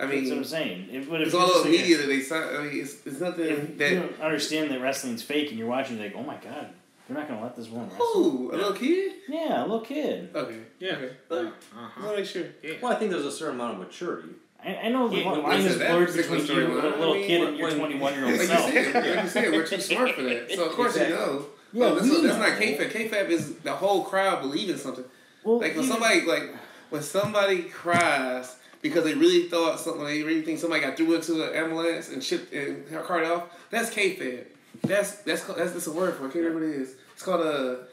I 0.00 0.06
mean, 0.06 0.18
That's 0.24 0.30
what 0.30 0.38
I'm 0.38 0.44
saying. 0.44 0.88
If, 0.92 1.08
but 1.10 1.20
if 1.20 1.26
it's 1.26 1.32
you're 1.34 1.42
all 1.42 1.48
just 1.48 1.60
over 1.60 1.68
like- 1.70 1.80
media 1.80 1.96
that 1.98 2.06
they 2.06 2.20
sign. 2.20 2.42
I 2.54 2.62
mean, 2.62 2.80
it's, 2.82 3.04
it's 3.04 3.20
nothing 3.20 3.44
If 3.46 3.78
that. 3.78 3.90
you 3.90 4.00
don't 4.00 4.20
understand 4.20 4.70
that 4.70 4.80
wrestling's 4.80 5.22
fake 5.22 5.50
and 5.50 5.58
you're 5.58 5.68
watching, 5.68 5.96
you're 5.96 6.06
like, 6.06 6.16
oh 6.16 6.22
my 6.22 6.36
god, 6.36 6.68
they're 7.08 7.16
not 7.16 7.26
going 7.26 7.40
to 7.40 7.44
let 7.44 7.56
this 7.56 7.68
woman 7.68 7.88
wrestle. 7.90 8.06
Ooh, 8.16 8.50
a 8.52 8.56
little 8.56 8.72
kid. 8.74 9.12
Yeah, 9.28 9.60
a 9.60 9.62
little 9.62 9.80
kid. 9.80 10.30
Okay. 10.34 10.60
Yeah. 10.78 10.92
Okay. 10.92 11.10
Uh, 11.30 11.34
I 11.34 11.38
uh-huh. 11.46 12.04
want 12.04 12.16
make 12.16 12.26
sure. 12.26 12.44
Yeah. 12.62 12.74
Well, 12.80 12.92
I 12.92 12.94
think 12.96 13.10
there's 13.10 13.24
a 13.24 13.32
certain 13.32 13.56
amount 13.56 13.74
of 13.74 13.78
maturity. 13.80 14.30
I, 14.64 14.75
I 14.75 14.88
know 14.88 15.09
the 15.09 15.18
Yeah, 15.18 15.31
line 15.31 15.42
when- 15.44 15.61
is 15.66 15.77
blurred 15.77 16.14
between 16.14 16.47
you 16.47 16.79
and 16.79 16.87
a 16.94 16.97
little 16.99 17.14
I 17.14 17.16
mean, 17.18 17.27
kid 17.27 17.49
and 17.49 17.57
your 17.57 17.71
21 17.71 18.14
year 18.14 18.25
old 18.25 18.33
Like 18.33 18.40
you 18.40 18.47
self. 18.47 18.71
said, 18.73 18.94
like 18.94 19.23
you 19.25 19.29
said, 19.31 19.53
we're 19.53 19.66
too 19.66 19.81
smart 19.81 20.14
for 20.14 20.23
that. 20.23 20.51
So 20.53 20.64
of 20.64 20.73
course 20.73 20.97
Exactly. 20.97 21.14
you 21.14 21.21
know. 21.21 21.47
Yeah, 21.73 21.85
oh, 21.85 21.94
that's, 21.97 22.09
we 22.11 22.27
that's 22.27 22.38
not 22.38 22.59
kayfabe. 22.59 22.90
Kayfabe 22.90 23.29
is 23.29 23.55
the 23.59 23.73
whole 23.73 24.03
crowd 24.05 24.40
believing 24.40 24.77
something. 24.79 25.05
Well, 25.44 25.61
Like 25.61 25.77
when 25.77 25.87
somebody 25.87 26.23
like 26.23 26.55
when 26.90 27.03
somebody 27.03 27.62
cries 27.64 28.57
because 28.83 29.05
they 29.05 29.14
really 29.14 29.49
thought 29.49 29.79
something, 29.79 30.05
they 30.05 30.23
really 30.23 30.42
think 30.42 30.59
somebody 30.59 30.81
got 30.83 30.97
threw 30.97 31.14
into 31.14 31.47
an 31.49 31.55
ambulance 31.55 32.09
and 32.09 32.23
shipped 32.25 32.53
and 32.53 32.85
carted 33.05 33.31
off. 33.31 33.44
That's 33.71 33.90
kayfabe. 33.90 34.44
That's 34.83 35.16
that's 35.23 35.44
that's, 35.44 35.73
that's 35.73 35.87
a 35.87 35.92
word 35.92 36.14
for 36.14 36.25
it. 36.25 36.29
I 36.29 36.33
can't 36.33 36.44
remember 36.47 36.66
what 36.66 36.75
it 36.75 36.81
is. 36.83 36.94
It's 37.14 37.23
called 37.23 37.42
a. 37.42 37.87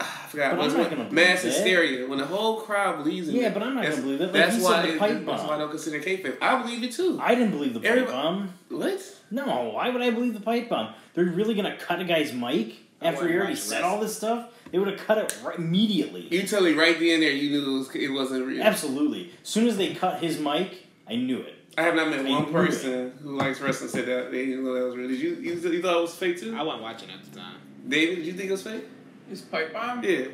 I 0.00 0.04
forgot. 0.28 0.50
But 0.52 0.58
What's 0.60 0.74
I'm 0.74 0.80
not 0.80 0.90
gonna 0.90 1.10
mass 1.10 1.42
believe 1.42 1.42
that. 1.42 1.62
hysteria. 1.64 2.08
When 2.08 2.18
the 2.18 2.26
whole 2.26 2.60
crowd 2.60 3.02
believes 3.04 3.28
in 3.28 3.36
Yeah, 3.36 3.48
it. 3.48 3.54
but 3.54 3.62
I'm 3.62 3.74
not 3.74 3.84
gonna 3.84 3.96
believe 4.02 4.18
that. 4.20 4.24
Like 4.26 4.32
That's 4.34 4.56
he 4.56 4.62
why 4.62 4.80
said, 4.82 4.84
the 4.90 4.94
it- 4.94 4.98
pipe 4.98 5.26
that's 5.26 5.42
why 5.42 5.54
I 5.54 5.58
don't 5.58 5.70
consider 5.70 5.96
it 5.98 6.04
kayfabe. 6.04 6.36
I 6.40 6.62
believe 6.62 6.82
it 6.82 6.92
too. 6.92 7.18
I 7.20 7.34
didn't 7.34 7.50
believe 7.52 7.74
the 7.74 7.80
pipe 7.80 7.88
Everybody- 7.90 8.12
bomb. 8.16 8.54
What? 8.68 9.16
No, 9.30 9.70
why 9.74 9.88
would 9.90 10.02
I 10.02 10.10
believe 10.10 10.34
the 10.34 10.40
pipe 10.40 10.68
bomb? 10.68 10.94
They're 11.14 11.24
really 11.24 11.54
gonna 11.54 11.76
cut 11.76 12.00
a 12.00 12.04
guy's 12.04 12.32
mic 12.32 12.74
after 13.00 13.28
he 13.28 13.34
already 13.34 13.56
said 13.56 13.82
all 13.82 14.00
this 14.00 14.16
stuff? 14.16 14.48
They 14.70 14.78
would 14.78 14.88
have 14.88 15.00
cut 15.06 15.18
it 15.18 15.36
right 15.44 15.58
immediately. 15.58 16.26
You 16.30 16.44
tell 16.46 16.62
me 16.62 16.72
right 16.72 16.98
then 16.98 17.14
and 17.14 17.22
there 17.22 17.30
you 17.32 17.50
knew 17.50 17.74
it, 17.74 17.78
was, 17.78 17.94
it 17.94 18.08
wasn't 18.08 18.46
real. 18.46 18.62
Absolutely. 18.62 19.30
As 19.42 19.48
soon 19.48 19.68
as 19.68 19.76
they 19.76 19.94
cut 19.94 20.22
his 20.22 20.38
mic, 20.38 20.86
I 21.08 21.16
knew 21.16 21.40
it. 21.40 21.54
I 21.76 21.82
have 21.82 21.94
not 21.94 22.08
met 22.08 22.20
I 22.26 22.30
one 22.30 22.44
knew 22.46 22.52
person 22.52 23.12
who 23.22 23.36
likes 23.36 23.60
wrestling 23.60 23.90
said 23.90 24.06
that 24.06 24.30
they 24.30 24.46
didn't 24.46 24.64
know 24.64 24.74
that 24.74 24.84
was 24.84 24.96
real. 24.96 25.08
Did 25.08 25.20
you? 25.20 25.34
You, 25.36 25.54
you 25.54 25.82
thought 25.82 25.96
it 25.98 26.00
was 26.02 26.14
fake 26.14 26.38
too? 26.40 26.54
I 26.56 26.62
wasn't 26.62 26.82
watching 26.82 27.10
at 27.10 27.22
the 27.24 27.38
time. 27.38 27.56
David, 27.88 28.16
did 28.16 28.26
you 28.26 28.32
think 28.34 28.48
it 28.48 28.52
was 28.52 28.62
fake? 28.62 28.84
His 29.28 29.40
pipe 29.42 29.72
bomb. 29.72 30.02
Yeah. 30.04 30.26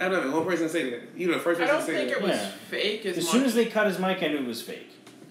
I 0.00 0.08
don't 0.08 0.30
know. 0.30 0.36
One 0.38 0.46
person 0.46 0.68
say 0.68 0.90
that. 0.90 1.00
You 1.16 1.28
know, 1.28 1.34
the 1.34 1.40
first 1.40 1.60
I 1.60 1.64
person 1.66 1.76
don't 1.78 1.86
say 1.86 1.94
think 1.96 2.08
that. 2.10 2.16
it 2.18 2.22
was 2.22 2.30
Yeah. 2.32 2.48
fake 2.70 3.06
as, 3.06 3.18
As 3.18 3.24
much. 3.24 3.32
soon 3.32 3.44
as 3.44 3.54
they 3.54 3.66
cut 3.66 3.86
his 3.86 3.98
mic, 3.98 4.22
I 4.22 4.28
knew 4.28 4.38
it 4.38 4.46
was 4.46 4.60
fake. 4.62 4.88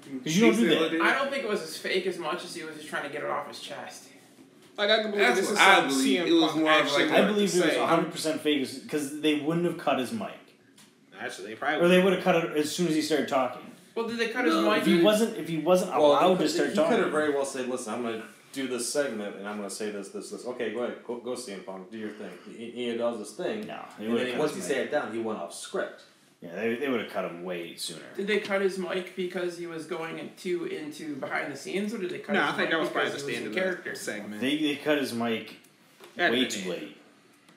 Mm, 0.09 0.23
'Cause 0.23 0.35
you 0.35 0.45
don't 0.45 0.55
do 0.55 0.69
that. 0.69 1.01
I 1.01 1.13
don't 1.15 1.29
think 1.31 1.43
it 1.43 1.49
was 1.49 1.61
as 1.61 1.77
fake 1.77 2.05
as 2.07 2.17
much 2.17 2.43
as 2.45 2.55
he 2.55 2.63
was 2.63 2.75
just 2.75 2.87
trying 2.87 3.03
to 3.03 3.09
get 3.09 3.23
it 3.23 3.29
off 3.29 3.47
his 3.47 3.59
chest. 3.59 4.05
Like 4.77 4.89
I 4.89 5.01
can 5.01 5.11
believe 5.11 5.27
That's 5.27 5.39
this 5.41 5.49
is 5.49 5.57
what 5.57 5.61
I 5.67 5.75
something 5.75 5.89
believe. 5.97 6.19
CM 6.21 6.27
It 6.27 6.31
was 6.33 6.51
Punk 6.51 6.61
more 6.63 6.71
of 6.71 6.77
actually 6.85 7.03
like- 7.03 7.11
I 7.11 7.13
wanted 7.15 7.27
to 7.27 7.33
believe 7.33 7.55
it 7.55 7.65
was 7.65 7.71
say. 7.73 7.77
100% 7.77 8.41
fake 8.41 8.81
because 8.83 9.21
they 9.21 9.35
wouldn't 9.35 9.65
have 9.65 9.77
cut 9.77 9.99
his 9.99 10.11
mic. 10.13 10.29
Actually, 11.19 11.47
they 11.49 11.55
probably 11.55 11.85
Or 11.85 11.87
they 11.89 12.01
would 12.01 12.13
have 12.13 12.23
cut 12.23 12.35
it 12.43 12.57
as 12.57 12.73
soon 12.73 12.87
as 12.87 12.95
he 12.95 13.01
started 13.01 13.27
talking. 13.27 13.61
Well, 13.93 14.07
did 14.07 14.17
they 14.17 14.29
cut 14.29 14.45
his 14.45 14.55
No, 14.55 14.69
mic? 14.69 14.79
If 14.81 14.85
he 14.87 15.01
wasn't 15.01 15.37
if 15.37 15.49
he 15.49 15.57
wasn't 15.57 15.93
allowed 15.93 16.39
to 16.39 16.47
start 16.47 16.69
he 16.69 16.75
talking. 16.75 16.91
could 16.95 17.03
have 17.03 17.11
very 17.11 17.31
well 17.31 17.45
said, 17.45 17.67
"Listen, 17.67 17.93
I'm 17.93 18.01
going 18.03 18.21
to 18.21 18.27
do 18.53 18.67
this 18.67 18.91
segment, 18.91 19.35
and 19.37 19.47
I'm 19.47 19.57
going 19.57 19.69
to 19.69 19.75
say 19.75 19.91
this, 19.91 20.09
this, 20.09 20.29
this." 20.29 20.45
Okay, 20.45 20.73
go 20.73 20.83
ahead, 20.83 20.97
go, 21.05 21.17
go 21.17 21.31
CM 21.31 21.65
Punk, 21.65 21.91
do 21.91 21.97
your 21.97 22.09
thing. 22.09 22.31
He, 22.55 22.71
he 22.71 22.97
does 22.97 23.19
his 23.19 23.31
thing, 23.31 23.67
No, 23.67 23.83
they 23.99 24.05
and 24.05 24.17
then 24.17 24.37
once 24.37 24.51
he 24.51 24.57
his 24.57 24.65
sat 24.67 24.91
down, 24.91 25.13
he 25.13 25.19
went 25.19 25.39
off 25.39 25.53
script. 25.53 26.03
Yeah, 26.41 26.55
they, 26.55 26.75
they 26.75 26.89
would 26.89 27.01
have 27.01 27.11
cut 27.11 27.25
him 27.25 27.43
way 27.43 27.75
sooner. 27.75 28.01
Did 28.17 28.25
they 28.25 28.39
cut 28.39 28.61
his 28.61 28.79
mic 28.79 29.15
because 29.15 29.59
he 29.59 29.67
was 29.67 29.85
going 29.85 30.17
into 30.17 30.65
into 30.65 31.15
behind 31.15 31.53
the 31.53 31.57
scenes, 31.57 31.93
or 31.93 31.99
did 31.99 32.09
they 32.09 32.17
cut? 32.19 32.33
No, 32.33 32.41
his 32.41 32.53
I 32.53 32.57
think 32.57 32.69
mic 32.69 32.71
that 32.71 32.79
was 32.79 32.89
probably 32.89 33.09
the 33.11 33.15
because 33.17 33.27
he 33.27 33.33
was 33.33 33.41
of 33.41 33.45
in 33.47 33.51
the 33.53 33.59
character. 33.61 33.95
segment. 33.95 34.41
They, 34.41 34.57
they 34.57 34.75
cut 34.77 34.97
his 34.97 35.13
mic 35.13 35.55
Had 36.17 36.31
way 36.31 36.45
too 36.45 36.69
late. 36.69 36.97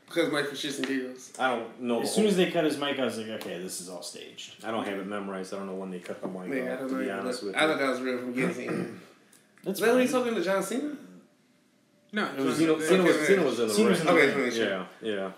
Because 0.07 0.31
Michael 0.31 0.53
shits 0.53 0.79
and 0.79 0.87
giggles. 0.87 1.33
I 1.39 1.57
don't 1.57 1.81
know. 1.81 2.03
As 2.03 2.15
soon 2.15 2.27
as 2.27 2.37
they 2.37 2.51
cut 2.51 2.65
his 2.65 2.77
mic, 2.77 2.99
I 3.01 3.07
was 3.07 3.17
like, 3.17 3.29
okay, 3.41 3.59
this 3.61 3.81
is 3.81 3.89
all 3.89 4.03
staged. 4.03 4.63
I 4.65 4.71
don't 4.71 4.87
have 4.87 4.99
it 4.99 5.07
memorized. 5.07 5.53
I 5.55 5.57
don't 5.57 5.67
know 5.67 5.75
when 5.75 5.91
they 5.91 5.99
cut 5.99 6.21
the 6.21 6.29
mic 6.29 6.47
Man, 6.49 6.69
I 6.69 6.73
off. 6.75 6.81
don't 6.81 6.89
To 6.91 6.95
know. 6.97 7.01
be 7.05 7.11
honest 7.11 7.43
with 7.43 7.57
I 7.57 7.61
thought 7.67 7.79
that 7.79 7.89
was 7.89 8.01
real 8.03 8.19
from 8.19 8.33
beginning 8.33 8.55
to 8.55 8.67
end. 8.67 9.01
That's 9.65 9.79
Is 9.79 9.85
that 9.85 9.93
when 9.93 10.01
he's 10.03 10.13
fine. 10.13 10.21
talking 10.23 10.35
to 10.37 10.43
John 10.45 10.63
Cena? 10.63 10.97
No, 12.13 12.27
it 12.27 12.37
was 12.39 12.61
no, 12.61 12.67
Cena, 12.67 12.73
no, 12.73 12.81
Cena, 12.87 13.03
was, 13.03 13.17
okay, 13.17 13.27
Cena 13.27 13.43
was 13.43 13.59
in 13.61 13.69
the 13.69 13.75
Cena 13.75 13.89
was 13.91 13.99
ring. 14.01 14.09
in 14.09 14.15
the 14.15 14.21
Okay, 14.23 14.37
ring. 14.37 14.47
just 14.47 14.59
make 14.59 14.69
sure. 14.69 14.87
Yeah, 15.03 15.15
yeah. 15.15 15.31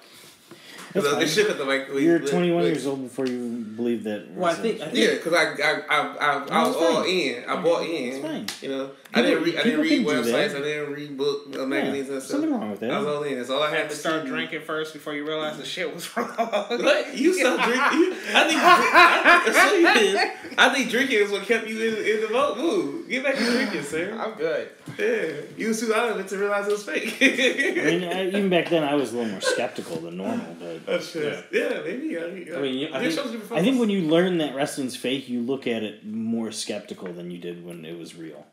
That's 0.97 1.07
Because 1.09 1.13
fine. 1.15 1.23
it 1.23 1.29
shook 1.29 1.51
at 1.51 1.59
the 1.59 1.65
mic. 1.65 1.93
we- 1.95 2.05
You're 2.05 2.19
21 2.19 2.63
we- 2.63 2.69
years 2.69 2.87
old 2.87 3.03
before 3.03 3.27
you 3.27 3.65
believe 3.77 4.05
that. 4.05 4.31
Well, 4.33 4.51
I 4.51 4.55
think, 4.55 4.81
I 4.81 4.85
think 4.87 4.97
Yeah, 4.97 5.11
because 5.15 5.33
I 5.35 5.45
I, 5.45 5.73
I, 5.89 6.17
I, 6.17 6.47
I 6.51 6.63
was 6.67 6.77
it's 6.77 6.85
all 6.85 7.03
in. 7.05 7.45
I 7.49 7.63
bought 7.63 7.83
in. 7.83 8.13
It's 8.13 8.19
fine. 8.25 8.47
You 8.63 8.69
know, 8.77 8.91
I 9.15 9.23
didn't 9.23 9.45
read. 9.45 9.57
I 9.57 9.63
didn't 9.63 9.81
read 9.81 9.89
can 9.91 10.05
do 10.05 10.11
websites. 10.31 10.53
that. 10.53 10.57
I 10.57 10.61
didn't 10.65 10.93
read 10.95 11.17
book 11.17 11.57
uh, 11.59 11.67
magazines 11.67 12.09
yeah, 12.09 12.15
and 12.15 12.23
stuff. 12.23 12.31
something 12.41 12.51
wrong 12.53 12.71
with 12.71 12.81
that. 12.81 12.91
I 12.91 12.99
was 12.99 13.07
all 13.07 13.23
in. 13.23 13.37
That's 13.37 13.51
all 13.51 13.63
I 13.63 13.67
I 13.67 13.71
had 13.71 13.79
had 13.81 13.89
to 13.91 13.95
to 13.95 14.01
start 14.01 14.27
drinking 14.27 14.61
first 14.63 14.93
before 14.95 15.15
you 15.15 15.27
realized 15.27 15.59
the 15.59 15.65
shit 15.67 15.93
was 15.95 16.05
wrong. 16.17 16.27
What? 16.37 17.17
You 17.17 17.33
stopped 17.35 17.63
drinking? 17.65 18.19
I 18.35 18.45
think. 18.49 18.61
I, 18.63 19.43
I, 19.47 19.53
so. 19.53 20.53
I 20.59 20.73
think 20.75 20.91
drinking 20.91 21.19
is 21.19 21.31
what 21.31 21.43
kept 21.43 21.67
you 21.69 21.77
in, 21.79 21.95
in 22.17 22.21
the 22.23 22.29
boat 22.29 22.57
mood. 22.59 23.09
Get 23.09 23.23
back 23.25 23.37
to 23.37 23.45
drinking, 23.45 23.83
sir. 23.83 24.17
I'm 24.19 24.33
good. 24.39 24.69
Yeah, 24.99 25.43
you 25.57 25.69
was 25.69 25.81
too 25.81 25.93
out 25.95 26.11
of 26.11 26.19
it 26.21 26.29
to 26.29 26.39
realize 26.39 26.67
it 26.67 26.73
was 26.73 26.83
fake. 26.85 27.17
I 27.21 27.85
mean, 27.85 28.05
I, 28.05 28.27
even 28.29 28.49
back 28.49 28.69
then, 28.71 28.83
I 28.85 28.95
was 28.95 29.13
a 29.13 29.17
little 29.17 29.33
more 29.33 29.41
skeptical 29.41 29.97
than 29.97 30.17
normal. 30.17 30.47
But 30.59 30.86
That's 30.87 31.11
true. 31.13 31.37
Yeah, 31.53 31.81
maybe. 31.85 32.19
I 32.19 32.31
mean, 32.31 32.55
I 32.55 32.61
mean, 32.61 32.75
you- 32.79 32.89
I 32.89 33.01
good 33.01 33.13
think- 33.13 33.15
shows 33.15 33.33
to 33.33 33.39
be 33.39 33.57
I 33.57 33.63
think 33.63 33.81
when 33.81 33.91
you 33.91 34.03
learn 34.03 34.39
that 34.39 34.55
wrestling's 34.55 34.97
fake, 34.97 35.29
you 35.29 35.41
look 35.41 35.67
at 35.67 35.83
it 35.83 36.05
more 36.07 36.53
skeptical 36.53 37.13
than 37.13 37.31
you 37.31 37.39
did 37.39 37.65
when 37.67 37.85
it 37.85 37.99
was 37.99 38.15
real. 38.15 38.47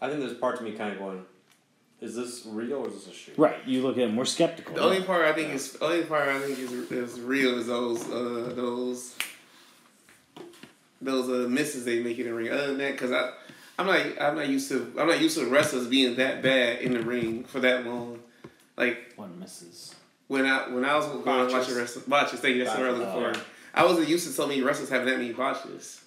I 0.00 0.08
think 0.08 0.20
there's 0.20 0.34
part 0.34 0.56
of 0.56 0.62
me 0.62 0.72
kind 0.72 0.92
of 0.92 0.98
going, 0.98 1.24
"Is 2.00 2.14
this 2.16 2.44
real 2.46 2.74
or 2.84 2.88
is 2.88 2.94
this 2.94 3.08
a 3.08 3.12
shoot?" 3.12 3.34
Right. 3.36 3.58
You 3.66 3.82
look 3.82 3.96
at 3.98 4.04
it 4.04 4.12
more 4.12 4.24
skeptical. 4.24 4.74
The 4.74 4.80
only 4.82 5.02
part 5.02 5.24
I 5.26 5.32
think 5.32 5.52
is 5.52 5.72
the 5.72 5.84
only 5.84 6.04
part 6.04 6.28
I 6.28 6.38
think 6.40 6.58
is 6.58 6.72
is 6.90 7.20
real 7.20 7.58
is 7.58 7.66
those 7.66 8.08
uh 8.10 8.52
those 8.54 9.14
those 11.00 11.28
uh 11.28 11.48
misses 11.48 11.84
they 11.84 12.00
make 12.02 12.18
in 12.18 12.26
the 12.26 12.34
ring. 12.34 12.50
Other 12.50 12.68
than 12.68 12.78
that, 12.78 12.92
because 12.92 13.12
I 13.12 13.32
I'm 13.78 13.86
not 13.86 14.00
I'm 14.20 14.36
not 14.36 14.48
used 14.48 14.68
to 14.70 14.92
I'm 14.98 15.08
not 15.08 15.20
used 15.20 15.38
to 15.38 15.46
wrestlers 15.46 15.86
being 15.86 16.16
that 16.16 16.42
bad 16.42 16.80
in 16.80 16.92
the 16.94 17.00
ring 17.02 17.44
for 17.44 17.60
that 17.60 17.84
long. 17.86 18.20
Like 18.76 19.12
What 19.16 19.30
misses? 19.36 19.94
When 20.28 20.44
I 20.46 20.68
when 20.68 20.84
I 20.84 20.94
was 20.96 21.06
going 21.06 21.22
to 21.24 21.30
watch 21.30 21.50
Botches. 21.52 21.76
a 21.76 21.80
wrestler 21.80 22.02
botches, 22.06 22.40
thank 22.40 22.56
you, 22.56 22.64
that's 22.64 22.76
the 22.76 22.82
word 22.82 22.90
I'm 22.94 22.98
looking 23.00 23.22
Botches, 23.22 23.42
for. 23.42 23.46
I 23.74 23.84
wasn't 23.84 24.08
used 24.08 24.26
to 24.26 24.32
so 24.32 24.46
many 24.46 24.60
wrestlers 24.62 24.88
having 24.90 25.06
that 25.08 25.18
many 25.18 25.32
botches. 25.32 26.02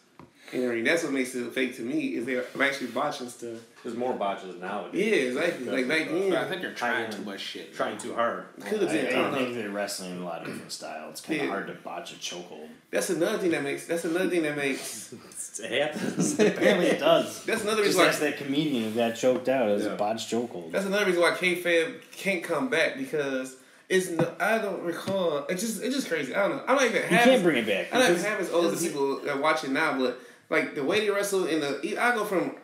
in 0.54 0.62
the 0.62 0.68
ring. 0.68 0.84
That's 0.84 1.04
what 1.04 1.14
makes 1.14 1.34
it 1.34 1.52
fake 1.54 1.76
to 1.78 1.82
me 1.82 2.16
is 2.16 2.26
they're 2.26 2.46
actually 2.62 2.88
botching 2.88 3.30
stuff. 3.30 3.58
There's 3.84 3.96
more 3.96 4.14
botches 4.14 4.60
nowadays. 4.60 4.94
Yeah, 4.94 5.34
nowadays. 5.34 5.56
exactly. 5.56 5.66
Like 5.84 5.88
back 5.88 6.10
But 6.30 6.38
I 6.38 6.50
think 6.50 6.62
they're 6.62 6.74
trying 6.74 7.10
too 7.12 7.22
much 7.24 7.40
shit. 7.40 7.74
Trying 7.74 7.98
too 7.98 8.14
hard. 8.14 8.46
could 8.60 8.82
have 8.82 8.90
I, 8.90 8.94
been. 8.94 9.06
I 9.06 9.10
I 9.10 9.12
don't 9.14 9.32
know. 9.32 9.38
think 9.40 9.56
they're 9.56 9.70
wrestling 9.72 10.12
in 10.12 10.22
a 10.22 10.26
lot 10.26 10.42
of 10.42 10.48
different 10.48 10.72
styles. 10.72 11.12
It's 11.14 11.22
kind 11.22 11.40
of 11.40 11.46
Yeah. 11.48 11.52
hard 11.52 11.68
to 11.68 11.74
botch 11.74 12.12
a 12.14 12.16
chokehold. 12.18 12.68
That's 12.92 13.10
another 13.10 13.38
thing 13.40 13.52
that 13.52 13.64
makes. 13.64 13.88
That's 13.88 14.06
another 14.06 14.30
thing 14.30 14.44
that 14.44 14.56
makes. 14.56 15.16
It 15.64 15.82
happens. 15.82 16.40
Apparently, 16.40 16.88
it 16.88 17.00
does. 17.00 17.44
That's 17.46 17.64
another 17.64 17.84
Just 17.84 17.98
reason 17.98 18.02
why. 18.04 18.08
ask 18.08 18.20
that 18.22 18.38
comedian 18.38 18.86
who 18.86 18.92
got 18.98 19.16
choked 19.18 19.50
out 19.50 19.68
as 19.68 19.84
Yeah. 19.84 19.92
a 19.92 19.96
botched 19.98 20.32
chokehold. 20.32 20.72
That's 20.72 20.86
another 20.86 21.06
reason 21.06 21.22
why 21.22 21.32
kayfabe 21.32 21.96
can't 22.14 22.42
come 22.42 22.70
back 22.70 22.98
because 22.98 23.58
it's. 23.92 24.10
No, 24.10 24.34
I 24.40 24.58
don't 24.58 24.82
recall. 24.84 25.46
It's 25.50 25.62
just. 25.62 25.84
It's 25.84 25.94
just 25.96 26.08
crazy. 26.08 26.34
I 26.34 26.48
don't 26.48 26.58
know. 26.58 26.64
I 26.68 26.76
don't 26.76 26.86
even 26.90 27.02
have. 27.04 27.12
You 27.12 27.18
can't 27.18 27.30
as- 27.32 27.44
bring 27.44 27.58
it 27.58 27.68
back. 27.68 27.94
I 27.94 28.00
don't 28.00 28.12
even 28.12 28.24
half 28.24 28.40
as 28.40 28.50
old 28.52 28.66
as 28.66 28.82
the 28.82 28.88
people 28.88 29.20
that 29.20 29.36
are 29.36 29.42
watching 29.42 29.74
now, 29.74 29.98
but 30.00 30.20
like 30.50 30.76
the 30.76 30.84
way 30.84 31.02
they 31.02 31.10
wrestle 31.10 31.46
in 31.46 31.60
the. 31.60 32.02
I 32.02 32.16
go 32.16 32.26
from. 32.26 32.56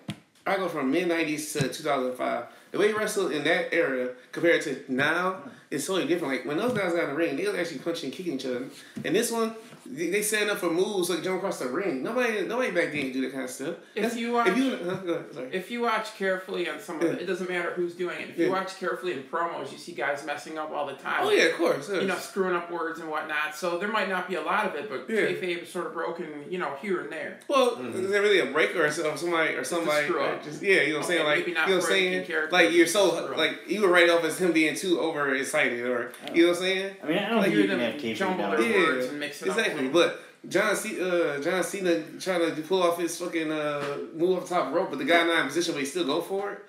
I 0.46 0.56
go 0.56 0.70
from 0.70 0.92
mid 0.92 1.10
'90s 1.10 1.52
to 1.60 1.68
2005. 1.68 2.46
the 2.72 2.80
way 2.80 2.88
he 2.88 2.94
wrestled 2.94 3.34
in 3.34 3.44
that 3.44 3.74
era 3.74 4.10
compared 4.32 4.62
to 4.62 4.82
now 4.88 5.42
is 5.70 5.86
totally 5.86 6.08
different. 6.08 6.34
Like 6.34 6.46
when 6.46 6.58
those 6.58 6.74
guys 6.74 6.94
got 6.94 7.04
in 7.04 7.10
the 7.10 7.16
ring, 7.16 7.36
they 7.36 7.46
was 7.46 7.56
actually 7.56 7.80
punching 7.80 8.06
and 8.08 8.14
kicking 8.14 8.36
each 8.36 8.46
other. 8.46 8.66
And 9.04 9.14
this 9.14 9.30
one, 9.32 9.56
they, 9.90 10.10
they 10.10 10.22
setting 10.22 10.50
up 10.50 10.58
for 10.58 10.70
moves 10.70 11.10
like 11.10 11.24
jump 11.24 11.38
across 11.38 11.60
the 11.60 11.68
ring. 11.68 12.04
Nobody, 12.04 12.42
nobody 12.46 12.72
back 12.72 12.92
then 12.92 13.12
do 13.12 13.22
that 13.22 13.32
kind 13.32 13.44
of 13.46 13.50
stuff. 13.50 13.76
If 13.96 14.04
That's- 14.04 14.18
you 14.18 14.32
watch- 14.34 14.48
if 14.50 14.58
you, 14.58 14.72
uh, 14.74 15.14
ahead. 15.14 15.50
If 15.54 15.72
you 15.72 15.82
watch 15.82 16.16
carefully 16.18 16.70
on 16.70 16.80
some 16.80 16.98
of 16.98 17.04
it, 17.04 17.22
it 17.22 17.26
doesn't 17.26 17.50
matter 17.50 17.72
who's 17.76 17.96
doing 17.96 18.20
it. 18.20 18.30
If 18.30 18.38
you 18.38 18.52
watch 18.52 18.78
carefully 18.80 19.14
in 19.14 19.24
promos, 19.24 19.72
you 19.72 19.78
see 19.78 19.94
guys 19.94 20.26
messing 20.26 20.58
up 20.58 20.72
all 20.72 20.86
the 20.88 20.94
time. 20.94 21.22
oh 21.26 21.30
yeah, 21.32 21.44
of 21.46 21.56
course. 21.56 21.90
You 21.90 22.06
know, 22.08 22.16
screwing 22.18 22.56
up 22.56 22.72
words 22.72 23.00
and 23.00 23.10
whatnot. 23.10 23.56
So 23.56 23.78
there 23.78 23.88
might 23.90 24.10
not 24.10 24.28
be 24.28 24.36
a 24.36 24.42
lot 24.42 24.66
of 24.66 24.76
it, 24.76 24.90
but 24.90 25.06
Yeah. 25.10 25.22
kayfabe 25.28 25.64
is 25.64 25.70
sort 25.70 25.88
of 25.88 25.94
broken, 25.94 26.28
you 26.50 26.58
know, 26.58 26.76
here 26.82 27.02
and 27.02 27.12
there. 27.12 27.40
Well, 27.48 27.80
is 27.96 28.10
there 28.10 28.22
really 28.22 28.40
a 28.40 28.48
breaker 28.48 28.86
or 28.86 28.92
so- 28.92 29.16
somebody 29.16 29.54
or 29.56 29.64
somebody? 29.64 30.06
screw 30.08 30.20
or 30.20 30.34
up. 30.34 30.44
just 30.44 30.62
yeah, 30.62 30.82
you 30.82 30.94
know 30.94 31.00
what 31.00 31.06
I'm 31.06 31.12
Okay, 31.12 31.14
saying? 31.18 31.26
Like 31.26 31.38
maybe 31.40 31.52
you 31.52 31.56
know 31.56 31.62
what 31.64 31.72
I'm 31.76 31.82
saying? 31.82 32.48
Like 32.52 32.72
you're 32.74 32.88
so 32.88 33.34
like 33.38 33.54
you 33.68 33.82
were 33.82 33.88
right 33.90 34.10
off 34.10 34.24
as 34.24 34.38
him 34.38 34.52
being 34.52 34.76
too 34.76 35.00
over 35.00 35.34
excited 35.36 35.82
or 35.86 36.12
you 36.34 36.44
know 36.44 36.50
what 36.50 36.58
I'm 36.58 36.64
saying? 36.64 36.96
I 37.04 37.08
mean, 37.08 37.18
I 37.18 37.30
don't 37.30 37.38
Like, 37.38 37.44
think 37.46 37.54
you 37.56 37.60
hear 37.62 37.70
can 37.70 37.80
them 37.80 37.92
have 37.94 38.02
kayfabe 38.02 38.16
jumble 38.16 38.38
now. 38.50 38.56
their 38.56 38.62
Yeah, 38.70 38.78
words 38.78 39.06
and 39.08 39.20
mix 39.20 39.42
it 39.42 39.50
up. 39.50 39.56
Exactly. 39.80 39.90
But 39.90 40.50
John 40.50 40.76
C, 40.76 41.02
uh, 41.02 41.40
John 41.42 41.64
Cena 41.64 42.04
trying 42.20 42.56
to 42.56 42.62
pull 42.62 42.84
off 42.84 43.00
his 43.00 43.18
fucking 43.18 43.52
uh, 43.52 43.98
move 44.14 44.38
off 44.38 44.50
the 44.50 44.56
top 44.56 44.74
rope, 44.74 44.90
but 44.90 45.00
the 45.00 45.06
guy 45.06 45.26
not 45.26 45.42
in 45.42 45.48
position, 45.48 45.74
but 45.74 45.80
he 45.80 45.86
still 45.86 46.06
go 46.06 46.22
for 46.22 46.54
it. 46.54 46.60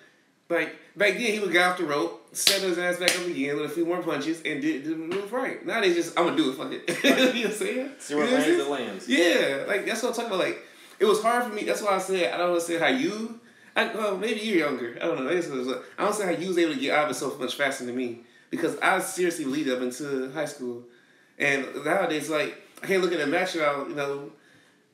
Like 0.51 0.77
back 0.97 1.13
then, 1.13 1.21
he 1.33 1.39
would 1.41 1.53
get 1.53 1.63
off 1.67 1.79
the 1.79 1.85
rope, 1.85 2.29
set 2.33 2.63
his 2.63 2.79
ass 2.79 2.99
back 2.99 3.17
up 3.19 3.27
again 3.27 3.57
with 3.57 3.67
a 3.67 3.69
few 3.69 3.85
more 3.85 4.03
punches, 4.03 4.39
and 4.39 4.63
did, 4.63 4.85
did 4.85 4.93
the 4.93 4.97
move 4.97 5.33
right. 5.33 5.65
Now 5.65 5.81
they 5.81 5.93
just, 5.93 6.19
I'm 6.19 6.25
gonna 6.25 6.37
do 6.37 6.51
it, 6.51 6.55
fuck 6.55 6.73
it. 6.73 6.89
you 7.05 7.11
know 7.11 7.27
what 7.27 7.47
I'm 7.47 7.53
saying? 7.53 7.91
See 7.99 8.15
where 8.15 8.25
You 8.25 8.31
know 8.59 8.65
it 8.65 8.69
what 8.71 8.81
I'm 8.81 8.87
lands, 8.87 9.09
it 9.09 9.19
lands. 9.19 9.59
Yeah, 9.59 9.65
like 9.69 9.87
that's 9.87 10.03
what 10.03 10.11
I'm 10.11 10.15
talking 10.15 10.33
about. 10.33 10.47
Like 10.47 10.59
it 10.99 11.05
was 11.05 11.23
hard 11.23 11.45
for 11.45 11.53
me. 11.53 11.65
That's 11.65 11.83
why 11.83 11.95
I 11.95 11.99
said 11.99 12.33
I 12.33 12.39
don't 12.39 12.49
understand 12.49 12.81
how 12.81 12.87
say 12.89 12.93
how 12.93 12.99
you. 12.99 13.41
I, 13.77 13.95
well, 13.95 14.17
maybe 14.17 14.41
you're 14.41 14.59
younger. 14.59 14.97
I 15.01 15.07
don't 15.07 15.23
know. 15.23 15.33
That's 15.33 15.47
what 15.49 15.59
it. 15.59 15.69
I 15.69 15.73
don't 16.03 16.07
understand 16.07 16.35
how 16.35 16.43
you 16.43 16.49
was 16.49 16.59
able 16.59 16.75
to 16.75 16.81
get 16.81 16.99
out 16.99 17.05
of 17.05 17.11
it 17.11 17.15
so 17.15 17.37
much 17.37 17.55
faster 17.55 17.85
than 17.85 17.95
me 17.95 18.21
because 18.51 18.77
I 18.79 18.99
seriously 19.01 19.45
lead 19.45 19.69
up 19.69 19.83
into 19.83 20.31
high 20.33 20.47
school, 20.47 20.83
and 21.39 21.67
nowadays 21.85 22.31
like 22.31 22.57
I 22.83 22.87
can't 22.87 23.03
look 23.03 23.13
at 23.13 23.21
a 23.21 23.27
match 23.27 23.55
without 23.55 23.89
you 23.89 23.95
know 23.95 24.33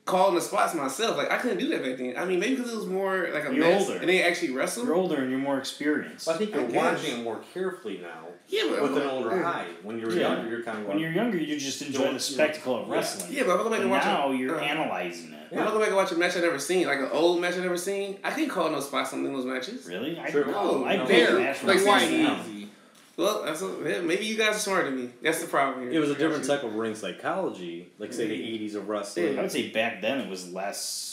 calling 0.05 0.35
the 0.35 0.41
spots 0.41 0.73
myself. 0.75 1.17
Like 1.17 1.31
I 1.31 1.37
couldn't 1.37 1.57
do 1.57 1.67
that 1.69 1.83
back 1.83 1.97
then. 1.97 2.15
I 2.17 2.25
mean, 2.25 2.39
maybe 2.39 2.55
because 2.55 2.71
it 2.73 2.77
was 2.77 2.85
more 2.85 3.29
like 3.33 3.47
a 3.47 3.53
You're 3.53 3.65
mess 3.65 3.87
older. 3.87 3.99
and 3.99 4.09
they 4.09 4.23
actually 4.23 4.51
wrestle. 4.51 4.85
You're 4.85 4.95
older 4.95 5.15
and 5.17 5.29
you're 5.31 5.39
more 5.39 5.57
experienced. 5.57 6.27
I 6.29 6.37
think 6.37 6.53
you're 6.53 6.63
I 6.63 6.91
watching 6.93 7.19
it 7.19 7.23
more 7.23 7.41
carefully 7.53 7.99
now 8.01 8.25
yeah, 8.47 8.63
but 8.69 8.83
with 8.83 8.97
an 9.01 9.09
older 9.09 9.35
yeah. 9.35 9.47
eye. 9.49 9.65
When 9.81 9.97
you're 9.99 10.11
Yeah. 10.11 10.33
younger, 10.35 10.49
you're 10.49 10.61
kind 10.63 10.79
of 10.79 10.85
when 10.85 10.99
you're 10.99 11.11
younger, 11.11 11.37
you 11.37 11.57
just 11.57 11.81
enjoy 11.81 12.13
the 12.13 12.19
spectacle 12.19 12.83
of 12.83 12.87
wrestling. 12.87 13.33
Yeah, 13.33 13.43
but 13.43 13.55
I 13.55 13.57
go 13.57 13.63
back 13.63 13.71
But 13.71 13.81
and 13.81 13.89
watch 13.91 14.03
now 14.05 14.31
a, 14.31 14.35
you're 14.35 14.59
uh, 14.59 14.63
analyzing 14.63 15.33
it. 15.33 15.51
When 15.51 15.65
I 15.67 15.71
go 15.71 15.79
back 15.79 15.87
and 15.87 15.95
watch 15.95 16.11
a 16.11 16.15
match 16.15 16.35
I've 16.35 16.43
never 16.43 16.59
seen, 16.59 16.85
like 16.85 16.99
an 16.99 17.09
old 17.11 17.39
match 17.41 17.53
I've 17.55 17.61
never 17.63 17.77
seen, 17.77 18.19
I 18.23 18.29
can't 18.31 18.49
call 18.49 18.69
no 18.69 18.79
spots 18.81 19.13
on 19.13 19.23
those 19.23 19.45
matches. 19.45 19.85
Really? 19.87 20.19
I 20.19 20.29
Sure. 20.29 20.45
know. 20.45 20.85
I 20.85 20.97
No, 20.97 21.05
bet 21.07 21.29
no. 21.31 21.39
match 21.39 21.63
Like, 21.63 21.77
when 21.77 21.87
I 21.87 21.89
why 21.91 21.99
see 22.05 22.19
it 22.19 22.23
now. 22.23 22.41
easy. 22.47 22.69
Well, 23.17 23.43
that's 23.45 23.61
a, 23.61 23.67
yeah, 23.85 24.01
maybe 24.01 24.25
you 24.25 24.35
guys 24.35 24.55
are 24.57 24.59
smarter 24.59 24.89
than 24.89 24.97
me. 25.05 25.09
That's 25.21 25.39
the 25.41 25.47
problem 25.47 25.83
here. 25.83 25.93
It 25.93 25.99
was 25.99 26.09
a 26.09 26.15
different 26.15 26.45
type 26.45 26.63
of 26.63 26.75
ring 26.75 26.95
psychology, 26.95 27.89
like 27.97 28.11
say 28.11 28.27
the 28.27 28.35
mm. 28.37 28.61
'80s 28.61 28.75
of 28.75 28.89
wrestling. 28.89 29.39
I 29.39 29.43
would 29.43 29.51
say 29.51 29.69
back 29.69 30.01
then 30.01 30.19
it 30.19 30.29
was 30.29 30.51
less. 30.51 31.11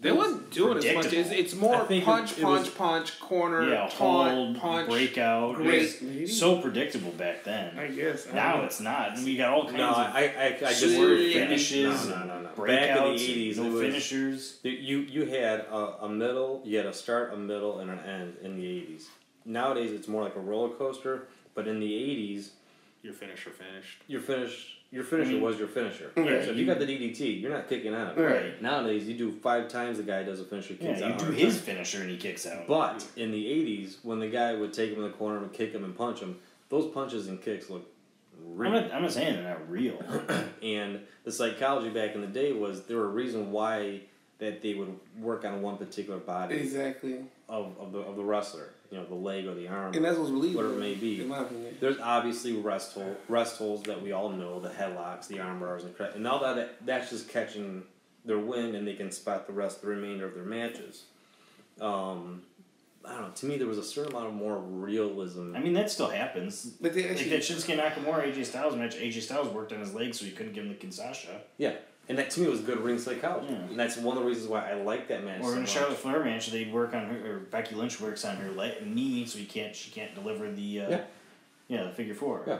They 0.00 0.10
wasn't 0.12 0.50
doing 0.50 0.76
as 0.78 0.94
much. 0.94 1.12
It's, 1.12 1.30
it's 1.30 1.54
more 1.54 1.76
I 1.76 1.84
think 1.86 2.02
it- 2.02 2.04
punch, 2.04 2.32
it 2.32 2.42
punch, 2.42 2.66
was- 2.66 2.74
punch, 2.74 3.20
corner, 3.20 3.70
Yeah, 3.70 3.88
taunt, 3.88 4.34
hold, 4.34 4.58
punch. 4.58 4.90
breakout. 4.90 5.54
great. 5.54 6.02
It 6.02 6.20
was 6.22 6.38
so 6.38 6.60
predictable 6.60 7.12
back 7.12 7.44
then. 7.44 7.78
I 7.78 7.86
guess. 7.86 8.26
I 8.28 8.34
Now 8.34 8.52
don't 8.52 8.60
know. 8.62 8.66
it's 8.66 8.80
not. 8.80 9.16
We 9.18 9.36
got 9.36 9.54
all 9.54 9.64
kinds 9.64 9.78
No, 9.78 9.90
of 9.90 9.96
I, 9.96 10.34
I, 10.36 10.46
I 10.56 10.74
just 10.74 10.94
sword 10.94 11.18
finishes, 11.18 12.08
No, 12.08 12.18
no, 12.18 12.26
no, 12.26 12.40
no. 12.42 12.48
and 12.48 12.66
Back 12.66 12.98
in 12.98 13.16
the 13.16 13.50
80s, 13.52 13.56
no 13.56 13.64
it 13.66 13.70
was- 13.70 13.80
finishers. 13.80 14.58
You 14.62 14.98
you 14.98 15.24
had 15.26 15.60
a, 15.60 16.04
a 16.04 16.08
middle, 16.08 16.60
you 16.64 16.76
had 16.76 16.86
a 16.86 16.92
start, 16.92 17.32
a 17.32 17.36
middle, 17.36 17.78
and 17.78 17.90
an 17.90 18.00
end 18.00 18.36
in 18.42 18.56
the 18.56 18.64
'80s. 18.64 19.04
Nowadays, 19.44 19.92
it's 19.92 20.08
more 20.08 20.22
like 20.22 20.36
a 20.36 20.40
roller 20.40 20.74
coaster. 20.74 21.28
But 21.54 21.68
in 21.68 21.78
the 21.80 21.90
'80s, 21.92 22.48
Your 23.02 23.12
finisher 23.14 23.50
finished. 23.50 24.02
your 24.08 24.20
finish, 24.20 24.78
your 24.90 25.04
finisher 25.04 25.38
was 25.38 25.58
your 25.58 25.68
finisher. 25.68 26.10
Yeah, 26.16 26.44
so 26.44 26.50
if 26.50 26.56
you 26.56 26.66
got 26.66 26.78
the 26.80 26.86
DDT, 26.86 27.40
you're 27.40 27.52
not 27.52 27.68
kicking 27.68 27.94
out. 27.94 28.18
Right. 28.18 28.60
Nowadays, 28.60 29.06
you 29.06 29.14
do 29.16 29.32
five 29.32 29.68
times 29.68 29.98
the 29.98 30.02
guy 30.04 30.22
does 30.24 30.40
a 30.40 30.44
finisher, 30.44 30.74
kicks 30.74 31.00
Yeah, 31.00 31.08
out. 31.12 31.20
you 31.20 31.26
do 31.26 31.32
his 31.32 31.56
time. 31.56 31.64
finisher 31.66 32.00
and 32.00 32.10
he 32.10 32.16
kicks 32.16 32.46
out. 32.46 32.66
But 32.66 33.06
in 33.16 33.30
the 33.30 33.44
'80s, 33.46 33.98
when 34.02 34.18
the 34.18 34.28
guy 34.28 34.54
would 34.54 34.72
take 34.72 34.90
him 34.90 34.98
in 34.98 35.04
the 35.04 35.10
corner 35.16 35.38
and 35.38 35.52
kick 35.52 35.72
him 35.72 35.84
and 35.84 35.96
punch 35.96 36.20
him, 36.20 36.38
those 36.70 36.90
punches 36.92 37.28
and 37.28 37.40
kicks 37.40 37.70
look 37.70 37.86
I'm 38.36 38.56
real. 38.58 38.72
not, 38.72 38.92
I'm 38.92 39.02
not 39.02 39.12
saying 39.12 39.34
they're 39.34 39.44
not 39.48 39.70
real. 39.70 40.02
And 40.62 41.00
the 41.24 41.30
psychology 41.30 41.90
back 41.90 42.14
in 42.14 42.20
the 42.22 42.26
day 42.26 42.52
was 42.52 42.84
there 42.86 42.96
were 42.96 43.04
a 43.04 43.08
reason 43.08 43.52
why 43.52 44.00
that 44.38 44.60
they 44.62 44.74
would 44.74 44.98
work 45.20 45.44
on 45.44 45.60
one 45.62 45.76
particular 45.76 46.18
body 46.18 46.56
Exactly. 46.56 47.18
Of, 47.48 47.76
of 47.78 47.92
the 47.92 47.98
of 47.98 48.16
the 48.16 48.24
wrestler, 48.24 48.70
you 48.90 48.98
know, 48.98 49.04
the 49.04 49.14
leg 49.14 49.46
or 49.46 49.54
the 49.54 49.68
arm, 49.68 49.94
And 49.94 50.04
that's 50.04 50.16
what's 50.18 50.30
believable. 50.30 50.62
whatever 50.64 50.76
it 50.76 50.80
may 50.80 50.94
be. 50.94 51.20
In 51.20 51.28
my 51.28 51.40
opinion. 51.42 51.76
There's 51.80 51.98
obviously 52.00 52.52
rest 52.56 52.94
hole, 52.94 53.16
rest 53.28 53.58
holes 53.58 53.82
that 53.84 54.00
we 54.02 54.12
all 54.12 54.30
know, 54.30 54.60
the 54.60 54.70
headlocks, 54.70 55.26
the 55.28 55.40
arm 55.40 55.60
bars, 55.60 55.84
and 55.84 55.94
cra- 55.96 56.12
and 56.14 56.26
all 56.26 56.40
that 56.40 56.84
that's 56.86 57.10
just 57.10 57.28
catching 57.28 57.82
their 58.24 58.38
wind, 58.38 58.74
and 58.74 58.86
they 58.88 58.94
can 58.94 59.10
spot 59.10 59.46
the 59.46 59.52
rest, 59.52 59.82
the 59.82 59.86
remainder 59.88 60.24
of 60.26 60.34
their 60.34 60.44
matches. 60.44 61.04
Um, 61.80 62.42
I 63.04 63.12
don't 63.12 63.20
know. 63.22 63.30
To 63.34 63.46
me, 63.46 63.58
there 63.58 63.66
was 63.66 63.76
a 63.76 63.82
certain 63.82 64.12
amount 64.12 64.28
of 64.28 64.34
more 64.34 64.56
realism. 64.56 65.54
I 65.54 65.58
mean, 65.60 65.74
that 65.74 65.90
still 65.90 66.08
happens. 66.08 66.64
But 66.80 66.94
they 66.94 67.06
Like 67.08 67.18
that 67.28 67.40
Shinsuke 67.40 67.78
Nakamura 67.78 68.32
AJ 68.34 68.46
Styles 68.46 68.76
match, 68.76 68.96
AJ 68.96 69.20
Styles 69.22 69.48
worked 69.48 69.72
on 69.74 69.80
his 69.80 69.92
leg, 69.92 70.14
so 70.14 70.24
he 70.24 70.30
couldn't 70.30 70.54
give 70.54 70.64
him 70.64 70.70
the 70.70 70.76
Kinshasa. 70.76 71.40
yeah, 71.58 71.74
and 72.08 72.18
that 72.18 72.30
to 72.30 72.40
me 72.40 72.48
was 72.48 72.60
good 72.60 72.80
ring 72.80 72.98
psychology, 72.98 73.48
Yeah. 73.52 73.58
and 73.60 73.78
that's 73.78 73.96
one 73.96 74.16
of 74.16 74.22
the 74.22 74.28
reasons 74.28 74.48
why 74.48 74.70
I 74.70 74.74
like 74.74 75.08
that 75.08 75.24
match. 75.24 75.40
Or 75.42 75.52
so 75.52 75.56
in 75.58 75.64
a. 75.64 75.66
Charlotte 75.66 75.96
Flair 75.98 76.22
match, 76.24 76.48
they 76.50 76.64
work 76.66 76.94
on 76.94 77.06
her, 77.06 77.32
or 77.34 77.38
Becky 77.40 77.74
Lynch 77.74 78.00
works 78.00 78.24
on 78.24 78.36
her 78.36 78.50
leg, 78.50 78.86
knee, 78.86 79.24
so 79.26 79.38
he 79.38 79.46
can't, 79.46 79.74
she 79.74 79.90
can't 79.90 80.14
deliver 80.14 80.50
the, 80.50 80.80
uh, 80.82 80.90
Yeah. 80.90 81.00
yeah, 81.68 81.84
the 81.84 81.90
figure 81.90 82.14
four. 82.14 82.42
Yeah. 82.46 82.58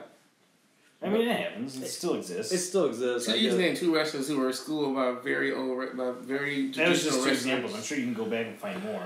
I 1.03 1.09
mean, 1.11 1.29
it 1.29 1.37
happens. 1.37 1.77
It 1.77 1.89
still 1.89 2.15
exists. 2.15 2.51
It 2.51 2.59
still 2.59 2.87
exists. 2.87 3.27
So 3.27 3.35
I 3.35 3.37
you 3.37 3.49
just 3.49 3.59
named 3.59 3.77
two 3.77 3.95
wrestlers 3.95 4.27
who 4.27 4.39
were 4.39 4.53
schooled 4.55 4.95
by 4.95 5.13
very 5.23 5.53
old, 5.53 5.77
re- 5.77 5.89
by 5.95 6.13
very 6.13 6.71
that 6.71 6.89
was 6.89 7.03
just 7.05 7.11
traditional 7.11 7.13
two 7.13 7.19
wrestlers. 7.19 7.37
examples. 7.45 7.75
I'm 7.75 7.83
sure 7.83 7.99
you 7.99 8.05
can 8.05 8.15
go 8.15 8.25
back 8.25 8.47
and 8.47 8.59
find 8.59 8.83
more. 8.83 9.03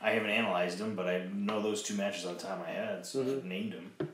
I 0.00 0.12
haven't 0.12 0.30
analyzed 0.30 0.78
them, 0.78 0.94
but 0.94 1.06
I 1.06 1.26
know 1.34 1.60
those 1.60 1.82
two 1.82 1.94
matches 1.96 2.24
on 2.24 2.34
the 2.34 2.40
top 2.40 2.52
of 2.52 2.60
my 2.60 2.72
head, 2.72 3.04
so 3.04 3.22
Mhm. 3.22 3.36
I've 3.38 3.44
named 3.44 3.72
them. 3.72 4.08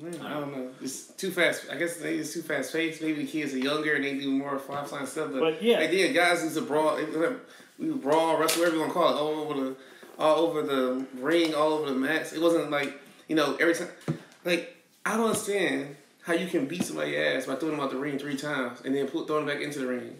Man, 0.00 0.20
I 0.20 0.34
don't 0.34 0.52
know. 0.52 0.68
It's 0.80 1.06
too 1.06 1.30
fast. 1.30 1.66
I 1.72 1.76
guess 1.76 2.00
maybe 2.00 2.18
it's 2.18 2.32
too 2.32 2.42
fast 2.42 2.72
paced. 2.72 3.00
Maybe 3.02 3.24
the 3.24 3.30
kids 3.30 3.54
are 3.54 3.58
younger 3.58 3.94
and 3.94 4.04
they 4.04 4.18
do 4.18 4.30
more 4.30 4.58
five 4.58 4.86
sign 4.88 5.06
stuff. 5.06 5.30
But, 5.32 5.40
But, 5.40 5.62
yeah. 5.62 5.78
like, 5.78 5.92
yeah, 5.92 6.08
guys 6.08 6.44
used 6.44 6.56
a 6.56 6.62
brawl. 6.62 6.98
We 7.78 7.90
brawl, 7.90 8.38
wrestle, 8.38 8.60
whatever 8.60 8.76
you 8.76 8.80
want 8.82 8.92
to 8.92 8.98
call 8.98 9.12
it, 9.12 9.20
all 9.20 9.40
over 9.40 9.54
the, 9.54 9.76
all 10.18 10.36
over 10.46 10.62
the 10.62 11.06
ring, 11.14 11.54
all 11.54 11.72
over 11.74 11.90
the 11.90 11.96
mats. 11.96 12.32
It 12.32 12.40
wasn't 12.40 12.70
like 12.70 13.00
you 13.28 13.36
know 13.36 13.56
every 13.56 13.74
time. 13.74 13.88
Like 14.44 14.76
I 15.06 15.16
don't 15.16 15.26
understand 15.26 15.96
how 16.22 16.34
you 16.34 16.46
can 16.46 16.66
beat 16.66 16.84
somebody's 16.84 17.16
ass 17.16 17.46
by 17.46 17.54
throwing 17.54 17.76
them 17.76 17.84
out 17.84 17.90
the 17.90 17.96
ring 17.96 18.18
three 18.18 18.36
times 18.36 18.82
and 18.84 18.94
then 18.94 19.08
put 19.08 19.26
throwing 19.26 19.46
them 19.46 19.56
back 19.56 19.64
into 19.64 19.78
the 19.78 19.86
ring. 19.86 20.16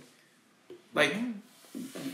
Like 0.94 1.12
mm-hmm. 1.12 1.32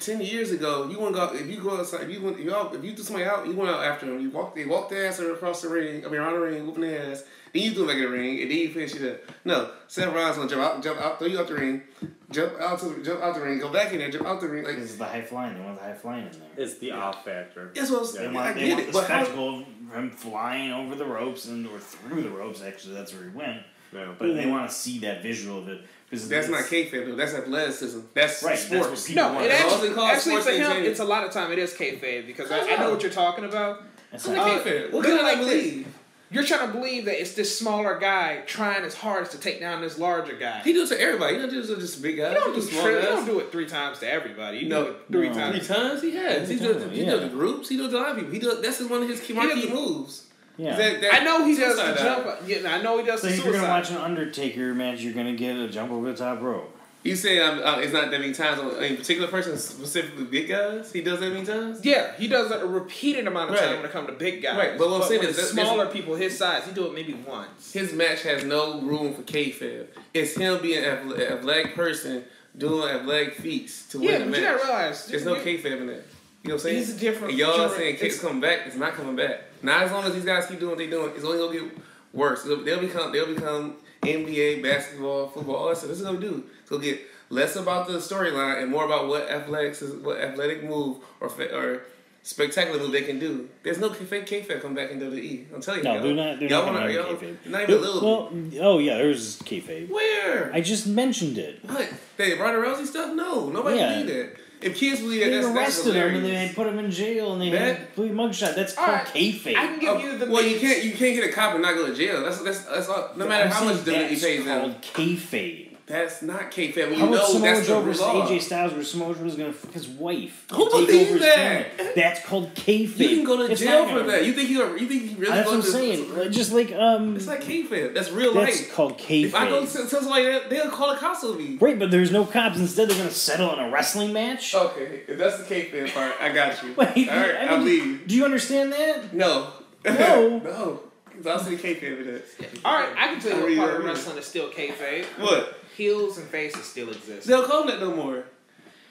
Ten 0.01 0.21
years 0.21 0.51
ago, 0.51 0.89
you 0.89 0.99
want 0.99 1.15
to 1.15 1.21
go 1.21 1.35
if 1.35 1.47
you 1.47 1.61
go 1.61 1.79
outside, 1.79 2.03
if 2.03 2.11
you 2.11 2.21
went, 2.23 2.39
if 2.39 2.45
you, 2.45 2.55
out, 2.55 2.75
if 2.75 2.85
you 2.85 2.95
threw 2.95 3.05
somebody 3.05 3.25
out, 3.27 3.47
you 3.47 3.55
went 3.55 3.71
out 3.71 3.85
after 3.85 4.07
them. 4.07 4.21
You 4.21 4.31
walk, 4.31 4.55
they 4.55 4.65
walked 4.65 4.91
their 4.91 5.07
ass 5.07 5.19
across 5.19 5.63
the 5.63 5.69
ring, 5.69 6.05
I 6.05 6.09
mean 6.09 6.21
around 6.21 6.35
the 6.35 6.41
ring, 6.41 6.67
whooping 6.67 6.83
their 6.83 7.13
ass. 7.13 7.25
Then 7.53 7.63
you 7.63 7.71
threw 7.71 7.87
them 7.87 7.89
back 7.89 7.97
in 7.97 8.03
the 8.03 8.09
ring, 8.09 8.41
and 8.43 8.51
then 8.51 8.59
you 8.59 8.69
finish 8.71 8.95
it 8.97 9.09
up. 9.15 9.37
No, 9.45 9.71
Seth 9.87 10.13
Rollins 10.13 10.37
gonna 10.37 10.49
jump 10.49 10.63
out, 10.63 10.83
jump 10.83 11.01
out, 11.01 11.19
throw 11.19 11.29
you 11.29 11.39
out 11.39 11.47
the 11.47 11.55
ring, 11.55 11.83
jump 12.31 12.61
out 12.61 12.81
to 12.81 12.87
the, 12.87 13.05
jump 13.05 13.23
out 13.23 13.35
the 13.35 13.41
ring, 13.41 13.59
go 13.61 13.73
back 13.73 13.93
in 13.93 13.99
there, 13.99 14.11
jump 14.11 14.27
out 14.27 14.41
the 14.41 14.49
ring. 14.49 14.65
Like 14.65 14.77
This 14.77 14.91
is 14.91 14.99
the 14.99 15.05
high 15.05 15.23
flying. 15.23 15.55
They 15.55 15.65
want 15.65 15.77
the 15.79 15.85
high 15.85 15.95
flying 15.95 16.27
in 16.27 16.33
there. 16.33 16.49
It's 16.57 16.79
the 16.79 16.91
off 16.93 17.25
factor. 17.25 17.71
that's 17.75 17.91
what 17.91 18.09
I'm 18.09 18.17
They 18.17 18.27
want, 18.29 18.47
I 18.47 18.53
they 18.55 18.61
get 18.61 18.69
want 18.71 18.81
it, 18.81 18.87
the 18.87 18.93
but 18.93 19.09
how, 19.09 19.23
spectacle 19.23 19.61
of 19.61 19.95
him 19.95 20.11
flying 20.11 20.73
over 20.73 20.97
the 20.97 21.07
ropes 21.07 21.47
and 21.47 21.67
or 21.69 21.79
through 21.79 22.23
the 22.23 22.31
ropes. 22.31 22.61
Actually, 22.63 22.95
that's 22.95 23.15
where 23.15 23.23
he 23.23 23.37
went. 23.37 23.63
Yeah. 23.93 24.13
But 24.19 24.35
they 24.35 24.47
want 24.47 24.69
to 24.69 24.75
see 24.75 24.99
that 25.01 25.23
visual 25.23 25.59
of 25.59 25.69
it 25.69 25.83
because 26.23 26.29
that's 26.29 26.49
not 26.49 26.61
it's- 26.61 26.71
kayfabe 26.93 27.07
though. 27.09 27.17
That's 27.17 27.35
athleticism. 27.35 28.01
That's 28.15 28.43
Right, 28.43 28.51
that's 28.59 28.71
what 28.71 28.83
sports. 28.85 29.07
people 29.09 29.23
No, 29.23 29.33
want. 29.35 29.45
it 29.47 29.51
As 29.53 29.61
long 29.61 29.67
as 29.67 29.73
actually, 29.75 29.89
they 29.95 30.03
actually 30.03 30.31
sports 30.33 30.45
for 30.47 30.51
him, 30.53 30.61
entertainment. 30.63 30.87
it's 30.91 31.01
a 31.01 31.05
lot 31.05 31.25
of 31.25 31.33
time 31.33 31.53
it 31.53 31.59
is 31.59 31.75
kayfabe 31.75 32.27
because 32.27 32.51
I, 32.53 32.61
I 32.61 32.77
know 32.79 32.91
what 32.91 33.03
you're 33.03 33.11
talking 33.13 33.45
about. 33.45 33.83
That's 34.11 34.25
It's 34.27 34.35
not, 34.35 34.47
Uh, 34.49 34.59
kayfabe. 34.65 34.91
What 34.93 35.05
can 35.05 35.15
I 35.15 35.19
it 35.19 35.23
like 35.39 35.47
this. 35.47 35.85
You're 36.31 36.43
trying 36.43 36.67
to 36.67 36.73
believe 36.77 37.05
that 37.05 37.21
it's 37.21 37.35
this 37.35 37.57
smaller 37.57 37.97
guy 37.97 38.43
trying 38.47 38.83
his 38.83 38.95
hardest 38.95 39.31
to 39.33 39.39
take 39.39 39.61
down 39.61 39.81
this 39.83 39.99
larger 39.99 40.33
guy. 40.33 40.63
He 40.65 40.73
does 40.73 40.91
it 40.91 40.97
to 40.97 41.03
everybody. 41.03 41.35
He 41.37 41.43
doesn't 41.43 41.55
do 41.55 41.73
it 41.73 41.75
to 41.77 41.81
just 41.81 42.03
big 42.03 42.17
guys. 42.17 42.33
You 42.35 42.41
don't 42.41 42.55
He 42.55 42.61
do 42.61 42.67
small 42.67 42.83
tri- 42.83 42.91
you 42.93 42.97
guys. 42.99 43.09
don't 43.09 43.27
do 43.27 43.39
it 43.39 43.53
three 43.53 43.67
times 43.67 44.01
to 44.01 44.11
everybody. 44.11 44.59
You 44.59 44.69
No, 44.69 44.85
do 44.85 44.91
it 44.91 44.97
three 45.13 45.29
no. 45.29 45.35
times. 45.35 45.67
Three 45.67 45.77
times 45.77 46.03
he 46.03 46.17
has. 46.17 46.49
He 46.49 46.57
does. 46.57 46.77
time, 46.79 46.91
He 46.91 47.05
yeah. 47.05 47.11
does 47.13 47.21
the 47.21 47.29
groups. 47.29 47.69
He 47.69 47.77
does 47.77 47.93
a 47.93 47.97
lot 47.99 48.11
of 48.11 48.17
people. 48.17 48.33
He 48.33 48.39
does. 48.41 48.61
That's 48.63 48.81
one 48.81 49.03
of 49.05 49.09
his 49.09 49.21
key 49.21 49.33
marquee 49.35 49.55
doesn't- 49.63 49.75
moves. 49.75 50.23
Yeah. 50.57 50.77
That- 50.77 51.01
that 51.01 51.15
I 51.15 51.25
know 51.25 51.45
he 51.45 51.57
does 51.57 51.77
the 51.77 52.03
jump. 52.03 52.25
dive. 52.25 52.49
Yeah, 52.49 52.75
I 52.75 52.83
know 52.83 52.99
he 52.99 53.05
does 53.05 53.21
so 53.23 53.27
the 53.29 53.35
if 53.35 53.45
you're 53.45 53.53
gonna 53.55 53.69
watch 53.69 53.91
an 53.91 53.97
Undertaker 53.99 54.75
match, 54.75 55.01
you're 55.01 55.15
gonna 55.15 55.35
get 55.35 55.57
a 55.57 55.69
jump 55.69 55.91
over 55.93 56.11
the 56.13 56.17
top 56.17 56.41
rope. 56.41 56.71
You 57.03 57.15
say 57.15 57.39
um, 57.39 57.61
uh, 57.63 57.81
it's 57.81 57.93
not 57.93 58.11
that 58.11 58.19
many 58.19 58.33
times 58.33 58.59
on 58.59 58.83
a 58.83 58.97
particular 58.97 59.29
person, 59.29 59.59
specifically 59.59 60.25
big 60.25 60.49
guys. 60.49 60.91
He 60.91 61.03
does 61.03 61.21
that 61.21 61.31
many 61.35 61.45
times. 61.45 61.85
Yeah, 61.85 62.13
he 62.17 62.29
does 62.29 62.51
a 62.51 62.67
repeated 62.67 63.27
amount 63.27 63.51
of 63.51 63.57
Right. 63.57 63.65
time 63.67 63.77
when 63.77 63.85
it 63.85 63.93
comes 63.93 64.07
to 64.07 64.15
big 64.15 64.41
guys. 64.43 64.57
Right, 64.57 64.79
but 64.79 64.89
what 64.89 65.03
I'm 65.03 65.09
saying 65.09 65.23
is 65.25 65.29
it's 65.39 65.39
that- 65.39 65.49
smaller 65.49 65.85
people 65.87 66.15
his 66.15 66.39
size, 66.39 66.63
he 66.65 66.73
do 66.73 66.87
it 66.87 66.95
maybe 66.95 67.13
once. 67.13 67.75
His 67.75 67.93
match 67.93 68.23
has 68.23 68.43
no 68.45 68.81
room 68.81 69.13
for 69.13 69.21
kayfabe. 69.23 69.89
It's 70.15 70.35
him 70.35 70.63
being 70.63 70.83
an 70.83 71.13
athletic 71.21 71.75
person 71.75 72.25
doing 72.57 72.89
athletic 72.89 73.35
feats 73.35 73.83
to 73.91 73.99
Yeah, 73.99 74.13
win 74.13 74.31
but 74.31 74.31
the 74.37 74.41
you 74.41 74.47
match. 74.47 74.57
gotta 74.63 74.65
realize 74.73 75.07
There's 75.07 75.25
no 75.27 75.35
you- 75.37 75.43
kayfabe 75.43 75.81
in 75.83 75.87
that. 75.89 75.93
You 75.93 75.99
know 75.99 76.05
what 76.45 76.53
I'm 76.55 76.59
saying? 76.61 76.77
He's 76.77 76.97
a 76.97 76.99
different. 76.99 77.31
And 77.33 77.39
y'all 77.39 77.57
genre- 77.59 77.77
saying 77.77 77.97
kids 77.97 78.15
it's- 78.15 78.21
coming 78.23 78.41
back, 78.41 78.61
it's 78.67 78.77
not 78.77 78.95
coming 78.95 79.17
back. 79.17 79.43
Not 79.65 79.83
as 79.83 79.93
long 79.93 80.05
as 80.05 80.15
these 80.15 80.25
guys 80.25 80.47
keep 80.47 80.61
doing 80.61 80.71
what 80.71 80.79
they're 80.79 80.91
doing. 80.91 81.13
It's 81.17 81.25
only 81.25 81.39
gonna 81.39 81.69
get 81.71 81.79
worse. 82.13 82.43
They'll, 82.45 82.81
become 82.81 83.13
they'll 83.13 83.35
become 83.35 83.77
NBA, 84.03 84.63
basketball, 84.63 85.29
football, 85.29 85.57
all 85.57 85.69
that 85.69 85.79
stuff. 85.79 85.89
This 85.89 86.01
is 86.01 86.09
we 86.09 86.19
do. 86.19 86.45
It's 86.61 86.71
gonna 86.71 86.83
get 86.83 87.01
less 87.31 87.57
about 87.57 87.89
the 87.89 87.95
storyline 87.95 88.63
and 88.63 88.71
more 88.71 88.85
about 88.85 89.09
what 89.09 89.31
athletics 89.31 89.81
is, 89.81 89.95
what 90.03 90.19
athletic 90.21 90.63
move 90.63 90.99
or 91.21 91.29
or 91.29 91.83
spectacular 92.23 92.79
move 92.79 92.93
they 92.93 93.03
can 93.03 93.19
do. 93.19 93.49
There's 93.63 93.79
no 93.79 93.93
fake 93.93 94.27
kayfabe 94.27 94.61
coming 94.61 94.75
back 94.77 94.91
in 94.91 95.01
WWE. 95.01 95.47
I'm 95.55 95.61
telling 95.61 95.81
you. 95.81 95.85
No, 95.85 95.95
y'all. 95.95 96.03
they're 96.03 96.15
not. 96.15 96.39
They're 96.41 96.49
y'all 96.51 96.67
not 96.67 96.75
wanna, 96.75 96.93
y'all, 96.93 97.15
kayfabe. 97.15 97.47
Not 97.47 97.63
even 97.63 97.75
a 97.75 97.79
little. 97.79 98.01
Well, 98.03 98.31
oh 98.61 98.79
yeah, 98.79 98.99
there's 98.99 99.39
kayfabe. 99.41 99.89
Where? 99.89 100.53
I 100.53 100.61
just 100.61 100.87
mentioned 100.87 101.39
it. 101.39 101.61
what? 101.65 101.91
They 102.17 102.35
Ronda 102.39 102.61
Rousey 102.61 102.87
stuff? 102.87 103.15
No, 103.15 103.49
nobody 103.49 103.79
Yeah. 103.79 104.01
believe 104.03 104.07
that. 104.09 104.37
If 104.65 104.77
kids 104.79 105.01
believe 105.01 105.21
that, 105.21 105.27
They 105.31 105.37
that's, 105.41 105.47
that's 105.55 105.57
arrested 105.87 105.95
him 105.97 106.15
and 106.17 106.25
they 106.25 106.53
put 106.55 106.67
him 106.67 106.79
in 106.79 106.91
jail 106.91 107.33
and 107.35 107.43
they 107.43 107.51
That- 107.51 107.61
had 107.79 107.95
blue 107.95 108.11
mugshot. 108.11 108.55
That's 108.55 108.77
All 108.77 108.85
called 108.85 108.97
right, 108.99 109.07
kayfabe. 109.09 109.57
I 109.57 109.67
can 109.67 109.79
give 109.79 109.97
Uh, 109.97 109.99
you 109.99 110.19
the. 110.19 110.27
well, 110.31 110.43
you 110.45 110.59
can't 110.59 110.83
you 110.85 110.93
can't 110.93 111.15
get 111.15 111.29
a 111.29 111.33
cop 111.33 111.53
and 111.55 111.63
not 111.63 111.75
go 111.75 111.87
to 111.87 111.95
jail. 111.95 112.23
That's 112.23 112.41
that's 112.43 112.61
that's 112.65 112.89
all, 112.89 113.11
no 113.17 113.27
matter 113.29 113.45
I'm 113.45 113.51
how 113.51 113.65
much 113.65 113.77
saying 113.85 113.99
WWE 113.99 114.09
that's 114.11 114.23
pays 114.25 114.45
them. 114.45 114.61
called 114.61 114.83
kayfabe. 114.83 115.69
That's 115.87 116.23
not 116.23 116.51
kayfabe. 116.51 116.89
When 116.91 116.99
How 116.99 117.07
you 117.09 117.13
about 117.13 117.29
know 117.29 117.33
Samoa 117.35 117.55
that's 117.57 117.67
Joe 117.67 117.81
versus 117.83 118.01
law. 118.01 118.27
AJ 118.27 118.41
Styles 118.41 118.73
where 118.73 118.83
Samoa 118.85 119.15
Joe 119.15 119.23
was 119.25 119.35
gonna 119.37 119.53
fuck 119.53 119.73
his 119.75 119.87
wife? 119.87 120.47
Who 120.51 120.63
and 120.63 120.73
take 120.73 120.87
believes 121.09 121.21
that? 121.21 121.73
family? 121.77 121.93
That's 121.95 122.25
called 122.25 122.55
kayfabe. 122.55 122.99
You 123.01 123.09
can 123.17 123.25
go 123.25 123.37
to 123.47 123.53
It's 123.53 123.61
jail 123.61 123.87
for 123.89 124.03
that. 124.05 124.25
You 124.25 124.33
think 124.33 124.49
he 124.49 124.55
you 124.55 124.79
think 124.79 124.91
he 125.03 125.15
really 125.17 125.27
That's 125.33 125.45
what 125.47 125.53
going 125.53 125.57
I'm 125.57 125.63
to 125.63 125.71
saying. 125.71 126.17
Like, 126.17 126.31
Just 126.31 126.53
like 126.53 126.73
um, 126.73 127.17
It's 127.17 127.27
like 127.27 127.43
kayfabe. 127.45 127.93
That's 127.93 128.11
real 128.11 128.33
that's 128.33 128.61
life. 128.63 128.73
called 128.75 128.93
If 128.99 129.35
I 129.35 129.47
go 129.51 129.63
kayfabe. 129.63 129.73
tell 129.75 129.87
tell 129.87 130.01
somebody 130.01 130.25
that, 130.25 130.49
they'll 130.49 130.71
call 130.71 130.95
the 130.95 130.99
cops 130.99 131.23
on 131.23 131.37
me. 131.37 131.59
Right, 131.61 131.79
but 131.79 131.91
there's 131.91 132.11
no 132.11 132.25
cops. 132.25 132.57
Instead, 132.59 132.89
they're 132.89 132.97
gonna 132.97 133.11
settle 133.11 133.53
in 133.53 133.59
a 133.59 133.71
wrestling 133.71 134.15
match. 134.15 134.55
Okay, 134.55 135.03
if 135.07 135.19
that's 135.19 135.37
the 135.37 135.45
kayfabe 135.55 135.93
part, 135.93 136.15
I 136.19 136.31
got 136.33 136.63
you. 136.63 136.73
Wait, 136.79 137.11
All 137.11 137.17
right, 137.19 137.35
I 137.35 137.47
I 137.47 137.51
mean, 137.51 137.59
believe 137.59 137.85
you. 137.87 137.99
Do 138.07 138.15
you 138.17 138.25
understand 138.25 138.73
that? 138.73 139.13
No. 139.13 139.49
No. 139.85 140.39
no. 140.43 140.81
'Cause 141.15 141.27
I'll 141.29 141.39
see 141.39 141.55
the 141.55 141.63
kayfabe 141.63 142.01
in 142.03 142.09
it. 142.09 142.27
All 142.65 142.75
right, 142.75 142.89
I 142.97 143.07
can 143.09 143.21
tell 143.21 143.49
you 143.49 143.59
what 143.61 143.69
part 143.69 143.81
of 143.81 143.85
wrestling 143.85 144.17
is 144.19 144.25
still 144.25 144.49
kayfabe. 144.51 145.05
What? 145.21 145.61
Heels 145.77 146.19
and 146.19 146.27
faces 146.29 146.65
still 146.65 146.91
exist. 146.91 147.27
They 147.27 147.33
don't 147.33 147.49
call 147.49 147.67
that 147.67 147.81
no 147.81 147.95
more. 147.95 148.25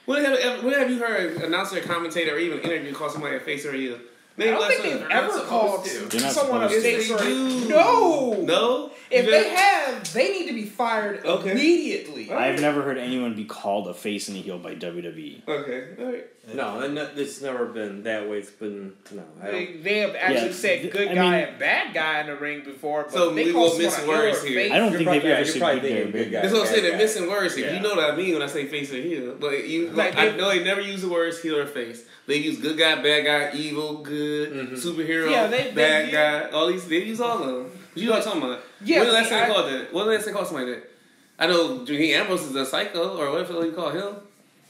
When 0.06 0.22
have, 0.22 0.62
when 0.62 0.74
have 0.74 0.90
you 0.90 0.98
heard 0.98 1.36
an 1.36 1.42
announcer, 1.42 1.80
commentator, 1.80 2.34
or 2.34 2.38
even 2.38 2.60
interview 2.60 2.92
call 2.92 3.08
somebody 3.08 3.36
a 3.36 3.40
face 3.40 3.64
or 3.64 3.70
a 3.70 3.76
heel? 3.76 3.98
I 4.36 4.44
don't 4.46 4.68
think 4.68 4.82
they've 4.82 5.06
ever 5.10 5.40
called 5.44 5.84
to. 5.84 6.18
Someone 6.20 6.64
a 6.64 6.68
supposed 6.68 6.74
to. 6.74 6.80
face 6.80 7.10
or 7.10 7.18
do. 7.18 7.68
No. 7.68 8.40
No? 8.42 8.90
If 9.10 9.26
they 9.26 9.48
have, 9.50 10.12
they 10.12 10.32
need 10.32 10.48
to 10.48 10.54
be 10.54 10.64
fired 10.64 11.24
Okay. 11.24 11.52
immediately. 11.52 12.32
I've 12.32 12.60
never 12.60 12.82
heard 12.82 12.98
anyone 12.98 13.34
be 13.36 13.44
called 13.44 13.86
a 13.86 13.94
face 13.94 14.26
and 14.28 14.36
a 14.36 14.40
heel 14.40 14.58
by 14.58 14.74
WWE. 14.74 15.42
Okay, 15.46 15.84
alright. 16.00 16.26
No, 16.52 16.80
and 16.80 16.98
it's 16.98 17.40
never 17.40 17.66
been 17.66 18.02
that 18.02 18.28
way. 18.28 18.38
It's 18.38 18.50
been 18.50 18.94
no. 19.12 19.22
They, 19.42 19.76
they 19.76 19.98
have 20.00 20.14
actually 20.16 20.48
Yeah, 20.48 20.52
said 20.52 20.90
good 20.90 21.08
I 21.08 21.14
guy 21.14 21.22
mean- 21.30 21.48
and 21.48 21.58
bad 21.58 21.94
guy 21.94 22.20
in 22.20 22.26
the 22.26 22.34
ring 22.36 22.64
before, 22.64 23.04
but 23.04 23.12
So 23.12 23.30
they 23.30 23.44
we 23.46 23.52
call 23.52 23.70
will 23.70 23.78
miss 23.78 23.94
someone 23.94 24.16
words 24.18 24.42
here. 24.42 24.54
face. 24.54 24.72
I 24.72 24.78
don't 24.78 24.90
You're 24.92 24.98
think 24.98 25.10
they've 25.10 25.24
ever 25.30 25.36
you're 25.42 25.44
said 25.46 25.60
good 25.60 25.82
guy 25.82 25.88
or 25.88 26.04
bad 26.04 26.12
good 26.12 26.24
guy. 26.24 26.30
guy. 26.30 26.40
That's 26.42 26.52
what 26.52 26.62
I'm 26.62 26.66
saying. 26.68 26.82
They're 26.82 26.98
missing 26.98 27.28
words 27.30 27.54
here. 27.56 27.66
Yeah. 27.68 27.74
You 27.76 27.80
know 27.80 27.94
what 27.94 28.10
I 28.12 28.16
mean 28.16 28.32
when 28.34 28.42
I 28.42 28.46
say 28.46 28.66
face 28.66 28.92
or 28.92 28.96
heel. 29.00 29.36
But 29.38 29.68
you, 29.68 29.90
Like 29.90 30.16
I 30.16 30.30
know 30.36 30.48
they 30.48 30.64
never 30.64 30.80
use 30.80 31.02
the 31.02 31.08
words 31.08 31.40
heel 31.40 31.56
or 31.58 31.66
face. 31.66 32.04
They 32.26 32.36
use 32.38 32.58
good 32.58 32.78
guy, 32.78 32.94
bad 33.02 33.24
guy, 33.26 33.56
evil, 33.58 33.98
good, 33.98 34.52
Mhm. 34.52 34.70
superhero, 34.72 35.30
Yeah, 35.30 35.46
they- 35.46 35.64
they 35.64 35.70
bad 35.72 36.04
use- 36.06 36.12
guy. 36.14 36.50
All 36.50 36.66
these, 36.68 36.84
they 36.88 37.02
use 37.02 37.20
all 37.20 37.38
of 37.42 37.46
them. 37.46 37.70
You 37.94 38.06
know 38.06 38.12
what 38.12 38.18
I'm 38.22 38.24
talking 38.24 38.42
about? 38.42 38.64
Yeah, 38.82 38.98
When 39.00 39.06
the 39.08 39.12
last 39.12 39.28
time 39.28 39.42
I- 39.44 39.54
called 39.54 39.70
that? 39.72 39.92
When 39.92 40.06
the 40.06 40.12
last 40.12 40.24
time 40.24 40.32
they 40.32 40.36
called 40.38 40.46
somebody 40.48 40.70
that? 40.72 40.90
I 41.38 41.46
know 41.48 41.84
Dean 41.84 42.14
Ambrose 42.14 42.42
is 42.44 42.54
a 42.56 42.64
psycho, 42.64 43.16
or 43.18 43.30
what 43.30 43.46
the 43.46 43.52
hell 43.52 43.64
you 43.66 43.72
call 43.72 43.90
him? 43.90 44.14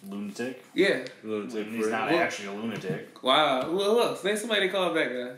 Lunatic. 0.08 0.62
Yeah. 0.74 0.98
lunatic 1.22 1.66
He's 1.68 1.86
not 1.88 2.10
Well- 2.10 2.18
actually 2.20 2.48
a 2.48 2.52
lunatic. 2.52 3.22
Wow. 3.22 3.62
Who 3.62 3.78
who 3.82 4.00
else? 4.02 4.22
Name 4.24 4.36
somebody 4.36 4.66
they 4.66 4.68
call 4.68 4.90
a 4.90 4.94
bad 4.94 5.08
guy. 5.12 5.30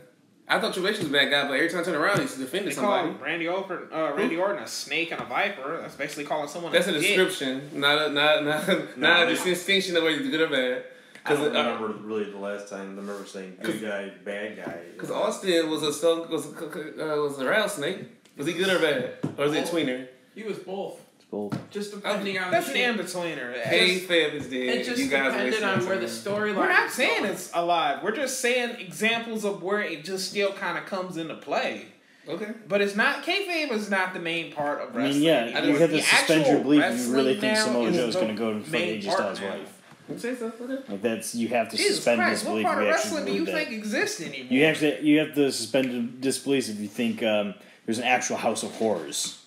I 0.49 0.59
thought 0.59 0.73
Triple 0.73 0.89
H 0.89 0.97
was 0.99 1.07
a 1.07 1.09
bad 1.09 1.29
guy, 1.29 1.43
but 1.47 1.53
every 1.55 1.69
time 1.69 1.81
I 1.81 1.83
turn 1.83 1.95
around, 1.95 2.21
he's 2.21 2.35
defending 2.35 2.69
They 2.69 2.75
call 2.75 2.97
somebody. 3.03 3.23
Randy 3.23 3.47
Orton, 3.49 3.79
uh, 3.93 4.13
Randy 4.15 4.37
Orton 4.37 4.63
a 4.63 4.67
snake 4.67 5.11
and 5.11 5.21
a 5.21 5.25
viper. 5.25 5.79
That's 5.81 5.95
basically 5.95 6.23
calling 6.23 6.47
someone 6.49 6.71
That's 6.71 6.87
a 6.87 6.93
dick. 6.93 7.01
description, 7.01 7.69
not 7.73 8.01
a 8.01 8.09
not 8.09 8.43
not, 8.45 8.97
not 8.97 9.27
a 9.27 9.35
distinction 9.35 9.95
of 9.97 10.03
whether 10.03 10.17
he's 10.17 10.29
good 10.29 10.41
or 10.41 10.47
bad. 10.47 10.83
I 11.29 11.33
don't 11.35 11.55
uh, 11.55 11.73
remember 11.73 11.87
really 12.03 12.31
the 12.31 12.37
last 12.37 12.69
time 12.69 12.81
I 12.97 13.01
remember 13.01 13.25
saying 13.25 13.57
good 13.61 13.81
guy, 13.81 14.11
bad 14.23 14.57
guy. 14.57 14.79
Because 14.93 15.11
Austin 15.11 15.69
was 15.69 15.83
a 15.83 15.93
stone 15.93 16.29
was 16.29 16.45
a, 16.45 16.49
uh, 16.55 17.21
was 17.21 17.39
a 17.39 17.45
rattlesnake. 17.45 17.99
Was 18.37 18.47
he 18.47 18.53
good 18.53 18.69
or 18.69 18.79
bad, 18.79 19.15
or 19.37 19.45
was 19.45 19.53
he 19.53 19.59
a 19.59 19.63
tweener? 19.63 20.07
He 20.35 20.43
was 20.43 20.59
both, 20.59 21.01
It's 21.15 21.25
both. 21.25 21.57
just 21.71 21.91
depending 21.91 22.37
on 22.37 22.51
That's 22.51 22.67
the 22.67 22.73
the 22.73 22.83
in 22.83 22.95
betweener. 22.95 23.59
Kayfabe 23.63 24.33
is 24.35 24.47
dead. 24.47 24.53
It 24.77 24.85
just 24.85 25.01
you 25.01 25.07
guys 25.09 25.31
depended 25.31 25.53
wasting 25.53 25.67
on 25.67 25.85
where 25.87 25.97
the 25.97 26.05
time. 26.07 26.15
storyline. 26.15 26.55
We're 26.57 26.69
not 26.69 26.91
saying 26.91 27.21
going. 27.23 27.31
it's 27.33 27.51
alive. 27.55 28.03
We're 28.03 28.15
just 28.15 28.39
saying 28.39 28.79
examples 28.79 29.43
of 29.43 29.63
where 29.63 29.81
it 29.81 30.03
just 30.03 30.29
still 30.29 30.53
kind 30.53 30.77
of 30.77 30.85
comes 30.85 31.17
into 31.17 31.33
play. 31.35 31.87
Okay. 32.29 32.51
But 32.67 32.81
it's 32.81 32.95
not 32.95 33.23
kayfabe 33.23 33.71
is 33.71 33.89
not 33.89 34.13
the 34.13 34.19
main 34.19 34.51
part 34.51 34.81
of 34.81 34.93
I 34.95 34.97
wrestling. 34.99 35.13
mean, 35.13 35.21
yeah, 35.23 35.51
I 35.55 35.63
you 35.63 35.75
have 35.77 35.89
to 35.89 36.01
suspend 36.01 36.45
your 36.45 36.59
belief 36.59 36.83
if 36.83 37.07
you 37.07 37.13
really 37.13 37.39
think 37.39 37.53
now 37.53 37.65
Samoa 37.65 37.87
is 37.89 38.15
going 38.15 38.27
to 38.27 38.33
go 38.33 38.51
and 38.51 38.63
fuck 38.63 38.71
main 38.73 39.01
AJ 39.01 39.07
part 39.07 39.37
Styles' 39.37 39.41
wife. 39.41 39.76
You 40.09 40.17
say 40.17 40.35
so? 40.35 40.47
Okay. 40.61 40.91
Like 40.91 41.01
that's 41.01 41.35
you 41.35 41.49
have 41.49 41.69
to 41.69 41.77
Jesus 41.77 41.97
suspend 41.97 42.19
Christ, 42.21 42.45
what 42.45 42.55
disbelief 42.55 42.65
part 42.65 42.83
if 42.83 42.83
of 42.83 42.95
wrestling 42.95 43.25
do 43.25 43.33
you 43.33 43.45
that. 43.45 43.51
think 43.53 43.71
exists 43.71 44.21
anymore? 44.21 44.53
You 44.53 44.63
actually 44.65 45.01
you 45.01 45.19
have 45.19 45.33
to 45.35 45.51
suspend 45.51 46.21
disbelief 46.21 46.69
if 46.69 46.79
you 46.79 46.87
think 46.87 47.21
um, 47.23 47.53
there's 47.85 47.99
an 47.99 48.05
actual 48.05 48.37
House 48.37 48.63
of 48.63 48.73
Horrors. 48.75 49.43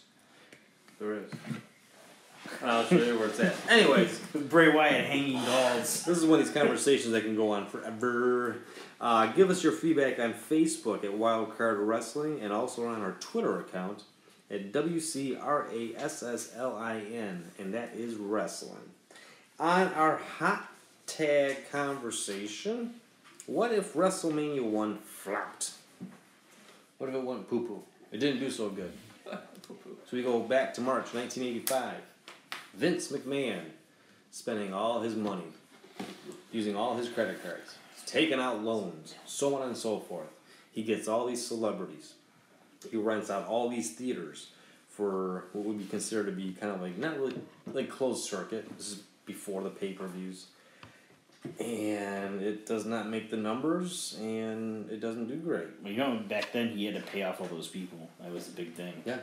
There 0.99 1.15
is. 1.15 1.31
I'll 2.63 2.85
show 2.85 2.97
you 2.97 3.19
where 3.19 3.29
it's 3.29 3.41
at. 3.41 3.55
Anyways, 3.71 4.19
Bray 4.35 4.69
Wyatt 4.69 5.07
hanging 5.07 5.43
dolls. 5.45 6.05
this 6.05 6.19
is 6.19 6.27
one 6.27 6.41
of 6.41 6.47
these 6.47 6.55
conversations 6.55 7.13
that 7.13 7.23
can 7.23 7.35
go 7.37 7.53
on 7.53 7.67
forever. 7.67 8.57
Uh, 9.01 9.33
give 9.33 9.49
us 9.49 9.63
your 9.63 9.73
feedback 9.73 10.19
on 10.19 10.35
Facebook 10.35 11.05
at 11.05 11.11
Wildcard 11.11 11.87
Wrestling 11.87 12.41
and 12.43 12.53
also 12.53 12.87
on 12.87 13.01
our 13.01 13.13
Twitter 13.13 13.61
account 13.61 14.03
at 14.51 14.73
WCRASSLIN, 14.73 15.39
and 17.59 17.73
that 17.75 17.95
is 17.95 18.17
wrestling. 18.17 18.89
On 19.61 19.93
our 19.93 20.17
hot 20.17 20.67
tag 21.07 21.71
conversation, 21.71 22.95
what 23.45 23.73
if 23.73 23.93
WrestleMania 23.93 24.63
1 24.63 24.99
flopped? 25.01 25.73
What 26.97 27.11
if 27.11 27.17
it 27.17 27.23
went 27.23 27.47
poo 27.47 27.67
poo? 27.67 27.83
It 28.11 28.21
didn't 28.21 28.41
do 28.41 28.51
so 28.51 28.71
good. 28.71 28.93
So 30.09 30.17
we 30.17 30.25
go 30.25 30.41
back 30.41 30.75
to 30.75 30.81
March 30.81 31.15
1985. 31.15 31.95
Vince 32.75 33.13
McMahon 33.13 33.61
spending 34.33 34.75
all 34.75 35.03
his 35.03 35.15
money, 35.15 35.45
using 36.51 36.75
all 36.75 36.97
his 36.97 37.09
credit 37.09 37.41
cards, 37.41 37.77
taking 38.07 38.41
out 38.41 38.65
loans, 38.65 39.15
so 39.27 39.55
on 39.55 39.69
and 39.69 39.77
so 39.77 40.01
forth. 40.01 40.27
He 40.73 40.83
gets 40.83 41.07
all 41.07 41.27
these 41.27 41.47
celebrities. 41.47 42.15
He 42.91 42.97
rents 42.97 43.31
out 43.31 43.47
all 43.47 43.69
these 43.69 43.93
theaters 43.93 44.49
for 44.89 45.45
what 45.53 45.67
would 45.67 45.79
be 45.79 45.85
considered 45.85 46.27
to 46.27 46.33
be 46.33 46.53
kind 46.59 46.75
of 46.75 46.83
like 46.83 46.99
not 46.99 47.17
really 47.17 47.39
like 47.73 47.89
closed 47.89 48.25
circuit. 48.29 48.67
This 48.77 48.89
is 48.89 49.03
before 49.27 49.62
the 49.62 49.71
pay 49.71 49.93
per 49.93 50.07
views. 50.07 50.47
And 51.59 52.43
it 52.43 52.66
does 52.66 52.85
not 52.85 53.09
make 53.09 53.31
the 53.31 53.37
numbers 53.37 54.16
and 54.21 54.91
it 54.91 55.01
doesn't 55.01 55.27
do 55.29 55.37
great. 55.37 55.68
You 55.85 55.97
know, 55.97 56.21
back 56.29 56.53
then 56.53 56.68
he 56.77 56.85
had 56.85 56.95
to 56.97 57.01
pay 57.01 57.23
off 57.23 57.41
all 57.41 57.47
those 57.47 57.68
people. 57.68 58.11
That 58.21 58.31
was 58.33 58.47
the 58.47 58.53
big 58.53 58.75
thing. 58.75 58.93
Yeah. 59.07 59.18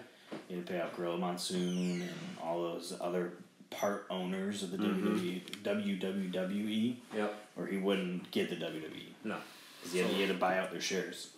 He 0.48 0.56
had 0.56 0.66
to 0.66 0.74
pay 0.74 0.82
off 0.82 0.96
Gorilla 0.96 1.18
Monsoon 1.18 2.02
and 2.02 2.12
all 2.42 2.62
those 2.64 2.96
other 3.00 3.34
part 3.70 4.08
owners 4.10 4.64
of 4.64 4.72
the 4.72 4.78
Mhm. 4.78 5.44
WWE, 5.64 6.32
WWE, 6.32 6.98
Yep. 7.16 7.36
or 7.56 7.68
he 7.68 7.78
wouldn't 7.78 8.32
get 8.32 8.50
the 8.50 8.56
WWE. 8.56 9.14
No. 9.24 9.38
Because 9.80 9.94
he, 9.94 10.00
had- 10.00 10.10
he 10.12 10.22
had 10.22 10.30
to 10.30 10.38
buy 10.38 10.58
out 10.58 10.72
their 10.72 10.82
shares. 10.82 11.30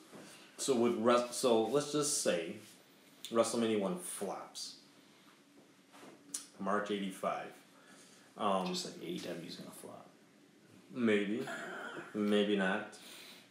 So 0.57 0.75
with 0.75 0.95
Rus- 0.97 1.35
so 1.35 1.63
let's 1.65 1.91
just 1.91 2.21
say 2.23 2.55
WrestleMania 3.31 3.79
one 3.79 3.97
flops. 3.99 4.75
March 6.59 6.91
eighty 6.91 7.09
five. 7.11 7.47
Um, 8.39 8.67
Just 8.67 8.85
like 8.85 8.95
AEW's 9.01 9.57
to 9.57 9.63
flop. 9.63 10.07
maybe, 10.93 11.45
maybe 12.13 12.55
not. 12.55 12.93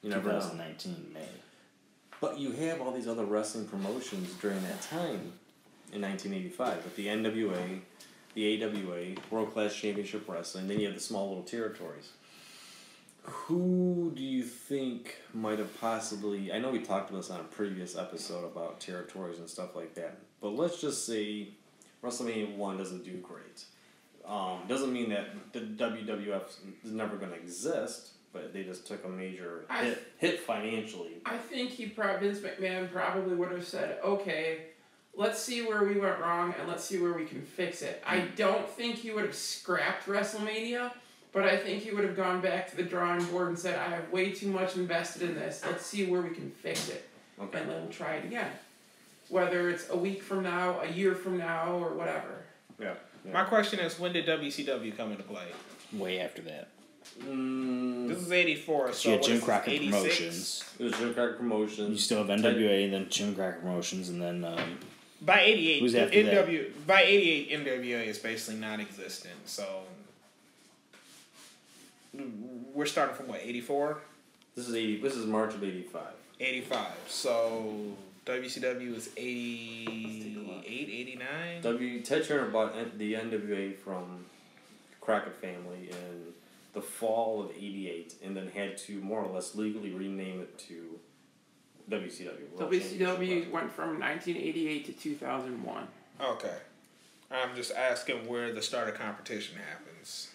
You 0.03 0.11
never 0.11 0.29
know. 0.29 0.39
2019 0.41 1.11
May. 1.13 1.21
But 2.21 2.39
you 2.39 2.53
have 2.53 2.81
all 2.81 2.91
these 2.93 3.07
other 3.07 3.25
wrestling 3.25 3.67
promotions 3.67 4.33
during 4.41 4.61
that 4.63 4.81
time 4.83 5.33
in 5.93 6.03
1985 6.03 6.85
with 6.85 6.97
the 6.97 7.07
NWA, 7.07 7.81
the 8.35 8.65
AWA, 8.65 9.15
World 9.31 9.53
Class 9.53 9.75
Championship 9.75 10.29
Wrestling. 10.29 10.69
Then 10.69 10.81
you 10.81 10.87
have 10.87 10.95
the 10.95 11.01
small 11.01 11.29
little 11.29 11.45
territories. 11.45 12.11
Who 13.23 14.13
do 14.17 14.23
you 14.23 14.43
think 14.43 15.17
might 15.35 15.59
have 15.59 15.79
possibly? 15.81 16.51
I 16.51 16.59
know 16.59 16.71
we 16.71 16.79
talked 16.81 17.11
about 17.11 17.19
this 17.19 17.31
on 17.31 17.41
a 17.41 17.45
previous 17.45 17.95
episode 17.97 18.45
about 18.45 18.81
territories 18.81 19.39
and 19.39 19.49
stuff 19.49 19.77
like 19.77 19.95
that. 19.95 20.19
But 20.41 20.51
let's 20.57 20.81
just 20.81 21.05
say 21.05 21.49
WrestleMania 22.03 22.57
one 22.57 22.79
doesn't 22.79 23.05
do 23.05 23.13
great. 23.19 23.65
Um, 24.29 24.59
doesn't 24.69 24.93
mean 24.93 25.09
that 25.11 25.53
the 25.53 25.61
WWF 25.61 26.43
is 26.85 26.93
never 26.93 27.17
going 27.17 27.31
to 27.31 27.37
exist, 27.37 28.11
but 28.33 28.53
they 28.53 28.63
just 28.63 28.87
took 28.87 29.05
a 29.05 29.09
major 29.09 29.65
I- 29.71 29.85
hit, 29.85 30.13
hit 30.19 30.41
financially. 30.41 31.13
I 31.25 31.39
think 31.39 31.71
he 31.71 31.87
probably 31.87 32.29
Vince 32.29 32.41
McMahon 32.41 32.93
probably 32.93 33.35
would 33.35 33.51
have 33.51 33.67
said, 33.67 33.99
"Okay, 34.05 34.67
let's 35.15 35.41
see 35.41 35.63
where 35.63 35.83
we 35.85 35.99
went 35.99 36.21
wrong 36.21 36.55
and 36.59 36.69
let's 36.69 36.85
see 36.85 36.99
where 36.99 37.15
we 37.15 37.25
can 37.25 37.41
fix 37.43 37.81
it." 37.81 38.03
I 38.07 38.21
don't 38.37 38.69
think 38.69 38.97
he 38.97 39.11
would 39.13 39.25
have 39.25 39.35
scrapped 39.35 40.07
WrestleMania, 40.07 40.93
But 41.31 41.45
I 41.45 41.59
think 41.59 41.83
he 41.83 41.91
would 41.91 42.05
have 42.05 42.17
gone 42.17 42.41
back 42.41 42.71
to 42.71 42.77
the 42.77 42.83
drawing 42.83 43.23
board 43.27 43.49
and 43.49 43.59
said, 43.59 43.79
I 43.79 43.91
have 43.91 44.11
way 44.11 44.33
too 44.33 44.49
much 44.49 44.77
invested 44.77 45.23
in 45.23 45.35
this. 45.35 45.63
Let's 45.65 45.85
see 45.85 46.07
where 46.07 46.23
we 46.23 46.31
can 46.31 46.51
fix 46.51 46.89
it. 46.89 47.07
Okay. 47.39 47.61
And 47.61 47.69
then 47.71 47.83
we'll 47.83 47.93
try 47.93 48.15
it 48.15 48.25
again. 48.25 48.51
Whether 49.29 49.69
it's 49.69 49.91
a 49.91 49.97
week 49.97 50.23
from 50.23 50.43
now, 50.43 50.81
a 50.81 50.89
year 50.91 51.15
from 51.15 51.37
now, 51.37 51.75
or 51.75 51.93
whatever. 51.93 52.45
Yeah. 52.81 52.95
Yeah. 53.25 53.33
My 53.33 53.45
question 53.45 53.81
is, 53.81 53.99
when 53.99 54.13
did 54.13 54.27
WCW 54.27 54.97
come 54.97 55.11
into 55.13 55.23
play? 55.23 55.47
Way 55.93 56.21
after 56.21 56.43
that. 56.43 56.69
Mm, 57.23 58.09
This 58.09 58.19
is 58.19 58.31
'84, 58.31 58.89
so 58.89 58.93
So 58.93 59.09
you 59.09 59.15
had 59.17 59.25
Jim 59.25 59.37
is 59.39 59.43
Crockett 59.45 59.73
86? 59.75 59.91
Promotions. 60.03 60.65
it 60.79 60.83
was 60.85 60.93
Jim 60.95 61.15
Crockett 61.15 61.37
Promotions. 61.39 61.91
You 61.91 61.97
still 61.97 62.19
have 62.19 62.27
NWA, 62.29 62.91
then 62.91 63.07
Jim 63.09 63.35
Crockett 63.35 63.61
Promotions, 63.63 64.09
and 64.11 64.21
then 64.21 64.45
um, 64.45 64.79
By 65.23 65.41
'88, 65.41 65.81
Who's 65.81 65.95
after 65.95 66.23
that? 66.23 66.87
By 66.87 67.03
'88, 67.03 67.51
NWA 67.65 68.07
is 68.07 68.19
basically 68.19 68.61
non-existent. 68.61 69.35
So 69.47 69.65
we're 72.75 72.87
starting 72.87 73.17
from 73.17 73.29
what 73.29 73.41
'84, 73.43 73.99
This 74.55 74.69
is 74.69 74.75
eighty. 74.75 75.01
This 75.01 75.15
is 75.17 75.27
March 75.27 75.55
of 75.55 75.63
eighty-five. 75.65 76.13
'85. 76.41 76.87
So 77.09 77.75
WCW 78.29 78.95
was 78.95 79.09
88, 79.17 80.67
89. 80.67 81.63
W. 81.63 82.01
Ted 82.03 82.25
Turner 82.27 82.49
bought 82.49 82.75
the 82.99 83.15
NWA 83.15 83.75
from 83.75 84.27
Crockett 85.01 85.35
family 85.37 85.89
in 85.91 86.35
the 86.75 86.83
fall 86.83 87.43
of 87.43 87.51
'88, 87.53 88.17
and 88.23 88.37
then 88.37 88.49
had 88.49 88.77
to 88.79 89.01
more 89.01 89.23
or 89.23 89.33
less 89.33 89.55
legally 89.55 89.93
rename 89.93 90.43
it 90.43 90.59
to 90.59 91.01
WCW. 91.91 92.51
World 92.53 92.71
WCW 92.71 93.19
Wrestling. 93.19 93.51
went 93.51 93.73
from 93.73 93.99
1988 93.99 94.85
to 94.85 94.93
2001. 94.93 95.89
Okay, 96.21 96.57
I'm 97.31 97.57
just 97.57 97.73
asking 97.73 98.29
where 98.29 98.53
the 98.53 98.61
start 98.61 98.91
of 98.91 98.95
competition 98.97 99.57
happens. 99.71 100.29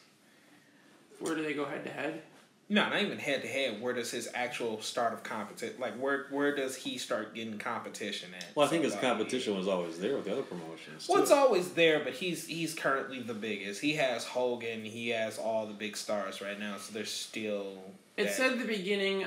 Where 1.19 1.35
do 1.35 1.43
they 1.43 1.53
go 1.53 1.65
head 1.65 1.83
to 1.83 1.91
head? 1.91 2.23
No, 2.69 2.89
not 2.89 3.01
even 3.01 3.19
head 3.19 3.41
to 3.41 3.47
head. 3.47 3.81
Where 3.81 3.93
does 3.93 4.09
his 4.09 4.29
actual 4.33 4.81
start 4.81 5.13
of 5.13 5.21
competition? 5.21 5.75
Like 5.79 5.95
where 5.95 6.27
where 6.29 6.55
does 6.55 6.75
he 6.75 6.97
start 6.97 7.35
getting 7.35 7.57
competition 7.57 8.29
at? 8.35 8.45
Well, 8.55 8.65
I 8.65 8.69
think 8.69 8.83
his 8.83 8.95
competition 8.95 9.55
was 9.57 9.67
always 9.67 9.99
there 9.99 10.15
with 10.15 10.25
the 10.25 10.31
other 10.31 10.43
promotions. 10.43 11.07
Well, 11.07 11.17
too. 11.17 11.23
it's 11.23 11.31
always 11.31 11.73
there, 11.73 11.99
but 12.03 12.13
he's 12.13 12.47
he's 12.47 12.73
currently 12.73 13.21
the 13.21 13.33
biggest. 13.33 13.81
He 13.81 13.93
has 13.93 14.25
Hogan. 14.25 14.85
He 14.85 15.09
has 15.09 15.37
all 15.37 15.67
the 15.67 15.73
big 15.73 15.97
stars 15.97 16.41
right 16.41 16.59
now. 16.59 16.77
So 16.77 16.93
there's 16.93 17.11
still. 17.11 17.83
It 18.17 18.25
that- 18.25 18.33
said 18.33 18.59
the 18.59 18.65
beginning 18.65 19.23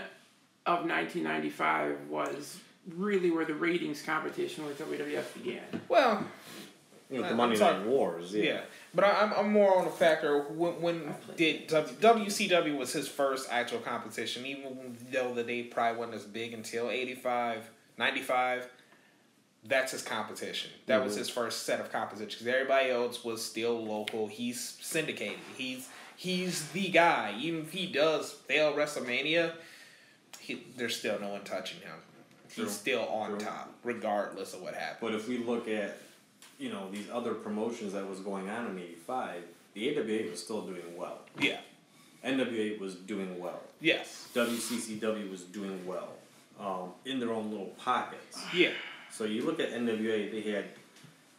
of 0.65 0.81
1995 0.87 2.09
was 2.09 2.59
really 2.97 3.31
where 3.31 3.45
the 3.45 3.55
ratings 3.55 4.03
competition 4.03 4.65
with 4.65 4.79
WWF 4.79 5.35
began. 5.35 5.63
Well, 5.89 6.25
You 7.11 7.21
know, 7.21 7.29
the 7.29 7.35
uh, 7.35 7.37
Monday 7.37 7.57
sorry. 7.57 7.79
Night 7.79 7.87
Wars. 7.87 8.35
Yeah. 8.35 8.45
yeah, 8.45 8.61
but 8.97 9.05
I, 9.05 9.21
I'm 9.23 9.33
I'm 9.35 9.53
more 9.53 9.79
on 9.79 9.85
the 9.85 9.91
factor 9.91 10.41
when 10.43 10.81
when 10.81 11.15
did 11.37 11.69
W- 11.69 11.95
WCW 12.25 12.77
was 12.77 12.93
his 12.93 13.07
first 13.07 13.49
actual 13.51 13.79
competition, 13.81 14.45
even 14.47 14.97
though 15.13 15.33
the 15.35 15.45
day 15.45 15.63
probably 15.65 15.99
wasn't 15.99 16.17
as 16.17 16.25
big 16.25 16.53
until 16.55 16.91
85, 16.91 17.71
95. 17.99 18.69
That's 19.69 19.93
his 19.93 20.03
competition. 20.03 20.71
That 20.87 21.05
was 21.05 21.15
Mhm. 21.15 21.19
his 21.19 21.29
first 21.29 21.65
set 21.65 21.81
of 21.81 21.91
competition 21.93 22.29
because 22.29 22.47
everybody 22.47 22.91
else 22.91 23.25
was 23.25 23.45
still 23.45 23.85
local. 23.85 24.27
He's 24.29 24.77
syndicated. 24.81 25.39
He's 25.57 25.89
he's 26.17 26.69
the 26.71 26.89
guy. 26.89 27.35
Even 27.39 27.61
if 27.63 27.73
he 27.73 27.87
does 27.87 28.33
fail 28.33 28.73
WrestleMania, 28.75 29.53
he, 30.39 30.65
there's 30.77 30.97
still 30.97 31.19
no 31.21 31.29
one 31.31 31.45
touching 31.45 31.81
him. 31.81 31.97
True. 32.55 32.65
He's 32.65 32.73
still 32.75 33.07
on 33.09 33.31
True. 33.31 33.39
top, 33.41 33.75
regardless 33.83 34.55
of 34.55 34.63
what 34.63 34.75
happens. 34.75 34.99
But 35.01 35.15
if 35.15 35.29
we 35.29 35.39
look 35.39 35.69
at, 35.69 35.99
you 36.59 36.71
know, 36.71 36.91
these 36.91 37.07
other 37.13 37.35
promotions 37.35 37.93
that 37.93 38.09
was 38.09 38.21
going 38.21 38.49
on 38.49 38.67
in 38.67 38.79
'85, 38.79 39.43
the 39.75 39.99
AWA 39.99 40.31
was 40.31 40.43
still 40.43 40.63
doing 40.63 40.97
well. 40.97 41.21
Yeah. 41.39 41.61
NWA 42.25 42.79
was 42.81 42.95
doing 42.95 43.39
well. 43.39 43.61
Yes. 43.81 44.29
WCCW 44.35 45.31
was 45.31 45.43
doing 45.43 45.87
well, 45.87 46.15
um, 46.59 46.91
in 47.05 47.21
their 47.21 47.31
own 47.31 47.51
little 47.51 47.73
pockets. 47.79 48.43
Yeah. 48.55 48.71
So 49.11 49.25
you 49.25 49.45
look 49.45 49.61
at 49.61 49.71
NWA, 49.71 50.31
they 50.31 50.41
had 50.51 50.65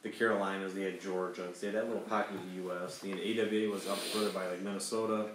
the 0.03 0.09
Carolinas, 0.09 0.74
they 0.74 0.84
had 0.84 1.01
Georgia, 1.01 1.47
they 1.59 1.68
had 1.68 1.76
that 1.76 1.88
little 1.88 2.03
pocket 2.03 2.36
of 2.36 2.49
the 2.49 2.61
U.S. 2.63 2.99
The 2.99 3.11
AWA 3.11 3.70
was 3.70 3.88
up 3.88 3.97
further 3.97 4.30
by 4.30 4.47
like 4.47 4.61
Minnesota. 4.61 5.28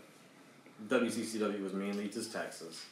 WCCW 0.89 1.62
was 1.62 1.72
mainly 1.72 2.09
just 2.09 2.33
Texas. 2.33 2.87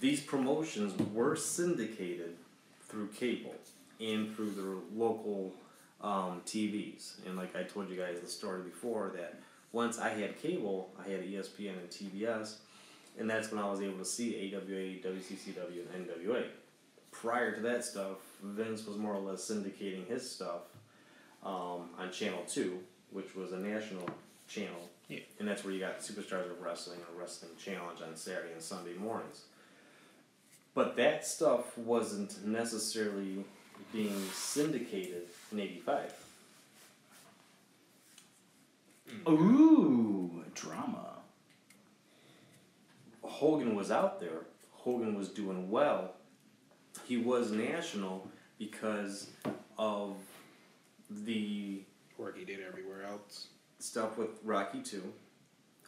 These 0.00 0.20
promotions 0.20 0.94
were 1.12 1.36
syndicated 1.36 2.36
through 2.88 3.08
cable 3.08 3.54
and 4.00 4.34
through 4.34 4.50
their 4.52 4.76
local 4.96 5.52
um, 6.02 6.42
TVs. 6.46 7.26
And 7.26 7.36
like 7.36 7.54
I 7.56 7.62
told 7.62 7.90
you 7.90 7.96
guys 7.96 8.20
the 8.20 8.28
story 8.28 8.62
before, 8.62 9.12
that 9.16 9.40
once 9.72 9.98
I 9.98 10.10
had 10.10 10.40
cable, 10.40 10.90
I 10.98 11.10
had 11.10 11.22
ESPN 11.22 11.74
and 11.78 11.90
TBS, 11.90 12.56
and 13.18 13.28
that's 13.28 13.50
when 13.50 13.62
I 13.62 13.68
was 13.68 13.80
able 13.80 13.98
to 13.98 14.04
see 14.04 14.52
AWA, 14.54 15.12
WCCW, 15.12 15.82
and 15.94 16.06
NWA 16.06 16.44
prior 17.10 17.54
to 17.54 17.60
that 17.62 17.84
stuff, 17.84 18.18
Vince 18.42 18.86
was 18.86 18.96
more 18.96 19.14
or 19.14 19.20
less 19.20 19.48
syndicating 19.48 20.06
his 20.06 20.28
stuff 20.28 20.62
um, 21.44 21.90
on 21.98 22.10
Channel 22.12 22.42
2, 22.48 22.78
which 23.10 23.34
was 23.34 23.52
a 23.52 23.58
national 23.58 24.08
channel. 24.48 24.88
Yeah. 25.08 25.20
And 25.38 25.48
that's 25.48 25.64
where 25.64 25.72
you 25.72 25.80
got 25.80 26.00
Superstars 26.00 26.50
of 26.50 26.60
Wrestling 26.62 26.98
or 27.00 27.20
Wrestling 27.20 27.52
Challenge 27.62 28.00
on 28.02 28.16
Saturday 28.16 28.52
and 28.52 28.62
Sunday 28.62 28.94
mornings. 28.94 29.42
But 30.74 30.96
that 30.96 31.26
stuff 31.26 31.76
wasn't 31.76 32.46
necessarily 32.46 33.44
being 33.92 34.20
syndicated 34.32 35.22
in 35.52 35.60
85. 35.60 36.14
Hmm. 39.08 39.32
ooh, 39.32 40.44
drama. 40.54 41.16
Hogan 43.22 43.74
was 43.74 43.90
out 43.90 44.20
there. 44.20 44.46
Hogan 44.72 45.14
was 45.14 45.28
doing 45.28 45.70
well. 45.70 46.12
He 47.06 47.16
was 47.16 47.50
national 47.50 48.28
because 48.58 49.30
of 49.78 50.16
the 51.10 51.82
Work 52.20 52.36
he 52.36 52.44
did 52.44 52.60
everywhere 52.60 53.02
else. 53.04 53.46
stuff 53.78 54.18
with 54.18 54.28
Rocky 54.44 54.80
Two, 54.80 55.02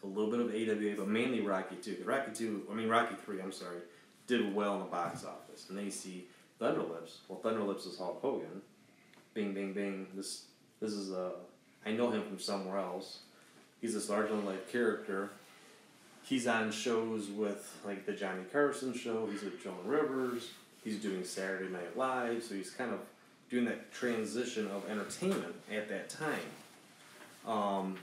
a 0.02 0.06
little 0.06 0.30
bit 0.30 0.40
of 0.40 0.48
AWA, 0.48 0.94
but 0.96 1.08
mainly 1.08 1.42
Rocky 1.42 1.76
Two. 1.76 1.98
Rocky 2.06 2.32
Two, 2.32 2.66
I 2.70 2.74
mean 2.74 2.88
Rocky 2.88 3.16
Three. 3.22 3.42
I'm 3.42 3.52
sorry, 3.52 3.80
did 4.26 4.54
well 4.54 4.74
in 4.74 4.78
the 4.78 4.86
box 4.86 5.26
office, 5.26 5.66
and 5.68 5.76
they 5.76 5.90
see 5.90 6.28
Thunderlips. 6.62 7.16
Well, 7.28 7.40
Thunderlips 7.42 7.86
is 7.88 7.98
Hulk 7.98 8.20
Hogan. 8.22 8.62
Bing, 9.34 9.52
bing, 9.52 9.72
bing. 9.72 10.06
This, 10.14 10.44
this 10.80 10.92
is 10.92 11.12
uh, 11.12 11.30
I 11.84 11.90
know 11.90 12.10
him 12.10 12.22
from 12.22 12.38
somewhere 12.38 12.78
else. 12.78 13.20
He's 13.80 13.94
this 13.94 14.08
larger 14.08 14.28
than 14.28 14.46
life 14.46 14.70
character. 14.70 15.30
He's 16.22 16.46
on 16.46 16.70
shows 16.70 17.28
with 17.28 17.80
like 17.84 18.06
the 18.06 18.12
Johnny 18.12 18.44
Carson 18.52 18.94
show. 18.94 19.26
He's 19.30 19.42
with 19.42 19.62
Joan 19.62 19.84
Rivers. 19.84 20.50
He's 20.84 20.98
doing 20.98 21.24
Saturday 21.24 21.68
Night 21.68 21.96
Live, 21.96 22.44
so 22.44 22.54
he's 22.54 22.70
kind 22.70 22.92
of 22.92 23.00
doing 23.50 23.64
that 23.64 23.92
transition 23.92 24.68
of 24.68 24.88
entertainment 24.88 25.54
at 25.72 25.88
that 25.88 26.08
time. 26.08 26.38
Um, 27.46 27.98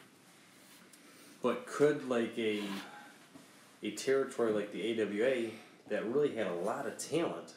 but 1.42 1.66
could 1.66 2.10
like 2.10 2.38
a 2.38 2.62
a 3.82 3.92
territory 3.92 4.52
like 4.52 4.74
the 4.74 5.02
AWA 5.02 5.52
that 5.88 6.06
really 6.06 6.36
had 6.36 6.48
a 6.48 6.56
lot 6.56 6.86
of 6.86 6.98
talent 6.98 7.54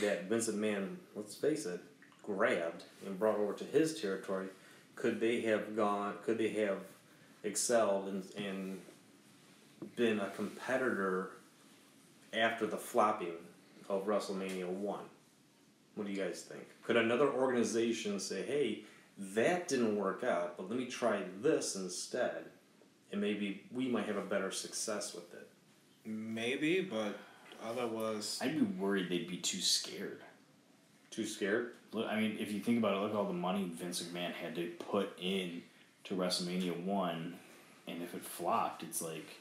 that 0.00 0.24
Vince 0.24 0.48
McMahon, 0.48 0.96
let's 1.14 1.34
face 1.34 1.66
it, 1.66 1.80
grabbed 2.22 2.84
and 3.06 3.18
brought 3.18 3.38
over 3.38 3.52
to 3.54 3.64
his 3.64 4.00
territory, 4.00 4.48
could 4.94 5.20
they 5.20 5.40
have 5.42 5.76
gone? 5.76 6.14
Could 6.24 6.38
they 6.38 6.48
have 6.48 6.78
excelled 7.44 8.08
and 8.08 8.24
and 8.36 8.80
been 9.94 10.20
a 10.20 10.30
competitor 10.30 11.30
after 12.32 12.66
the 12.66 12.76
flopping 12.76 13.36
of 13.88 14.06
WrestleMania 14.06 14.66
one? 14.66 15.04
What 15.94 16.06
do 16.06 16.12
you 16.12 16.22
guys 16.22 16.42
think? 16.42 16.66
Could 16.82 16.96
another 16.96 17.28
organization 17.28 18.18
say, 18.20 18.42
"Hey, 18.42 18.84
that 19.18 19.68
didn't 19.68 19.96
work 19.96 20.24
out, 20.24 20.56
but 20.56 20.68
let 20.68 20.78
me 20.78 20.86
try 20.86 21.22
this 21.40 21.76
instead," 21.76 22.46
and 23.12 23.20
maybe 23.20 23.64
we 23.70 23.88
might 23.88 24.06
have 24.06 24.16
a 24.16 24.22
better 24.22 24.50
success 24.50 25.14
with 25.14 25.32
it? 25.34 25.48
Maybe, 26.04 26.80
but 26.80 27.16
other 27.64 27.86
was 27.86 28.38
I'd 28.42 28.54
be 28.54 28.64
worried 28.80 29.08
they'd 29.08 29.28
be 29.28 29.36
too 29.36 29.60
scared. 29.60 30.20
Too 31.10 31.26
scared? 31.26 31.72
Look, 31.92 32.06
I 32.08 32.20
mean, 32.20 32.36
if 32.38 32.52
you 32.52 32.60
think 32.60 32.78
about 32.78 32.94
it, 32.94 33.00
look 33.00 33.10
at 33.10 33.16
all 33.16 33.24
the 33.24 33.32
money 33.32 33.70
Vince 33.72 34.02
McMahon 34.02 34.32
had 34.32 34.54
to 34.56 34.66
put 34.90 35.16
in 35.20 35.62
to 36.04 36.14
WrestleMania 36.14 36.84
one, 36.84 37.34
and 37.86 38.02
if 38.02 38.14
it 38.14 38.24
flopped, 38.24 38.82
it's 38.82 39.00
like, 39.00 39.36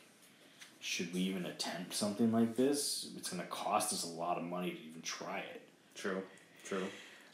should 0.80 1.14
we 1.14 1.22
even 1.22 1.46
attempt 1.46 1.94
something 1.94 2.32
like 2.32 2.56
this? 2.56 3.10
It's 3.18 3.30
going 3.30 3.42
to 3.42 3.48
cost 3.50 3.92
us 3.92 4.04
a 4.04 4.08
lot 4.08 4.38
of 4.38 4.44
money 4.44 4.72
to 4.72 4.78
even 4.78 5.02
try 5.02 5.40
it. 5.40 5.62
True. 5.96 6.22
True. 6.64 6.86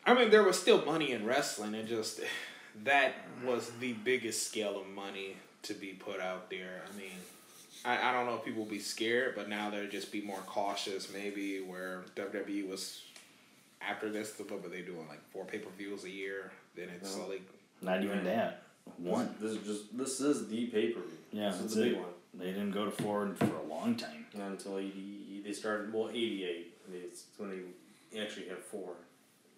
I 0.05 0.13
mean, 0.13 0.31
there 0.31 0.43
was 0.43 0.59
still 0.59 0.83
money 0.85 1.11
in 1.11 1.25
wrestling. 1.25 1.75
It 1.75 1.87
just 1.87 2.21
that 2.83 3.13
was 3.45 3.71
the 3.79 3.93
biggest 3.93 4.47
scale 4.47 4.79
of 4.79 4.87
money 4.87 5.37
to 5.63 5.73
be 5.73 5.89
put 5.89 6.19
out 6.19 6.49
there. 6.49 6.81
I 6.91 6.97
mean, 6.97 7.11
I, 7.83 8.09
I 8.09 8.13
don't 8.13 8.25
know 8.25 8.35
if 8.35 8.45
people 8.45 8.63
will 8.63 8.69
be 8.69 8.79
scared, 8.79 9.35
but 9.35 9.49
now 9.49 9.69
they'll 9.69 9.89
just 9.89 10.11
be 10.11 10.21
more 10.21 10.39
cautious. 10.45 11.11
Maybe 11.11 11.59
where 11.61 12.03
WWE 12.15 12.67
was 12.69 13.01
after 13.81 14.09
this, 14.09 14.33
what 14.37 14.61
were 14.61 14.69
they 14.69 14.81
doing? 14.81 15.07
Like 15.09 15.21
four 15.31 15.45
pay 15.45 15.57
per 15.59 15.69
views 15.77 16.03
a 16.03 16.09
year. 16.09 16.51
Then 16.75 16.89
it's 16.95 17.15
No. 17.17 17.27
like 17.27 17.41
Not 17.81 18.03
even 18.03 18.19
Yeah. 18.19 18.23
that. 18.23 18.63
One. 18.97 19.33
This, 19.39 19.53
this 19.53 19.61
is 19.61 19.67
just 19.67 19.97
this 19.97 20.21
is 20.21 20.47
the 20.49 20.67
pay 20.67 20.89
per 20.89 20.99
view. 21.01 21.17
Yeah, 21.31 21.47
this 21.49 21.55
is 21.55 21.61
that's 21.61 21.75
the 21.75 21.81
big 21.83 21.93
it. 21.93 21.97
one. 21.99 22.09
They 22.35 22.45
didn't 22.45 22.71
go 22.71 22.85
to 22.85 22.91
four 22.91 23.27
for 23.35 23.45
a 23.45 23.63
long 23.63 23.95
time. 23.95 24.25
Not 24.33 24.51
until 24.51 24.77
eighty, 24.77 25.41
they 25.43 25.51
started. 25.53 25.91
Well, 25.93 26.09
eighty-eight. 26.09 26.67
It's 26.93 27.23
when 27.37 27.49
they 28.11 28.21
actually 28.21 28.47
had 28.49 28.57
four 28.59 28.93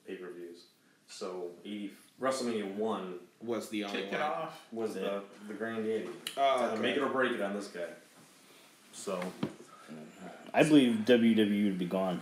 pay-per-views. 0.08 0.64
So 1.08 1.52
eighty 1.66 1.92
WrestleMania 2.22 2.76
one 2.76 3.16
Was 3.42 3.70
the 3.70 3.84
only 3.86 4.02
Kick 4.04 4.12
one. 4.12 4.22
it 4.22 4.24
off. 4.24 4.62
was 4.72 4.94
the 4.96 5.22
the 5.48 5.54
granddaddy. 5.54 6.10
Oh, 6.38 6.42
Uh, 6.42 6.72
okay. 6.74 6.82
Make 6.82 6.96
it 6.98 7.02
or 7.02 7.10
break 7.10 7.32
it 7.34 7.42
on 7.42 7.54
this 7.54 7.68
guy. 7.68 7.82
So 8.94 9.20
I 10.54 10.64
believe 10.64 11.00
WWE 11.06 11.66
would 11.66 11.80
be 11.80 11.86
gone. 11.86 12.22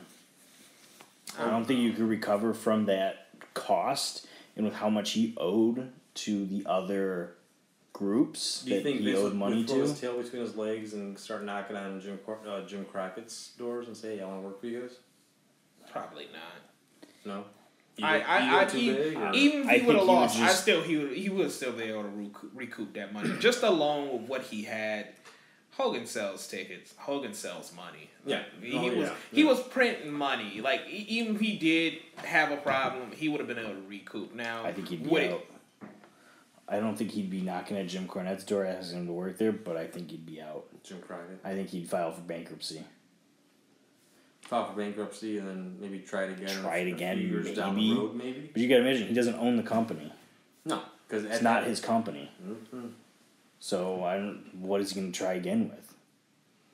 I 1.39 1.49
don't 1.49 1.65
think 1.65 1.79
you 1.81 1.91
could 1.93 2.07
recover 2.09 2.53
from 2.53 2.85
that 2.85 3.27
cost 3.53 4.27
and 4.55 4.65
with 4.65 4.75
how 4.75 4.89
much 4.89 5.11
he 5.11 5.33
owed 5.37 5.91
to 6.15 6.45
the 6.45 6.63
other 6.65 7.35
groups 7.93 8.63
do 8.63 8.69
you 8.71 8.75
that 8.77 8.83
think 8.83 8.99
he 8.99 9.05
Vince 9.05 9.17
owed 9.19 9.23
would, 9.25 9.35
money 9.35 9.57
would 9.57 9.67
throw 9.67 9.75
to. 9.77 9.81
his 9.83 9.99
tail 9.99 10.21
between 10.21 10.41
his 10.41 10.55
legs 10.57 10.93
and 10.93 11.17
start 11.17 11.43
knocking 11.43 11.75
on 11.75 11.99
Jim 12.01 12.19
Cro- 12.25 12.37
uh, 12.47 12.65
Jim 12.65 12.85
Crockett's 12.85 13.51
doors 13.57 13.87
and 13.87 13.95
say, 13.95 14.17
"Hey, 14.17 14.23
I 14.23 14.27
want 14.27 14.41
to 14.41 14.47
work 14.47 14.59
for 14.59 14.67
you 14.67 14.81
guys"? 14.81 14.97
Probably 15.91 16.27
not. 16.33 17.05
No. 17.25 17.43
I, 18.03 18.17
Ego- 18.17 18.25
I, 18.27 18.47
ego 18.47 18.57
I, 18.59 18.65
too 18.65 18.77
he- 18.77 18.93
big, 18.93 19.17
or- 19.17 19.31
even 19.33 19.61
if 19.61 19.67
I 19.67 19.77
he 19.77 19.85
would 19.85 19.95
have 19.95 20.05
he 20.05 20.09
would 20.09 20.13
lost, 20.13 20.39
I 20.39 20.47
just- 20.47 20.61
still 20.63 20.81
he 20.81 20.97
would 20.97 21.11
he 21.11 21.29
would 21.29 21.51
still 21.51 21.73
be 21.73 21.83
able 21.83 22.03
to 22.03 22.09
recoup, 22.09 22.51
recoup 22.55 22.93
that 22.93 23.13
money 23.13 23.29
just 23.39 23.63
alone 23.63 24.11
with 24.21 24.29
what 24.29 24.41
he 24.43 24.63
had. 24.63 25.07
Hogan 25.81 26.05
sells 26.05 26.47
tickets. 26.47 26.93
Hogan 26.97 27.33
sells 27.33 27.73
money. 27.75 28.09
Yeah. 28.25 28.43
he, 28.61 28.73
Oh, 28.77 28.81
he 28.81 28.89
was 28.91 28.97
yeah, 29.09 29.15
he 29.31 29.41
yeah. 29.41 29.47
was 29.49 29.61
printing 29.63 30.11
money. 30.13 30.61
Like 30.61 30.81
e- 30.89 31.05
even 31.09 31.35
if 31.35 31.41
he 31.41 31.57
did 31.57 31.99
have 32.17 32.51
a 32.51 32.57
problem, 32.57 33.11
he 33.11 33.29
would 33.29 33.39
have 33.39 33.47
been 33.47 33.57
able 33.57 33.73
to 33.73 33.81
recoup. 33.87 34.35
Now 34.35 34.63
I 34.63 34.73
think 34.73 34.89
he'd 34.89 35.03
be 35.09 35.29
out. 35.29 35.43
I 36.67 36.79
don't 36.79 36.95
think 36.95 37.11
he'd 37.11 37.29
be 37.29 37.41
knocking 37.41 37.77
at 37.77 37.87
Jim 37.87 38.07
Cornette's 38.07 38.43
door 38.45 38.63
asking 38.65 38.99
him 38.99 39.07
to 39.07 39.13
work 39.13 39.37
there, 39.37 39.51
but 39.51 39.75
I 39.75 39.87
think 39.87 40.11
he'd 40.11 40.25
be 40.25 40.39
out. 40.41 40.65
Jim 40.83 41.01
Crockett. 41.01 41.39
I 41.43 41.53
think 41.53 41.69
he'd 41.69 41.89
file 41.89 42.11
for 42.11 42.21
bankruptcy. 42.21 42.83
File 44.43 44.65
for 44.71 44.77
bankruptcy 44.79 45.37
and 45.37 45.47
then 45.47 45.77
maybe 45.79 45.99
try 45.99 46.23
it 46.25 46.31
again. 46.39 46.61
Try 46.61 46.77
it 46.77 46.81
a 46.83 46.85
few 46.85 46.95
again, 46.95 47.17
years 47.19 47.53
down 47.55 47.75
maybe. 47.75 47.89
the 47.93 47.95
road, 47.99 48.15
maybe. 48.15 48.49
But 48.53 48.61
you 48.61 48.69
gotta 48.69 48.81
imagine 48.81 49.07
he 49.07 49.13
doesn't 49.13 49.35
own 49.35 49.57
the 49.57 49.63
company. 49.63 50.11
No, 50.65 50.81
because 51.07 51.23
It's 51.25 51.41
not 51.41 51.63
his 51.65 51.79
company. 51.81 52.29
hmm 52.71 52.87
So 53.63 54.03
I 54.03 54.17
don't. 54.17 54.43
What 54.59 54.81
is 54.81 54.91
he 54.91 54.99
gonna 54.99 55.13
try 55.13 55.33
again 55.33 55.69
with? 55.69 55.93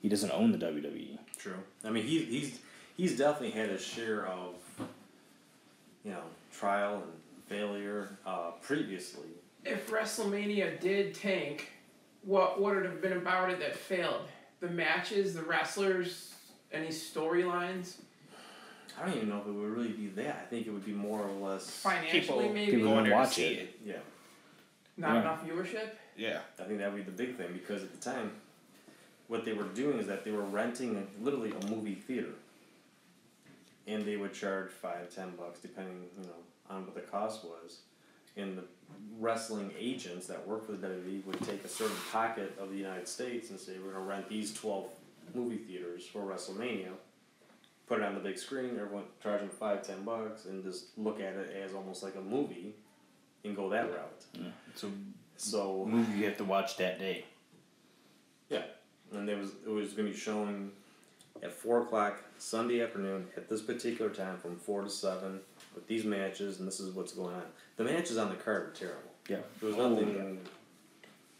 He 0.01 0.07
doesn't 0.09 0.31
own 0.31 0.51
the. 0.53 0.57
WWE. 0.57 1.19
True. 1.37 1.57
I 1.83 1.89
mean, 1.91 2.05
he, 2.05 2.23
he's 2.23 2.59
he's 2.95 3.17
definitely 3.17 3.51
had 3.51 3.69
his 3.69 3.83
share 3.83 4.25
of, 4.25 4.55
you 6.05 6.11
know, 6.11 6.23
trial 6.51 7.03
and 7.03 7.43
failure 7.47 8.17
uh, 8.25 8.51
previously. 8.61 9.27
If 9.65 9.91
WrestleMania 9.91 10.79
did 10.79 11.13
tank, 11.13 11.71
what 12.23 12.61
would 12.61 12.77
it 12.77 12.85
have 12.85 13.01
been 13.01 13.13
about 13.17 13.49
it 13.51 13.59
that 13.59 13.75
failed? 13.75 14.21
The 14.61 14.69
matches, 14.69 15.33
the 15.35 15.43
wrestlers, 15.43 16.33
any 16.71 16.87
storylines, 16.87 17.97
I 18.99 19.05
don't 19.05 19.15
even 19.17 19.29
know 19.29 19.39
if 19.41 19.45
it 19.47 19.51
would 19.51 19.69
really 19.69 19.89
be 19.89 20.07
that. 20.21 20.39
I 20.41 20.45
think 20.49 20.65
it 20.67 20.71
would 20.71 20.85
be 20.85 20.93
more 20.93 21.21
or 21.21 21.31
less. 21.49 21.69
financially 21.69 22.21
People- 22.21 22.53
maybe, 22.53 22.65
people 22.71 22.79
going 22.87 22.95
wouldn't 22.95 23.07
to 23.09 23.13
watch 23.15 23.33
see 23.35 23.45
it. 23.45 23.59
it. 23.59 23.79
Yeah, 23.85 23.93
not 24.95 25.15
Yeah. 25.15 25.21
enough 25.21 25.45
viewership. 25.45 25.89
Yeah. 26.17 26.39
I 26.59 26.63
think 26.63 26.79
that 26.79 26.91
would 26.91 27.05
be 27.05 27.09
the 27.09 27.15
big 27.15 27.37
thing 27.37 27.53
because 27.53 27.83
at 27.83 27.91
the 27.91 28.09
time, 28.09 28.31
what 29.27 29.45
they 29.45 29.53
were 29.53 29.65
doing 29.65 29.99
is 29.99 30.07
that 30.07 30.23
they 30.25 30.31
were 30.31 30.43
renting 30.43 30.97
a, 30.97 31.23
literally 31.23 31.51
a 31.51 31.65
movie 31.67 31.95
theater, 31.95 32.33
and 33.87 34.03
they 34.03 34.17
would 34.17 34.33
charge 34.33 34.69
five, 34.71 35.13
ten 35.13 35.31
bucks 35.37 35.59
depending, 35.59 36.05
you 36.17 36.25
know, 36.25 36.35
on 36.69 36.85
what 36.85 36.95
the 36.95 37.01
cost 37.01 37.43
was, 37.43 37.79
and 38.35 38.57
the 38.57 38.63
wrestling 39.19 39.71
agents 39.77 40.27
that 40.27 40.45
work 40.47 40.65
for 40.65 40.71
the 40.73 40.87
WWE 40.87 41.25
would 41.25 41.41
take 41.41 41.63
a 41.63 41.67
certain 41.67 41.95
pocket 42.11 42.57
of 42.59 42.69
the 42.71 42.77
United 42.77 43.07
States 43.07 43.49
and 43.49 43.59
say 43.59 43.73
we're 43.83 43.91
gonna 43.91 44.05
rent 44.05 44.29
these 44.29 44.53
twelve 44.53 44.89
movie 45.33 45.57
theaters 45.57 46.05
for 46.05 46.21
WrestleMania, 46.21 46.91
put 47.87 47.99
it 47.99 48.05
on 48.05 48.13
the 48.13 48.19
big 48.21 48.37
screen, 48.37 48.77
everyone 48.79 49.03
charge 49.21 49.41
them 49.41 49.49
five, 49.49 49.85
ten 49.85 50.03
bucks, 50.03 50.45
and 50.45 50.63
just 50.63 50.97
look 50.97 51.19
at 51.19 51.33
it 51.35 51.55
as 51.63 51.73
almost 51.73 52.01
like 52.01 52.15
a 52.15 52.21
movie, 52.21 52.73
and 53.43 53.55
go 53.55 53.69
that 53.69 53.91
route. 53.91 54.23
Yeah. 54.33 54.47
So 54.75 54.89
So 55.37 55.85
movie 55.85 56.19
you 56.19 56.25
have 56.25 56.37
to 56.37 56.43
watch 56.43 56.77
that 56.77 56.99
day. 56.99 57.25
Yeah, 58.49 58.63
and 59.13 59.27
there 59.27 59.37
was 59.37 59.51
it 59.65 59.69
was 59.69 59.93
going 59.93 60.07
to 60.07 60.13
be 60.13 60.19
shown 60.19 60.71
at 61.43 61.51
four 61.51 61.81
o'clock 61.83 62.21
Sunday 62.39 62.81
afternoon 62.81 63.27
at 63.37 63.47
this 63.49 63.61
particular 63.61 64.09
time 64.11 64.37
from 64.37 64.57
four 64.57 64.81
to 64.81 64.89
seven 64.89 65.39
with 65.75 65.87
these 65.87 66.03
matches, 66.03 66.59
and 66.59 66.67
this 66.67 66.79
is 66.79 66.93
what's 66.95 67.13
going 67.13 67.35
on. 67.35 67.43
The 67.77 67.83
matches 67.83 68.17
on 68.17 68.29
the 68.29 68.35
card 68.35 68.67
were 68.67 68.73
terrible. 68.73 69.11
Yeah. 69.29 69.37
There 69.59 69.69
was 69.69 69.77
Oh, 69.77 69.89
nothing. 69.89 70.39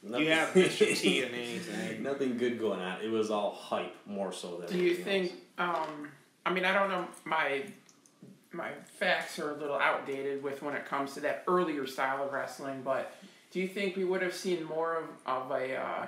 nothing 0.03 0.25
You 0.25 0.31
have 0.33 0.49
Mr. 0.53 0.95
T 0.95 1.23
and 1.23 1.33
anything. 1.33 2.03
nothing 2.03 2.37
good 2.37 2.59
going 2.59 2.79
on. 2.79 3.01
It 3.01 3.09
was 3.09 3.31
all 3.31 3.51
hype 3.55 3.95
more 4.05 4.31
so 4.31 4.57
than. 4.57 4.69
Do 4.77 4.83
you 4.83 4.93
think? 4.95 5.31
Um, 5.57 6.09
I 6.45 6.53
mean, 6.53 6.65
I 6.65 6.73
don't 6.73 6.89
know. 6.89 7.07
My 7.25 7.63
my 8.51 8.71
facts 8.99 9.39
are 9.39 9.51
a 9.51 9.57
little 9.57 9.77
outdated 9.77 10.43
with 10.43 10.61
when 10.61 10.75
it 10.75 10.85
comes 10.85 11.13
to 11.15 11.19
that 11.21 11.43
earlier 11.47 11.85
style 11.87 12.23
of 12.23 12.31
wrestling, 12.31 12.81
but 12.83 13.15
do 13.51 13.59
you 13.59 13.67
think 13.67 13.95
we 13.95 14.03
would 14.03 14.21
have 14.21 14.33
seen 14.33 14.63
more 14.65 14.97
of, 14.97 15.05
of 15.25 15.51
a 15.51 15.75
uh, 15.75 16.07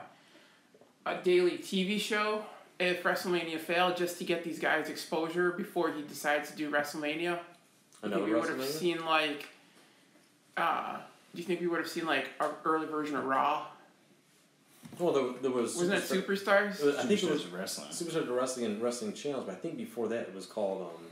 a 1.05 1.21
daily 1.23 1.57
TV 1.57 1.99
show 1.99 2.43
if 2.79 3.03
WrestleMania 3.03 3.59
failed, 3.59 3.97
just 3.97 4.17
to 4.19 4.23
get 4.23 4.43
these 4.43 4.59
guys 4.59 4.89
exposure 4.89 5.51
before 5.51 5.91
he 5.91 6.01
decides 6.01 6.49
to 6.51 6.55
do 6.57 6.69
WrestleMania? 6.69 7.29
else? 7.31 7.39
Do 8.01 8.09
you 8.09 8.15
Another 8.15 8.15
think 8.23 8.25
we 8.27 8.39
would 8.39 8.49
have 8.49 8.57
WrestleMania? 8.59 8.79
seen 8.79 9.05
like? 9.05 9.45
Uh, 10.57 10.97
do 11.33 11.41
you 11.41 11.47
think 11.47 11.61
we 11.61 11.67
would 11.67 11.79
have 11.79 11.89
seen 11.89 12.05
like 12.05 12.27
an 12.39 12.49
early 12.65 12.87
version 12.87 13.15
of 13.15 13.25
Raw? 13.25 13.65
Well, 14.97 15.13
there, 15.13 15.41
there 15.41 15.51
was. 15.51 15.75
Wasn't 15.75 15.93
it 15.93 16.03
Superstars? 16.03 16.79
it 16.81 16.85
was- 16.85 16.97
I 16.97 17.03
think 17.03 17.23
it 17.23 17.29
was 17.31 17.47
wrestling. 17.47 17.89
Superstars 17.89 18.15
of 18.23 18.29
wrestling. 18.29 18.35
Wrestling 18.37 18.65
and 18.65 18.81
Wrestling 18.81 19.13
Channels, 19.13 19.45
but 19.45 19.53
I 19.53 19.57
think 19.57 19.77
before 19.77 20.07
that 20.09 20.21
it 20.21 20.35
was 20.35 20.45
called 20.45 20.81
um, 20.81 21.03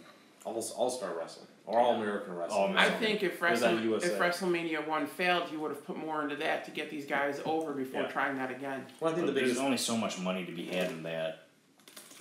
All 0.47 0.73
All 0.77 0.89
Star 0.89 1.13
Wrestling 1.17 1.47
or 1.65 1.79
All 1.79 1.95
American 1.95 2.35
Wrestling. 2.35 2.59
All 2.61 2.73
or 2.73 2.77
I 2.77 2.89
think 2.89 3.23
if 3.23 3.41
It 3.41 3.51
was 3.51 3.63
on 3.63 3.91
Wrestle, 3.91 4.11
if 4.11 4.19
WrestleMania 4.19 4.87
one 4.87 5.05
failed, 5.05 5.51
you 5.51 5.59
would 5.59 5.71
have 5.71 5.85
put 5.85 5.97
more 5.97 6.23
into 6.23 6.37
that 6.37 6.63
to 6.65 6.71
get 6.71 6.89
these 6.89 7.05
guys 7.05 7.41
over 7.45 7.73
before 7.73 8.03
Yeah. 8.03 8.07
trying 8.07 8.37
that 8.37 8.51
again. 8.51 8.85
Well, 8.99 9.11
I 9.11 9.15
think 9.15 9.27
But 9.27 9.33
the 9.33 9.39
there's 9.39 9.49
biggest 9.51 9.61
only 9.61 9.77
so 9.77 9.97
much 9.97 10.19
money 10.19 10.45
to 10.45 10.51
be 10.51 10.65
had 10.67 10.91
in 10.91 11.03
that. 11.03 11.47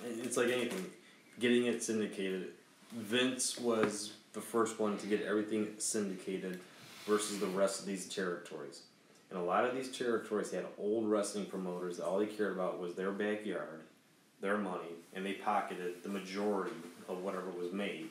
It's 0.03 0.37
like 0.37 0.49
anything. 0.49 0.91
Getting 1.39 1.65
it 1.67 1.81
syndicated. 1.83 2.53
Vince 2.91 3.57
was 3.59 4.13
the 4.33 4.41
first 4.41 4.79
one 4.79 4.97
to 4.97 5.07
get 5.07 5.21
everything 5.23 5.75
syndicated 5.77 6.59
versus 7.05 7.39
the 7.39 7.47
rest 7.47 7.79
of 7.79 7.85
these 7.85 8.07
territories. 8.07 8.81
And 9.29 9.39
a 9.39 9.43
lot 9.43 9.65
of 9.65 9.75
these 9.75 9.89
territories 9.95 10.51
had 10.51 10.65
old 10.77 11.09
wrestling 11.09 11.45
promoters 11.45 11.97
that 11.97 12.05
all 12.05 12.19
they 12.19 12.25
cared 12.27 12.53
about 12.53 12.79
was 12.79 12.95
their 12.95 13.11
backyard, 13.11 13.81
their 14.41 14.57
money, 14.57 14.95
and 15.13 15.25
they 15.25 15.33
pocketed 15.33 16.03
the 16.03 16.09
majority 16.09 16.75
of 17.09 17.23
whatever 17.23 17.49
was 17.51 17.71
made. 17.73 18.09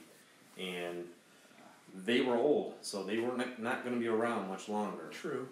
And 0.58 1.04
they 2.04 2.20
were 2.20 2.36
old, 2.36 2.74
so 2.82 3.02
they 3.02 3.18
were 3.18 3.36
not, 3.36 3.60
not 3.60 3.84
going 3.84 3.94
to 3.94 4.00
be 4.00 4.08
around 4.08 4.48
much 4.48 4.68
longer. 4.68 5.08
True. 5.10 5.48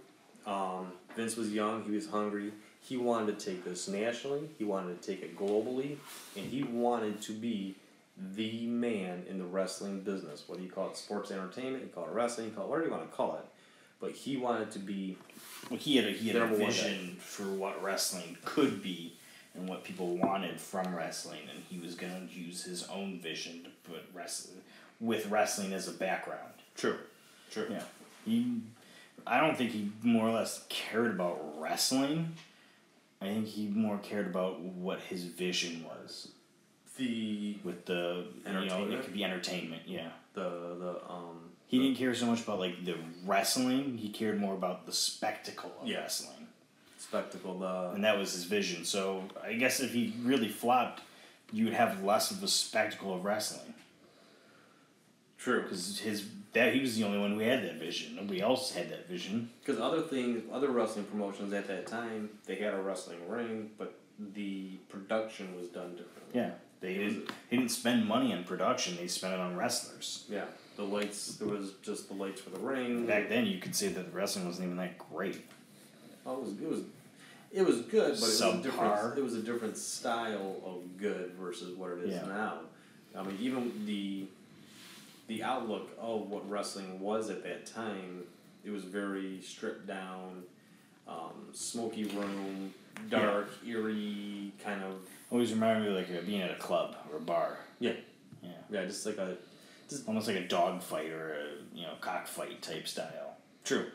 Um, 0.47 0.93
Vince 1.17 1.37
was 1.37 1.53
young, 1.53 1.85
he 1.85 1.93
was 1.93 2.09
hungry. 2.09 2.53
He 2.81 2.99
wanted 2.99 3.39
to 3.39 3.47
take 3.47 3.65
this 3.65 3.89
nationally, 3.89 4.49
he 4.59 4.65
wanted 4.65 5.01
to 5.01 5.07
take 5.07 5.23
it 5.23 5.39
globally, 5.39 5.97
and 6.37 6.45
he 6.45 6.63
wanted 6.65 7.23
to 7.23 7.33
be 7.33 7.77
the 8.35 8.67
man 8.67 9.25
in 9.29 9.39
the 9.39 9.45
wrestling 9.45 10.01
business. 10.01 10.45
Whether 10.47 10.63
you 10.63 10.71
call 10.71 10.91
it 10.91 10.97
sports 10.97 11.31
entertainment, 11.31 11.83
you 11.83 11.89
call 11.89 12.05
it 12.05 12.13
wrestling, 12.13 12.49
you 12.49 12.53
call 12.53 12.65
it 12.65 12.71
whatever 12.71 12.89
you 12.89 12.93
want 12.93 13.11
to 13.11 13.17
call 13.17 13.37
it. 13.37 13.47
But 14.01 14.13
he 14.13 14.37
wanted 14.37 14.71
to 14.73 14.79
be 14.79 15.17
Well, 15.71 15.79
he 15.79 15.97
had 15.97 16.05
a 16.05 16.11
he 16.11 16.29
had 16.29 16.43
a 16.43 16.47
vision 16.47 17.17
for 17.19 17.45
what 17.45 17.83
wrestling 17.83 18.37
could 18.45 18.83
be 18.83 19.15
and 19.55 19.69
what 19.69 19.83
people 19.83 20.17
wanted 20.17 20.61
from 20.61 20.95
wrestling, 20.95 21.41
and 21.51 21.63
he 21.71 21.79
was 21.79 21.95
gonna 21.95 22.29
use 22.31 22.65
his 22.65 22.87
own 22.89 23.19
vision 23.19 23.65
to 23.65 23.91
put 23.91 24.03
wrestling 24.13 24.61
with 25.01 25.27
wrestling 25.31 25.73
as 25.73 25.89
a 25.89 25.93
background. 25.93 26.53
true. 26.77 26.97
True. 27.51 27.67
Yeah, 27.71 27.83
he. 28.25 28.61
I 29.27 29.41
don't 29.41 29.57
think 29.57 29.71
he 29.71 29.91
more 30.03 30.27
or 30.29 30.33
less 30.33 30.65
cared 30.69 31.13
about 31.13 31.55
wrestling. 31.61 32.33
I 33.23 33.27
think 33.27 33.47
he 33.47 33.69
more 33.69 33.99
cared 33.99 34.27
about 34.27 34.61
what 34.61 35.01
his 35.01 35.25
vision 35.25 35.85
was 35.85 36.29
The 36.99 37.57
with 37.65 37.87
the 37.87 38.27
you 38.47 38.53
know 38.53 38.89
it 38.91 39.03
could 39.05 39.15
be 39.15 39.25
entertainment. 39.25 39.83
Yeah, 39.87 40.09
the 40.35 40.41
the 40.79 41.01
um 41.09 41.51
he 41.67 41.79
didn't 41.81 41.97
care 41.97 42.15
so 42.15 42.27
much 42.27 42.43
about 42.43 42.59
like 42.59 42.85
the 42.85 42.97
wrestling. 43.25 43.97
He 43.99 44.09
cared 44.11 44.41
more 44.41 44.55
about 44.55 44.85
the 44.87 44.93
spectacle 44.93 45.73
of 45.81 45.87
Yeah. 45.89 46.01
wrestling. 46.01 46.49
spectacle, 46.99 47.59
the 47.59 47.91
and 47.95 48.03
that 48.05 48.19
was 48.19 48.33
his 48.33 48.45
vision. 48.45 48.85
So 48.85 49.25
I 49.43 49.53
guess 49.55 49.79
if 49.81 49.93
he 49.93 50.13
really 50.23 50.49
flopped, 50.49 51.03
you 51.53 51.65
would 51.67 51.75
have 51.75 52.03
less 52.03 52.31
of 52.31 52.43
a 52.43 52.49
spectacle 52.49 53.15
of 53.15 53.25
wrestling 53.25 53.75
true. 55.45 55.63
because 55.63 55.99
his 56.01 56.25
that 56.55 56.73
he 56.73 56.81
was 56.81 56.97
the 56.97 57.05
only 57.05 57.19
one 57.19 57.33
who 57.33 57.41
had 57.41 57.65
that 57.65 57.81
vision. 57.81 58.15
Nobody 58.17 58.41
else 58.41 58.73
had 58.73 58.89
that 58.91 59.09
vision. 59.09 59.51
Because 59.61 59.81
other 59.81 60.01
things, 60.03 60.43
other 60.53 60.69
wrestling 60.71 61.05
promotions 61.07 61.53
at 61.53 61.67
that 61.67 61.87
time, 61.87 62.31
they 62.47 62.55
had 62.55 62.75
a 62.75 62.81
wrestling 62.81 63.29
ring, 63.29 63.71
but 63.77 63.99
the 64.35 64.79
production 64.89 65.57
was 65.57 65.67
done 65.69 65.91
differently. 65.97 66.33
Yeah, 66.33 66.51
they 66.81 66.95
didn't. 66.95 67.27
They 67.51 67.57
didn't 67.57 67.73
spend 67.73 68.07
money 68.07 68.33
on 68.33 68.45
production. 68.45 68.97
They 68.97 69.09
spent 69.09 69.35
it 69.35 69.41
on 69.41 69.57
wrestlers. 69.57 70.25
Yeah, 70.29 70.45
the 70.77 70.85
lights. 70.85 71.37
There 71.37 71.49
was 71.49 71.73
just 71.83 72.09
the 72.09 72.15
lights 72.15 72.41
for 72.41 72.51
the 72.51 72.61
ring. 72.61 73.07
Back 73.07 73.29
then, 73.29 73.47
you 73.47 73.59
could 73.59 73.75
say 73.75 73.89
that 73.89 74.07
the 74.13 74.17
wrestling 74.17 74.47
wasn't 74.47 74.67
even 74.67 74.77
that 74.79 74.97
great. 74.99 75.45
Oh, 76.25 76.35
it 76.37 76.41
was. 76.43 76.53
It 76.53 76.69
was. 76.69 76.81
It 77.53 77.63
was 77.65 77.81
good, 77.83 78.11
but 78.11 78.15
it 78.15 78.21
was 78.21 78.41
a 78.41 78.57
different. 78.63 79.19
It 79.19 79.23
was 79.25 79.35
a 79.35 79.43
different 79.43 79.77
style 79.77 80.57
of 80.65 80.97
good 80.99 81.33
versus 81.35 81.77
what 81.77 81.91
it 81.93 82.05
is 82.05 82.15
Yeah. 82.15 82.27
now. 82.27 82.59
I 83.17 83.23
mean, 83.23 83.37
even 83.41 83.87
the 83.87 84.27
the 85.27 85.43
outlook 85.43 85.91
of 85.99 86.29
what 86.31 86.49
wrestling 86.49 87.01
was 87.01 87.31
at 87.31 87.43
that 87.45 87.67
time, 87.67 88.25
it 88.65 88.71
was 88.71 88.85
very 88.85 89.41
stripped 89.41 89.87
down, 89.87 90.43
um, 91.09 91.49
smoky 91.53 92.05
room, 92.05 92.73
dark, 93.11 93.51
eerie 93.67 94.53
kind 94.63 94.83
of. 94.83 94.95
Always 95.31 95.53
reminded 95.53 95.83
me 95.93 95.99
of 96.01 96.11
like 96.11 96.27
being 96.27 96.43
at 96.43 96.51
a 96.51 96.57
club 96.57 96.97
or 97.11 97.19
a 97.19 97.21
bar. 97.21 97.59
Yeah, 97.81 97.93
Yeah. 98.43 98.51
yeah, 98.71 98.85
just 98.85 99.05
like 99.07 99.19
a 99.19 99.37
Almost 100.09 100.27
like 100.27 100.37
a 100.37 100.49
dog 100.49 100.83
fight 100.83 101.11
or 101.11 101.35
a 101.35 101.77
you 101.77 101.83
know 101.83 101.93
cockfight 102.01 102.61
type 102.63 102.89
style. 102.89 103.37
true, 103.65 103.87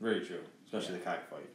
very 0.00 0.24
true, 0.24 0.40
especially 0.66 0.98
the 0.98 1.04
cockfight. 1.04 1.48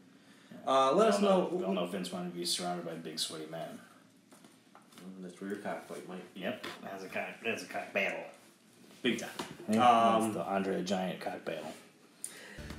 Yeah. 0.51 0.57
Uh, 0.71 0.91
let 0.93 1.07
us 1.07 1.15
all 1.15 1.21
know. 1.21 1.49
We 1.51 1.63
all 1.63 1.73
know 1.73 1.85
Vince 1.87 2.11
wanted 2.11 2.31
to 2.31 2.37
be 2.37 2.45
surrounded 2.45 2.85
by 2.85 2.93
big 2.95 3.17
sweaty 3.17 3.45
men. 3.49 3.79
That's 5.21 5.39
where 5.41 5.49
your 5.49 5.59
cockfight 5.59 6.07
might. 6.07 6.21
Yep, 6.35 6.67
that's 6.83 7.03
a 7.05 7.07
cock. 7.07 7.29
That's 7.43 7.63
a 7.63 7.65
cock 7.65 7.91
battle. 7.93 8.23
Big 9.01 9.19
time. 9.19 9.29
Yeah, 9.69 10.15
Um, 10.15 10.33
the 10.33 10.43
Andre 10.43 10.77
the 10.77 10.83
Giant 10.83 11.19
cock 11.19 11.43
battle. 11.45 11.73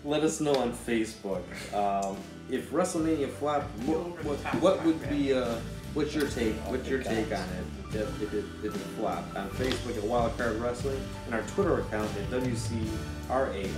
Let 0.04 0.22
us 0.22 0.40
know 0.40 0.54
on 0.56 0.72
Facebook 0.72 1.42
um, 1.74 2.16
if 2.50 2.70
WrestleMania 2.70 3.28
flopped. 3.30 3.70
What, 3.86 4.24
what, 4.24 4.38
what 4.60 4.84
would 4.84 5.08
be 5.08 5.32
uh, 5.32 5.56
what's 5.94 6.14
your 6.14 6.28
take? 6.28 6.54
What's 6.66 6.88
your 6.88 7.02
take 7.02 7.26
on 7.32 7.40
it? 7.40 7.64
If, 7.94 8.22
if 8.22 8.34
it 8.34 8.44
if 8.64 8.74
it 8.74 8.80
flopped 8.96 9.36
on 9.36 9.48
Facebook 9.50 9.96
at 9.96 10.02
Wildcard 10.02 10.60
Wrestling 10.60 11.00
and 11.26 11.34
our 11.34 11.42
Twitter 11.42 11.80
account 11.80 12.10
at 12.16 12.30
WCRASSLIN. 12.30 13.74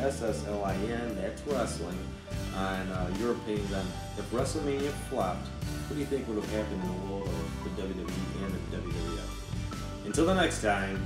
That's 1.17 1.43
wrestling. 1.47 1.99
On 2.57 2.89
uh, 2.93 3.11
your 3.19 3.33
opinions 3.33 3.73
on 3.73 3.87
if 4.17 4.31
WrestleMania 4.31 4.91
flopped, 5.11 5.47
what 5.49 5.95
do 5.95 6.01
you 6.01 6.07
think 6.07 6.27
would 6.29 6.37
have 6.37 6.51
happened 6.53 6.83
in 6.83 6.89
the 6.89 7.13
world 7.13 7.29
of 7.29 7.77
the 7.77 7.83
WWE 7.83 8.45
and 8.45 8.55
the 8.55 8.77
WWF? 8.77 10.07
Until 10.07 10.27
the 10.27 10.35
next 10.35 10.63
time, 10.63 11.05